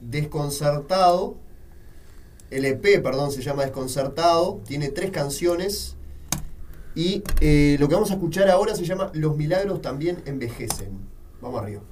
[0.00, 1.36] Desconcertado.
[2.50, 4.60] El EP, perdón, se llama Desconcertado.
[4.66, 5.96] Tiene tres canciones.
[6.94, 10.98] Y eh, lo que vamos a escuchar ahora se llama Los milagros también envejecen.
[11.40, 11.82] Vamos arriba.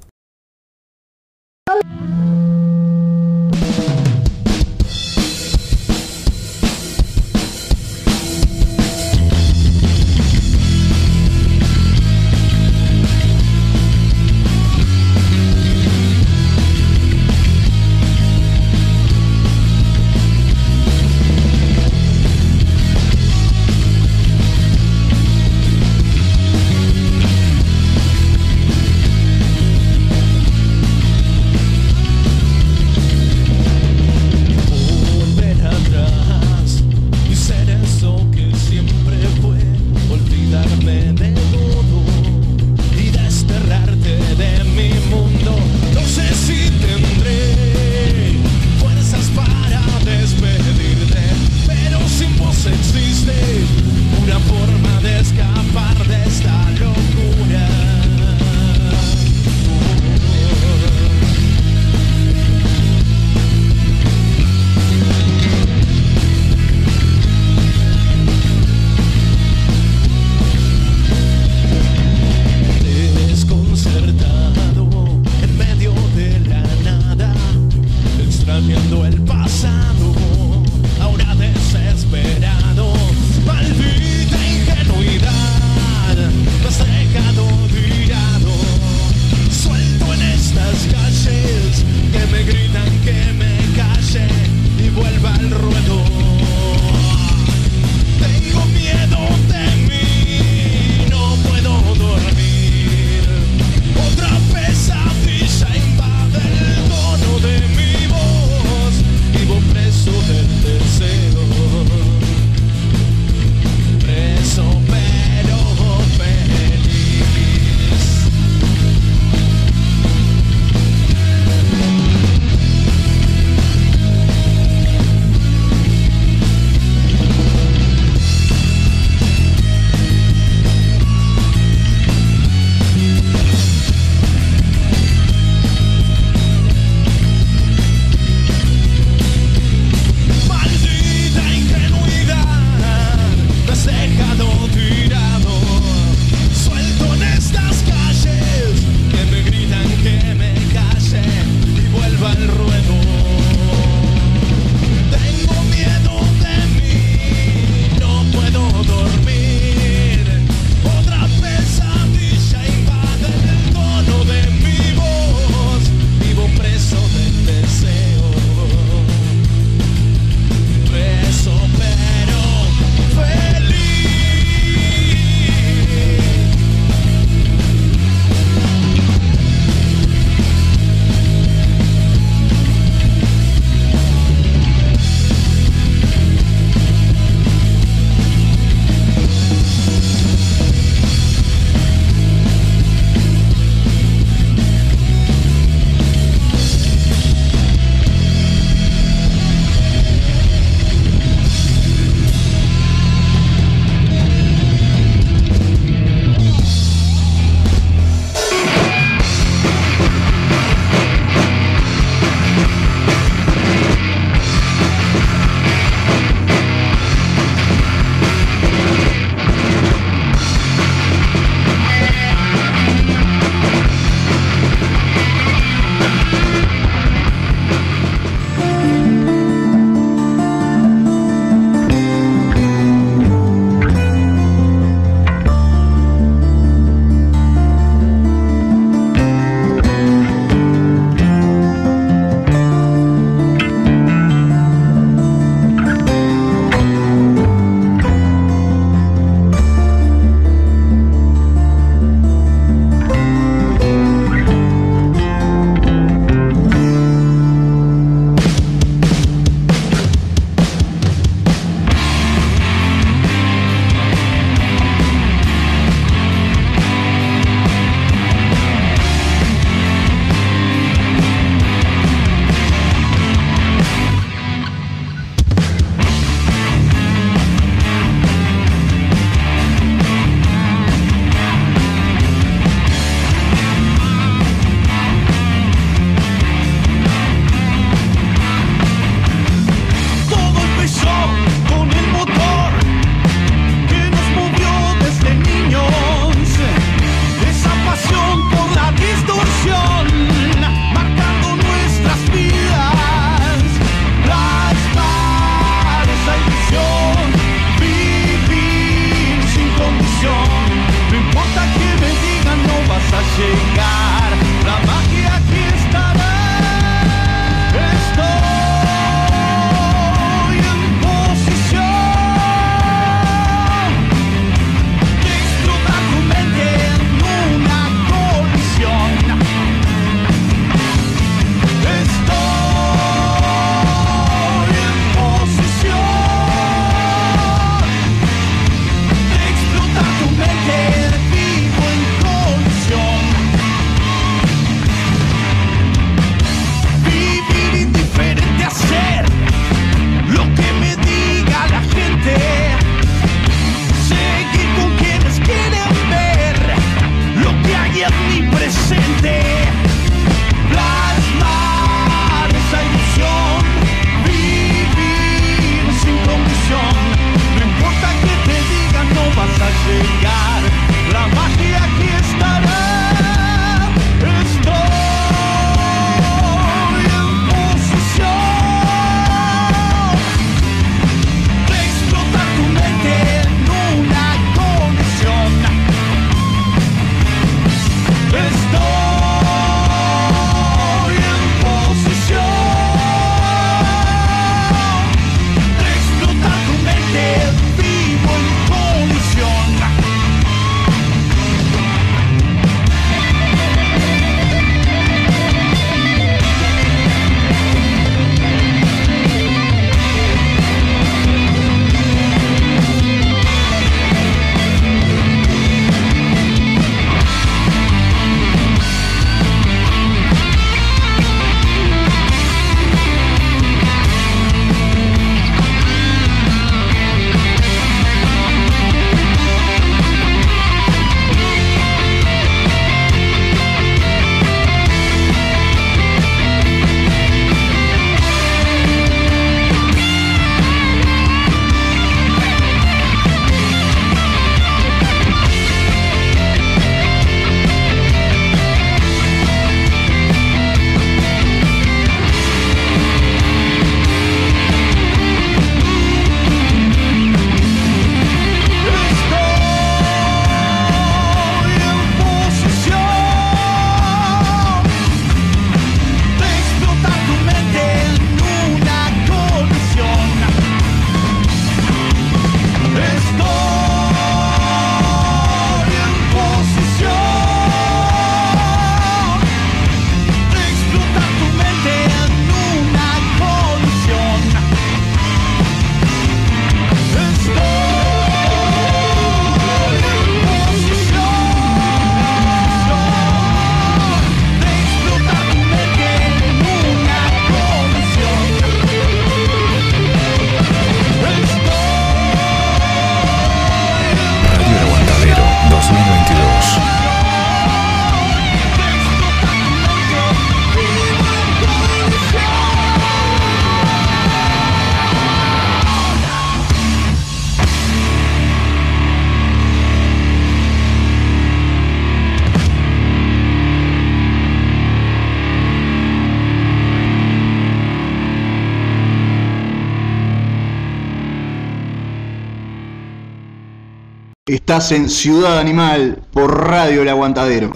[534.78, 537.72] Estás en Ciudad Animal por Radio El Aguantadero.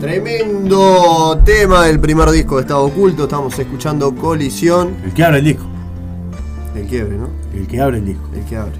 [0.00, 3.24] Tremendo tema del primer disco de Estado Oculto.
[3.24, 4.96] Estamos escuchando Colisión.
[5.04, 5.66] El que abre el disco.
[6.74, 7.28] El quiebre, ¿no?
[7.52, 8.30] El que abre el disco.
[8.34, 8.78] El que abre.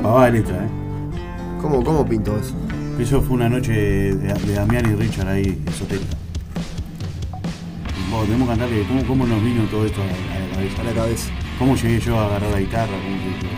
[0.00, 0.83] Pavada de letra, ¿eh?
[1.64, 2.54] ¿Cómo, cómo pintó eso?
[2.98, 6.14] Eso fue una noche de, de Damián y Richard ahí, esotérica.
[8.10, 10.80] Bueno, tenemos que cantarle cómo, cómo nos vino todo esto a, a la cabeza.
[10.82, 11.30] A la cabeza.
[11.58, 12.92] ¿Cómo llegué yo a agarrar la guitarra?
[12.92, 13.48] ¿Cómo yo?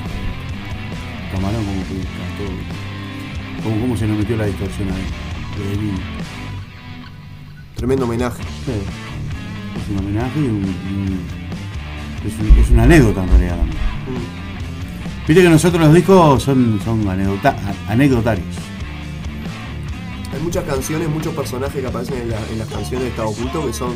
[1.33, 1.83] Camarón, ¿cómo?
[1.83, 3.62] Cantó.
[3.65, 5.05] ¿Cómo, ¿Cómo se nos metió la distorsión ahí?
[7.74, 8.43] Tremendo homenaje.
[8.65, 8.73] Sí.
[9.83, 11.20] Es un homenaje y un, un-
[12.24, 14.45] es, un- es una anécdota en realidad también.
[15.27, 17.57] Viste que nosotros los discos son, son anecdota-
[17.89, 18.47] anecdotarios.
[20.32, 23.66] Hay muchas canciones, muchos personajes que aparecen en, la- en las canciones de Estado Oculto
[23.66, 23.94] que son,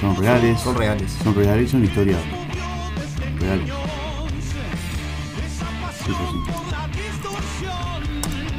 [0.00, 0.58] Son reales.
[0.60, 1.12] Son, reales.
[1.22, 2.18] Son reales son historias
[3.40, 3.68] reales.
[6.04, 7.66] Sí, sí, sí.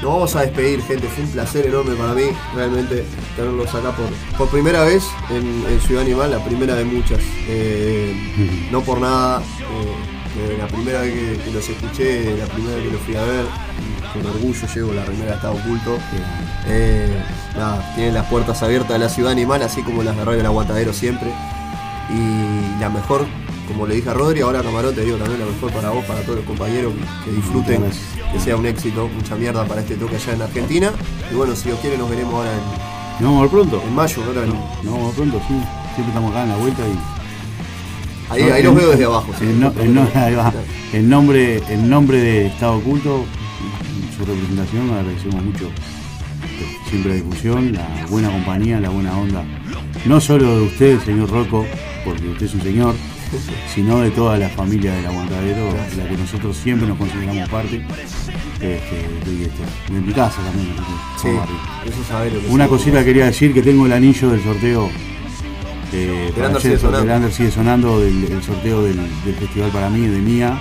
[0.01, 1.07] Nos vamos a despedir, gente.
[1.07, 2.23] Fue un placer enorme para mí,
[2.55, 3.05] realmente,
[3.37, 4.05] tenerlos acá por,
[4.37, 7.19] por primera vez en, en Ciudad Animal, la primera de muchas.
[7.47, 10.12] Eh, no por nada, eh,
[10.57, 13.45] la primera vez que, que los escuché, la primera vez que los fui a ver,
[14.13, 15.97] con orgullo llevo la remera de Estado Oculto.
[16.67, 17.21] Eh,
[17.55, 20.45] nada, tienen las puertas abiertas de la Ciudad Animal, así como las de Radio El
[20.45, 21.29] Aguantadero siempre.
[22.09, 23.25] Y la mejor,
[23.67, 26.21] como le dije a Rodri, ahora Camarón te digo también la mejor para vos, para
[26.21, 26.93] todos los compañeros,
[27.23, 27.83] que, que disfruten,
[28.31, 30.91] que sea un éxito, mucha mierda para este toque allá en Argentina.
[31.31, 33.83] Y bueno, si Dios quiere nos veremos ahora en, ¿Nos vamos a ver pronto?
[33.85, 34.21] en mayo,
[34.83, 34.95] ¿no?
[34.95, 35.53] A ver pronto, sí.
[35.93, 37.22] Siempre estamos acá en la vuelta y.
[38.33, 39.31] Ahí, ahí los veo desde abajo.
[39.39, 39.45] sí.
[39.59, 40.07] No- no-.
[40.93, 43.25] En nombre, en nombre de Estado Oculto,
[44.15, 45.71] su representación, agradecemos mucho
[46.87, 49.43] siempre la difusión, la buena compañía, la buena onda.
[50.05, 51.65] No solo de usted, señor Rocco,
[52.05, 52.93] porque usted es un señor,
[53.73, 57.83] sino de toda la familia del aguantadero, de la que nosotros siempre nos consideramos parte.
[58.61, 60.75] Este, de mi casa también.
[61.19, 61.29] Sí,
[61.89, 64.89] eso sabe lo que Una cosita quería decir que tengo el anillo del sorteo.
[65.93, 67.05] Ayer, sigue sonando.
[67.05, 70.59] del Under sigue sonando, del, el sorteo del, del festival para mí, de mía.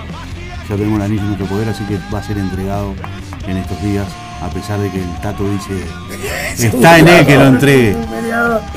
[0.69, 2.93] Ya tenemos el anillo en nuestro poder, así que va a ser entregado
[3.47, 4.05] en estos días,
[4.41, 5.83] a pesar de que el Tato dice,
[6.67, 7.95] está en él que lo entregue.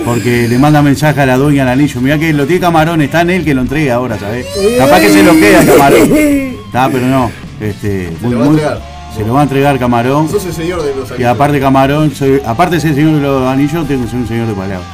[0.05, 3.21] Porque le manda mensaje a la dueña del anillo, mira que lo tiene camarón, está
[3.21, 4.47] en él que lo entregue ahora, ¿sabes?
[4.79, 6.11] Capaz que se lo queda camarón.
[6.67, 7.31] Está, pero no.
[7.61, 8.83] Este, Se lo va a entregar.
[9.17, 10.29] se lo va a entregar camarón.
[10.29, 11.31] Sos el señor de los Y anillos.
[11.31, 14.47] aparte camarón, soy, aparte de ser señor de los anillos, tengo que ser un señor
[14.49, 14.85] de palabra.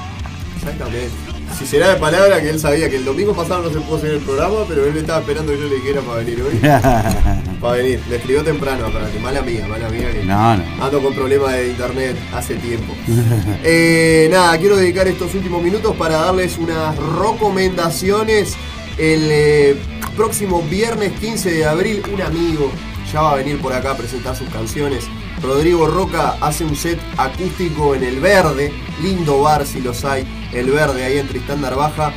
[0.58, 1.31] Exactamente.
[1.62, 4.10] Si será de palabra que él sabía que el domingo pasado no se pudo hacer
[4.10, 6.58] el programa, pero él estaba esperando que yo le dijera para venir hoy.
[7.60, 8.00] para venir.
[8.10, 10.84] Le escribió temprano, para que mala mía, mala mía que No, no.
[10.84, 12.92] ando con problemas de internet hace tiempo.
[13.64, 18.56] Eh, nada, quiero dedicar estos últimos minutos para darles unas recomendaciones.
[18.98, 19.76] El eh,
[20.16, 22.72] próximo viernes 15 de abril, un amigo
[23.12, 25.04] ya va a venir por acá a presentar sus canciones.
[25.42, 30.70] Rodrigo Roca hace un set acústico en El Verde, lindo bar si los hay, El
[30.70, 32.12] Verde ahí en Tristán Narvaja,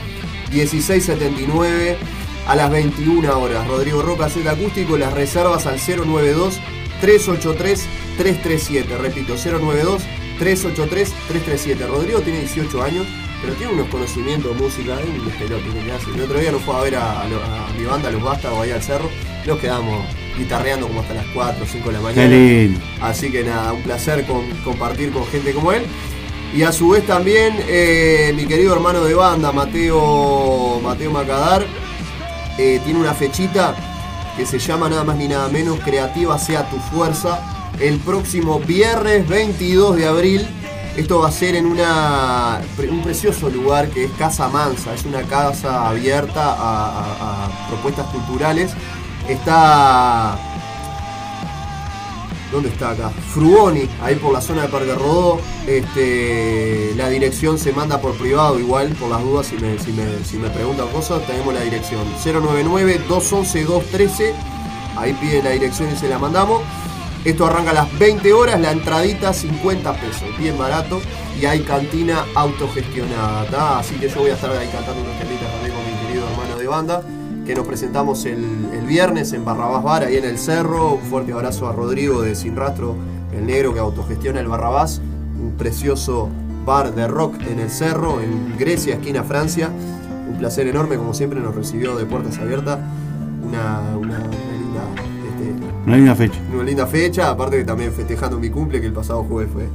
[0.52, 1.98] 1679
[2.48, 3.68] a las 21 horas.
[3.68, 6.60] Rodrigo Roca set acústico, las reservas al 092
[7.02, 7.88] 383
[8.18, 10.04] 337, repito, 092
[10.38, 11.88] 383 337.
[11.88, 13.08] Rodrigo tiene 18 años,
[13.42, 16.12] pero tiene unos conocimientos de música, es un que hace.
[16.12, 18.72] El otro día nos fue a ver a, a a mi banda, Los Vástagos, ahí
[18.72, 19.10] al cerro,
[19.48, 20.06] nos quedamos
[20.38, 22.22] guitarreando como hasta las 4 o 5 de la mañana.
[23.02, 25.84] Así que nada, un placer con- compartir con gente como él.
[26.54, 31.66] Y a su vez también eh, mi querido hermano de banda, Mateo, Mateo Macadar,
[32.58, 33.76] eh, tiene una fechita
[34.38, 37.40] que se llama nada más ni nada menos Creativa sea tu fuerza.
[37.80, 40.48] El próximo viernes 22 de abril.
[40.96, 44.94] Esto va a ser en una, un precioso lugar que es Casa Mansa.
[44.94, 48.72] Es una casa abierta a, a- a propuestas culturales.
[49.28, 50.38] Está
[52.52, 53.10] ¿Dónde está acá?
[53.34, 55.42] Frugoni, ahí por la zona de Parque Rodó.
[55.68, 60.24] Este, la dirección se manda por privado igual, por las dudas si me, si me,
[60.24, 64.32] si me preguntan cosas, tenemos la dirección 099-211-213.
[64.96, 66.62] Ahí piden la dirección y se la mandamos.
[67.26, 71.02] Esto arranca a las 20 horas, la entradita 50 pesos, bien barato.
[71.42, 73.80] Y hay cantina autogestionada.
[73.80, 76.56] Así que yo voy a estar ahí cantando unos temitas también con mi querido hermano
[76.58, 77.04] de banda
[77.46, 78.44] que nos presentamos el,
[78.74, 80.94] el viernes en Barrabás Bar, ahí en el cerro.
[80.96, 82.96] Un fuerte abrazo a Rodrigo de Sin Rastro,
[83.38, 85.02] el negro que autogestiona el Barrabás,
[85.40, 86.30] un precioso
[86.66, 89.70] bar de rock en el cerro, en Grecia, esquina Francia.
[90.30, 92.80] Un placer enorme, como siempre, nos recibió de puertas abiertas.
[93.48, 96.40] Una, una- una linda este, Una linda fecha.
[96.52, 99.68] Una linda fecha, aparte que también festejando mi cumple, que el pasado jueves fue,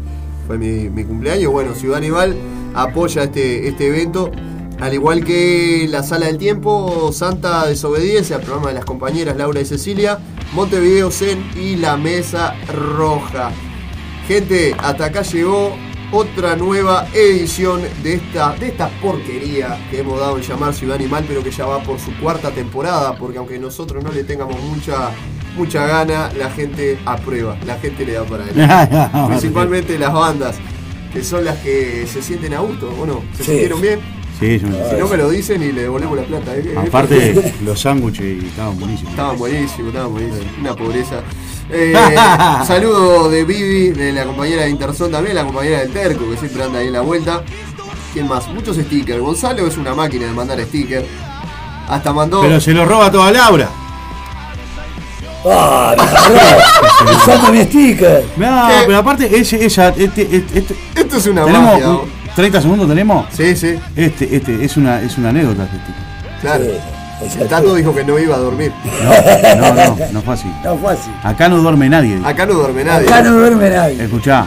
[0.48, 1.52] fue mi, mi cumpleaños.
[1.52, 2.34] Bueno, Ciudad Animal
[2.74, 4.32] apoya este, este evento.
[4.80, 9.60] Al igual que la Sala del Tiempo, Santa Desobediencia, el programa de las compañeras Laura
[9.60, 10.18] y Cecilia,
[10.54, 12.54] Montevideo Zen y La Mesa
[12.96, 13.50] Roja.
[14.26, 15.76] Gente, hasta acá llegó
[16.12, 21.24] otra nueva edición de esta, de esta porquería que hemos dado en llamar Ciudad Animal,
[21.28, 25.10] pero que ya va por su cuarta temporada, porque aunque nosotros no le tengamos mucha,
[25.56, 29.28] mucha gana, la gente aprueba, la gente le da para él.
[29.28, 30.56] Principalmente las bandas,
[31.12, 33.20] que son las que se sienten a gusto, ¿o no?
[33.36, 33.50] ¿Se Sí.
[33.50, 34.19] sintieron bien?
[34.40, 36.56] Sí, yo Si no me lo dicen y le devolvemos la plata.
[36.56, 36.74] ¿eh?
[36.74, 39.10] Aparte, los sándwiches estaban buenísimos.
[39.12, 40.46] Estaban buenísimos, estaban buenísimos.
[40.58, 41.16] Una pobreza.
[41.72, 41.94] Eh,
[42.66, 46.64] saludo de Vivi, de la compañera de Interzón también, la compañera del Terco, que siempre
[46.64, 47.44] anda ahí en la vuelta.
[48.12, 48.48] ¿Quién más?
[48.48, 49.20] Muchos stickers.
[49.20, 51.06] Gonzalo es una máquina de mandar stickers.
[51.86, 52.40] Hasta mandó.
[52.40, 53.70] Pero se lo roba toda Laura.
[55.44, 55.94] ¡Ah,
[57.52, 58.24] me mi sticker.
[58.36, 62.19] No, pero aparte, esa, este, este, este- Esto es una ¿Tenemos magia.
[62.40, 63.26] Un- 30 segundos tenemos?
[63.32, 63.78] Sí, sí.
[63.96, 65.98] Este, este, es una, es una anécdota este tipo.
[66.40, 66.64] Claro.
[67.38, 68.72] El Tato dijo que no iba a dormir.
[69.04, 70.50] No, no, no, no fue así.
[70.64, 71.10] No fue así.
[71.22, 72.18] Acá no duerme nadie.
[72.24, 73.06] Acá no duerme nadie.
[73.06, 74.02] Acá no duerme nadie.
[74.04, 74.46] Escuchá.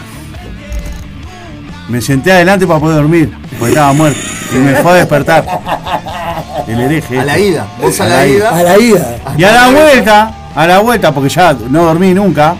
[1.87, 4.19] Me senté adelante para poder dormir, porque estaba muerto.
[4.55, 5.45] Y me fue a despertar.
[6.67, 7.19] El hereje.
[7.19, 7.47] A la este.
[7.49, 7.67] ida.
[7.79, 8.49] Vos a la ida.
[8.49, 9.15] A la ida.
[9.37, 12.55] Y a la vuelta, a la vuelta, porque ya no dormí nunca.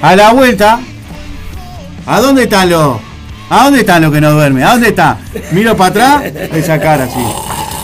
[0.00, 0.80] A la vuelta.
[2.06, 2.96] ¿A dónde están los?
[3.54, 4.64] ¿A dónde están los que no duermen?
[4.64, 5.18] ¿A dónde está?
[5.52, 5.90] Miro para
[6.22, 7.20] atrás, esa cara así.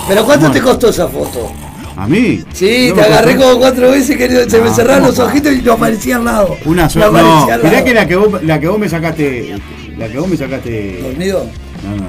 [0.09, 0.55] ¿Pero cuánto Bueno.
[0.55, 1.53] te costó esa foto?
[1.95, 2.43] ¿A mí?
[2.55, 5.53] Sí, No te agarré costó- como cuatro veces que se me No, cerraron los ojitos
[5.53, 6.57] y no aparecía al lado.
[6.65, 7.07] Una sola.
[7.11, 7.85] No, mirá lado.
[7.85, 9.57] que la que vos, la que vos me sacaste.
[9.99, 11.01] La que vos me sacaste.
[11.03, 11.47] ¿Dormido?
[11.85, 12.09] No, no.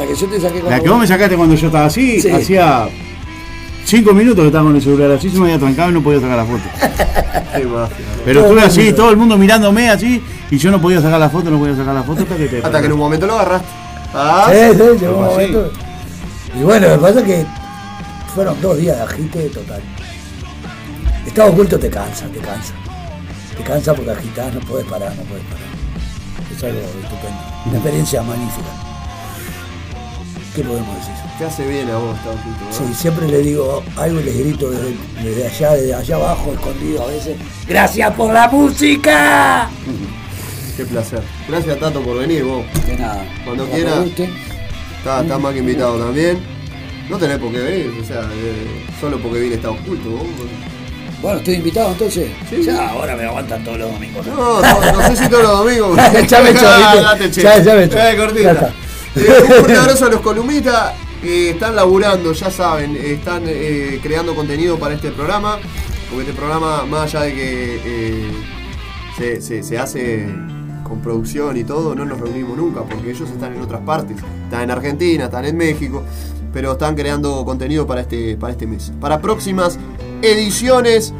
[0.00, 2.30] La que yo te saqué La que vos me sacaste cuando yo estaba así, Sí.
[2.30, 2.88] hacía
[3.84, 6.20] cinco minutos que estaba con el celular así, se me había trancado y no podía
[6.20, 6.62] sacar la foto.
[8.24, 11.50] Pero estuve así, todo el mundo mirándome así, y yo no podía sacar la foto,
[11.50, 12.58] no podía sacar la foto hasta que te.
[12.58, 13.68] Hasta que en un momento lo agarraste.
[14.14, 15.72] Ah, Sí, sí, llegó un momento.
[16.58, 17.46] Y bueno, lo que pasa es que
[18.34, 19.80] fueron dos días de agite total.
[21.26, 22.74] Estado oculto te cansa, te cansa.
[23.56, 25.70] Te cansa porque agitás, no puedes parar, no puedes parar.
[26.56, 27.40] Es algo estupendo.
[27.66, 28.89] Una experiencia magnífica.
[30.54, 31.12] ¿Qué podemos decir?
[31.38, 32.72] Te hace bien a vos, oculto, ¿no?
[32.88, 37.02] Sí, siempre le digo algo y les grito desde, desde allá, desde allá abajo, escondido
[37.04, 37.36] a veces.
[37.68, 39.70] ¡Gracias por la música!
[40.76, 41.20] Qué placer.
[41.48, 42.64] Gracias, Tato, por venir, vos.
[42.86, 43.24] De nada.
[43.44, 44.00] Cuando Cuando quiera.
[44.00, 44.28] guste.
[44.98, 46.38] Está, está más que invitado también.
[47.08, 50.10] No tenés por qué venir, o sea, eh, solo porque viene está oculto.
[50.10, 50.22] vos.
[51.22, 52.30] Bueno, estoy invitado entonces.
[52.64, 54.26] Ya, ahora me aguantan todos los domingos.
[54.26, 55.96] No, no, no sé si todos los domingos.
[56.28, 56.62] Ya me echó.
[57.42, 57.98] Ya- ya me echó.
[58.16, 58.72] Cortita.
[59.16, 64.78] Eh, un abrazo a los columnistas que están laburando, ya saben, están eh, creando contenido
[64.78, 65.58] para este programa.
[66.10, 68.30] Porque este programa, más allá de que eh,
[69.16, 70.26] se, se- se hace
[70.82, 74.16] con producción y todo, no nos reunimos nunca, porque ellos están en otras partes.
[74.44, 76.02] Están en Argentina, están en México,
[76.52, 78.92] pero están creando contenido para este, para este mes.
[79.00, 79.78] Para próximas
[80.22, 81.14] ediciones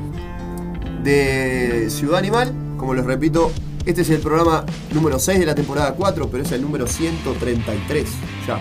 [1.05, 3.53] de Ciudad Animal, como les repito,
[3.91, 8.07] este es el programa número 6 de la temporada 4, pero es el número 133.
[8.47, 8.61] Ya.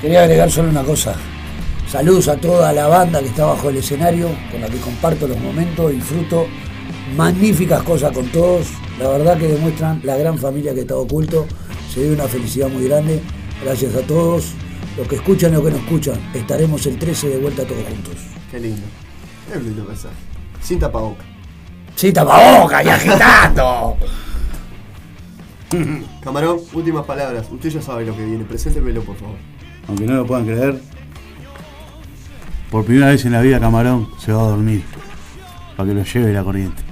[0.00, 1.14] Quería agregar solo una cosa.
[1.90, 5.38] Saludos a toda la banda que está bajo el escenario, con la que comparto los
[5.38, 6.46] momentos, disfruto
[7.16, 8.68] magníficas cosas con todos.
[9.00, 11.46] La verdad que demuestran la gran familia que está oculto.
[11.92, 13.20] Se ve una felicidad muy grande.
[13.64, 14.52] Gracias a todos.
[14.96, 16.30] Los que escuchan y los que no escuchan.
[16.34, 18.14] Estaremos el 13 de vuelta todos juntos.
[18.50, 18.82] Qué lindo.
[19.52, 20.14] Es lindo mensaje.
[20.62, 21.24] Sin tapaboca.
[21.96, 23.96] Sí, tapaboca y agitando.
[26.22, 27.46] Camarón, últimas palabras.
[27.50, 28.44] Usted ya sabe lo que viene.
[28.44, 29.36] Preséntemelo, por favor.
[29.88, 30.80] Aunque no lo puedan creer,
[32.70, 34.82] por primera vez en la vida Camarón se va a dormir.
[35.76, 36.82] Para que lo lleve la corriente.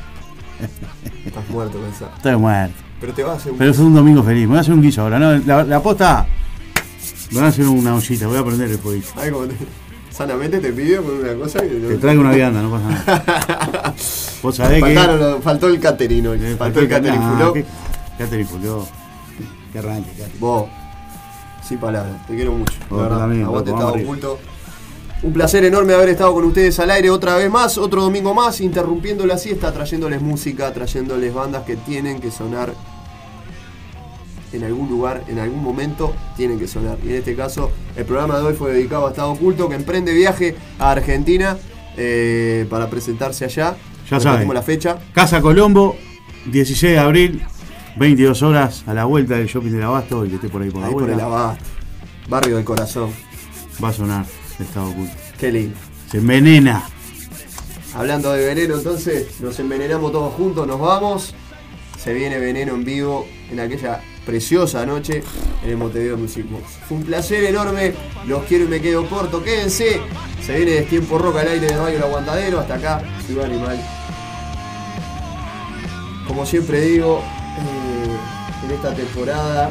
[1.24, 2.10] Estás muerto, pensá.
[2.16, 2.74] Estoy muerto.
[3.00, 3.58] Pero te vas a hacer un.
[3.58, 4.42] Pero es un domingo feliz.
[4.42, 5.18] Me voy a hacer un guiso ahora.
[5.18, 6.26] No, la, la posta.
[7.30, 8.26] Me voy a hacer una ollita.
[8.26, 9.08] Voy a prender el fueguito.
[9.16, 9.54] Ay, como te-
[10.10, 11.68] Sanamente te pidió con una cosa que.
[11.68, 13.94] Te traigo una vianda, no pasa nada.
[14.42, 14.80] Vos sabés.
[14.80, 16.38] Faltaron faltó el catering hoy.
[16.58, 17.20] faltó el catering
[18.22, 18.86] Ah, fuló.
[19.72, 19.78] ¿qué?
[19.78, 20.40] Arranque, catering.
[20.40, 20.66] Vos,
[21.66, 22.74] sin palabras, te quiero mucho.
[22.88, 23.18] Vos de verdad.
[23.18, 24.10] también, loco, estado vamos arriba.
[24.10, 24.38] oculto.
[25.22, 28.60] Un placer enorme haber estado con ustedes al aire otra vez más, otro domingo más,
[28.60, 32.72] interrumpiendo la siesta, trayéndoles música, trayéndoles bandas que tienen que sonar
[34.52, 36.98] en algún lugar, en algún momento, tienen que sonar.
[37.04, 40.12] Y en este caso, el programa de hoy fue dedicado a Estado Oculto, que emprende
[40.12, 41.56] viaje a Argentina
[41.96, 43.76] eh, para presentarse allá.
[44.10, 44.52] Ya saben.
[44.52, 44.98] la fecha.
[45.12, 45.96] Casa Colombo,
[46.46, 47.42] 16 de abril,
[48.00, 50.24] 22 horas a la vuelta del shopping del Abasto.
[50.24, 51.18] Y que esté por ahí por la Ahí por vuelta.
[51.18, 51.64] el Abasto.
[52.30, 53.10] Barrio del Corazón.
[53.82, 54.24] Va a sonar
[54.58, 55.14] Estado Oculto.
[55.38, 55.76] Qué lindo.
[56.10, 56.82] Se envenena.
[57.94, 61.34] Hablando de veneno, entonces nos envenenamos todos juntos, nos vamos.
[61.98, 65.22] Se viene veneno en vivo en aquella preciosa noche
[65.62, 66.64] en el Montevideo Music Box.
[66.88, 67.92] Fue un placer enorme,
[68.26, 70.00] los quiero y me quedo corto, quédense.
[70.42, 73.78] Se viene Destiempo Rock al aire de Radio El Aguantadero, hasta acá, Ciudad Animal.
[76.26, 77.22] Como siempre digo,
[78.72, 79.70] esta temporada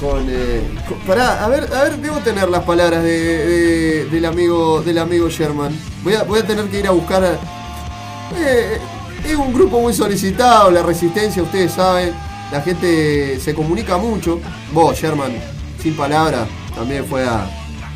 [0.00, 0.62] con, eh,
[1.16, 5.72] a ver, a ver, debo tener las palabras de, de- del amigo del amigo Sherman.
[6.02, 7.22] Voy a, voy a tener que ir a buscar.
[8.36, 8.78] eh,
[9.24, 12.12] es un grupo muy solicitado, la resistencia, ustedes saben.
[12.50, 14.40] La gente se comunica mucho.
[14.72, 15.32] Vos, Sherman,
[15.80, 17.46] sin palabras, también fue a-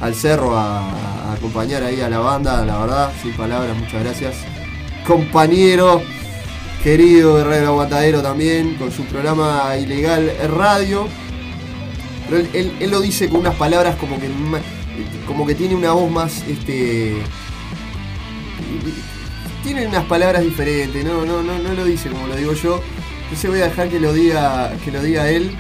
[0.01, 4.35] al cerro a acompañar ahí a la banda, la verdad, sin palabras, muchas gracias.
[5.07, 6.03] Compañero,
[6.91, 11.09] querido de Radio Aguantadero también, con su programa Ilegal Radio.
[12.29, 14.29] Pero él, él- él lo dice con unas palabras como que
[15.27, 17.17] como que tiene una voz más este
[19.65, 22.81] tiene unas palabras diferentes, no, no, no, no lo dice como lo digo yo.
[23.25, 25.51] Entonces voy a dejar que lo diga, que lo diga él,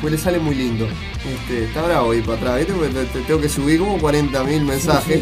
[0.00, 0.86] pues le sale muy lindo.
[1.28, 2.72] Este, está bravo ir para atrás, ¿viste?
[2.74, 5.20] Porque te- te- tengo que subir como 40.000 mensajes.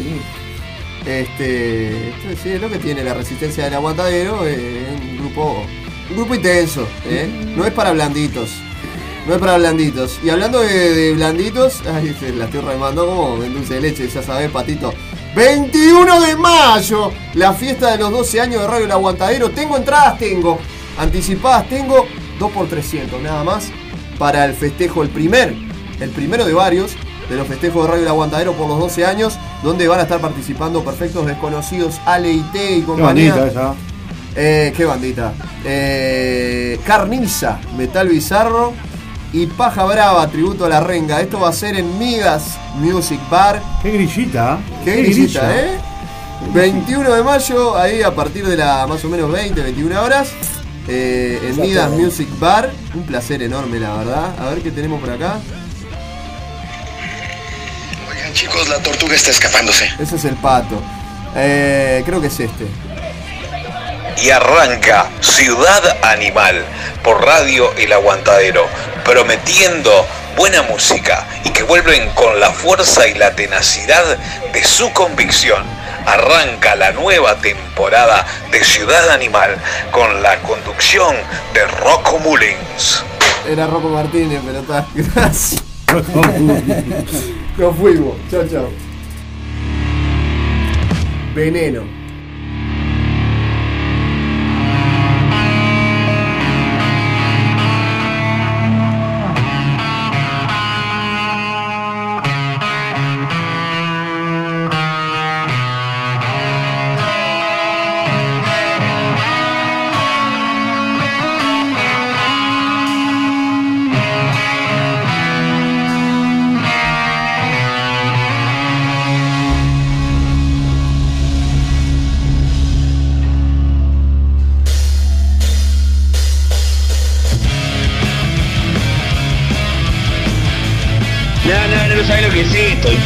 [1.07, 2.13] Este,
[2.43, 5.65] sí, es lo que tiene la resistencia del aguantadero, eh, un grupo,
[6.09, 7.29] un grupo intenso, ¿eh?
[7.55, 8.49] no es para blanditos.
[9.25, 10.19] No es para blanditos.
[10.21, 14.21] Y hablando de, blanditos, ay, se la estoy remando como en dulce de leche, ya
[14.21, 14.93] sabés, patito.
[15.33, 19.51] 21 de mayo, la fiesta de los 12 años de Radio El Aguantadero.
[19.51, 20.59] Tengo entradas, tengo.
[20.97, 22.05] Anticipadas, tengo
[22.37, 23.69] 2 por 300 nada más.
[24.17, 25.53] Para el festejo, el primer,
[26.01, 26.91] el primero de varios,
[27.29, 30.19] de los festejos de Radio El Aguantadero por los 12 años, donde van a estar
[30.19, 33.35] participando perfectos desconocidos, Ale y T y Qué compañía.
[33.35, 33.73] bandita esa.
[34.35, 35.33] Eh, qué bandita.
[35.65, 38.73] Eh, Carniza, Metal Bizarro
[39.33, 41.19] y Paja Brava, tributo a la renga.
[41.21, 43.61] Esto va a ser en Migas Music Bar.
[43.81, 44.59] Qué grillita.
[44.85, 45.61] Qué, Qué grillita, grilla.
[45.65, 45.77] ¿eh?
[46.53, 50.29] 21 de mayo, ahí a partir de la más o menos 20, 21 horas.
[50.87, 51.89] eh, en Midas.
[51.91, 52.71] Music Bar.
[52.95, 54.35] Un placer enorme, la verdad.
[54.39, 55.39] A ver qué tenemos por acá.
[58.37, 59.91] Chicos, la tortuga está escapándose.
[59.97, 60.79] Ese es el pato.
[61.35, 62.67] Eh, creo que es este.
[64.21, 66.63] Y arranca Ciudad Animal
[67.03, 68.67] por Radio El Aguantadero,
[69.03, 70.05] prometiendo
[70.35, 74.05] buena música y que vuelven con la fuerza y la tenacidad
[74.53, 75.63] de su convicción.
[76.05, 79.57] Arranca la nueva temporada de Ciudad Animal
[79.89, 81.15] con la conducción
[81.55, 83.03] de Rocco Mullins.
[83.49, 84.85] Era Rocco Martínez, pero está.
[84.93, 85.63] Gracias.
[87.57, 88.15] Nos fuimos.
[88.29, 88.69] Chao, chao.
[91.33, 91.96] Veneno.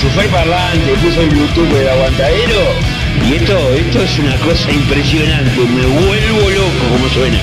[0.02, 0.08] Esto.
[0.08, 2.62] Enchufé el parlante, puso el Bluetooth del aguantadero.
[3.28, 5.60] Y esto, esto es una cosa impresionante.
[5.60, 7.40] Me vuelvo loco como suena.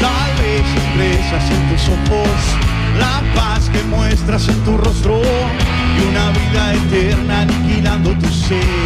[0.00, 2.66] Tal vez expresas en tus ojos
[2.98, 8.85] la paz que muestras en tu rostro y una vida eterna aniquilando tu ser.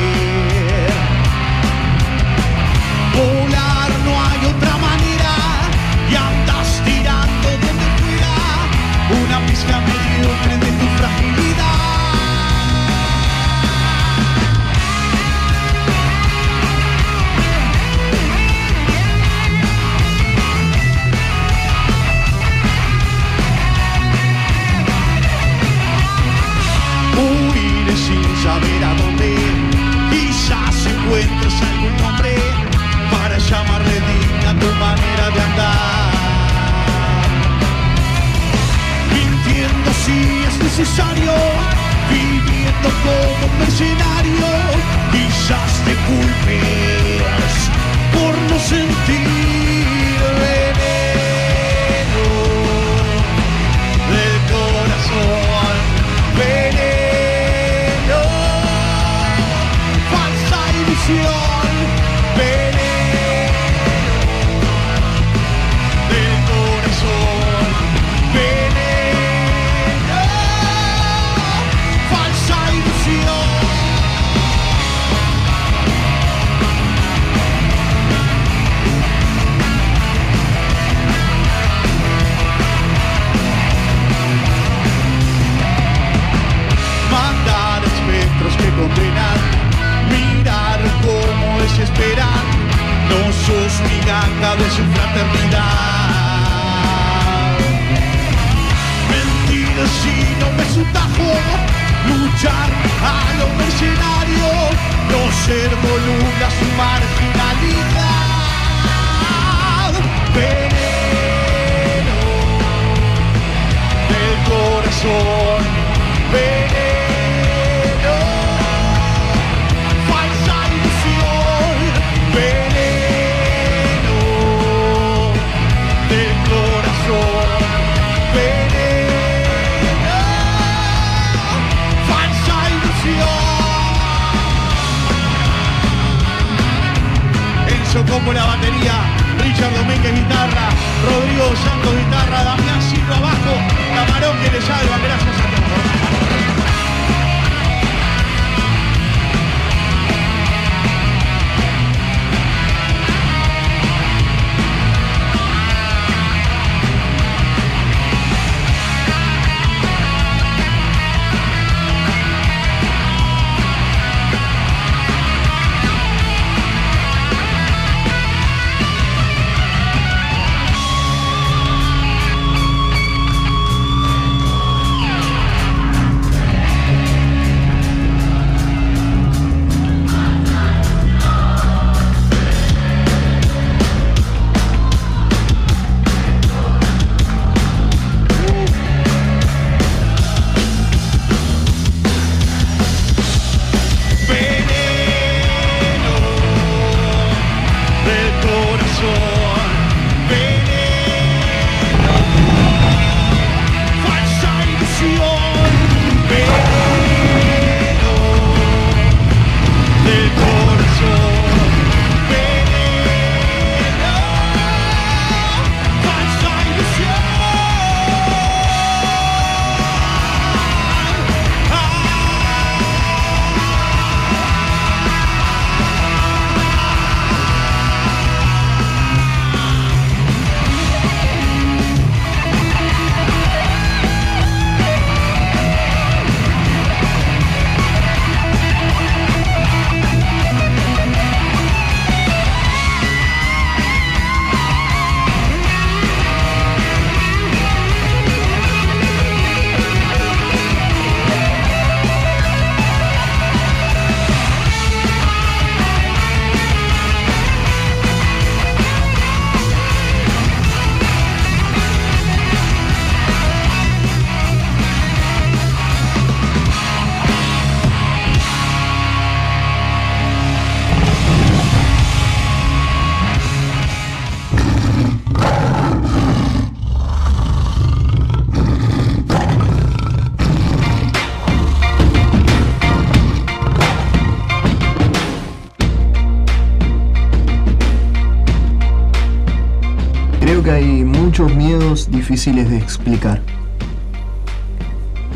[292.30, 293.40] Difíciles de explicar.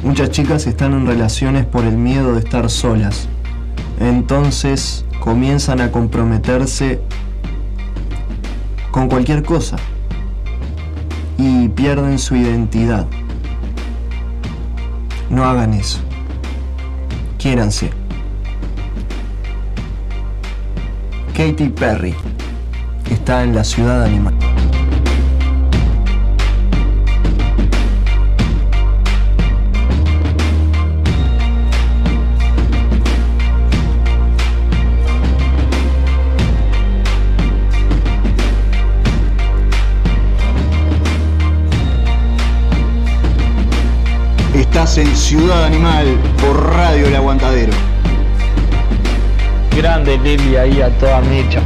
[0.05, 3.27] Muchas chicas están en relaciones por el miedo de estar solas.
[3.99, 7.01] Entonces comienzan a comprometerse
[8.93, 9.75] con cualquier cosa
[11.37, 13.09] y pierden su identidad.
[15.31, 15.99] No hagan eso.
[17.39, 17.91] Quiéranse.
[21.37, 22.15] Katy Perry
[23.11, 24.54] está en la ciudad animal.
[44.75, 46.05] Estás en Ciudad Animal
[46.41, 47.73] por Radio El Aguantadero.
[49.77, 51.63] Grande Lili ahí a toda mecha.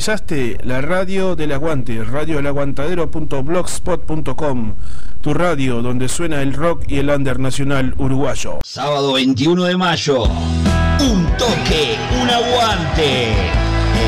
[0.00, 4.74] Sintonizaste la radio del aguante, radioelaguantadero.blogspot.com,
[5.20, 8.60] tu radio donde suena el rock y el under nacional uruguayo.
[8.64, 10.22] Sábado 21 de mayo.
[10.22, 13.34] Un toque, un aguante.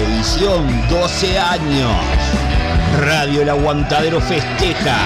[0.07, 1.95] Edición 12 años.
[2.99, 4.97] Radio El Aguantadero festeja.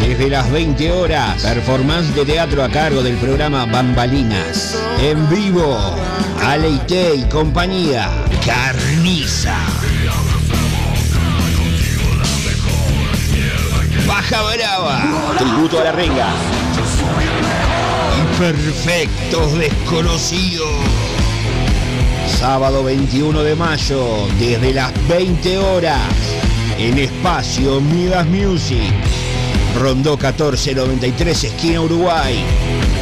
[0.00, 4.82] Desde las 20 horas, performance de teatro a cargo del programa Bambalinas.
[5.02, 5.76] En vivo,
[6.40, 8.08] Aleite y compañía.
[8.44, 9.81] Carniza.
[14.06, 15.34] Baja Brava.
[15.38, 16.28] Tributo a la renga.
[18.38, 20.68] Perfectos desconocidos.
[22.38, 26.00] Sábado 21 de mayo, desde las 20 horas,
[26.78, 28.92] en espacio Midas Music.
[29.78, 32.44] Rondó 1493, esquina Uruguay.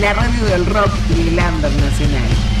[0.00, 2.53] La radio del rock y el under nacional.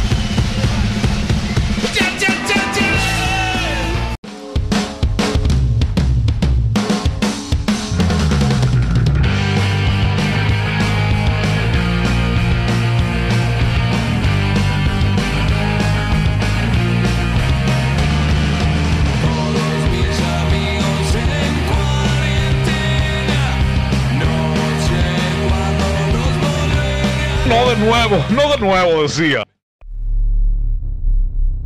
[27.54, 29.44] No de nuevo, no de nuevo, decía.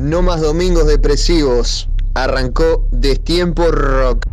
[0.02, 1.88] No más domingos depresivos.
[2.14, 4.26] Arrancó Destiempo Rock.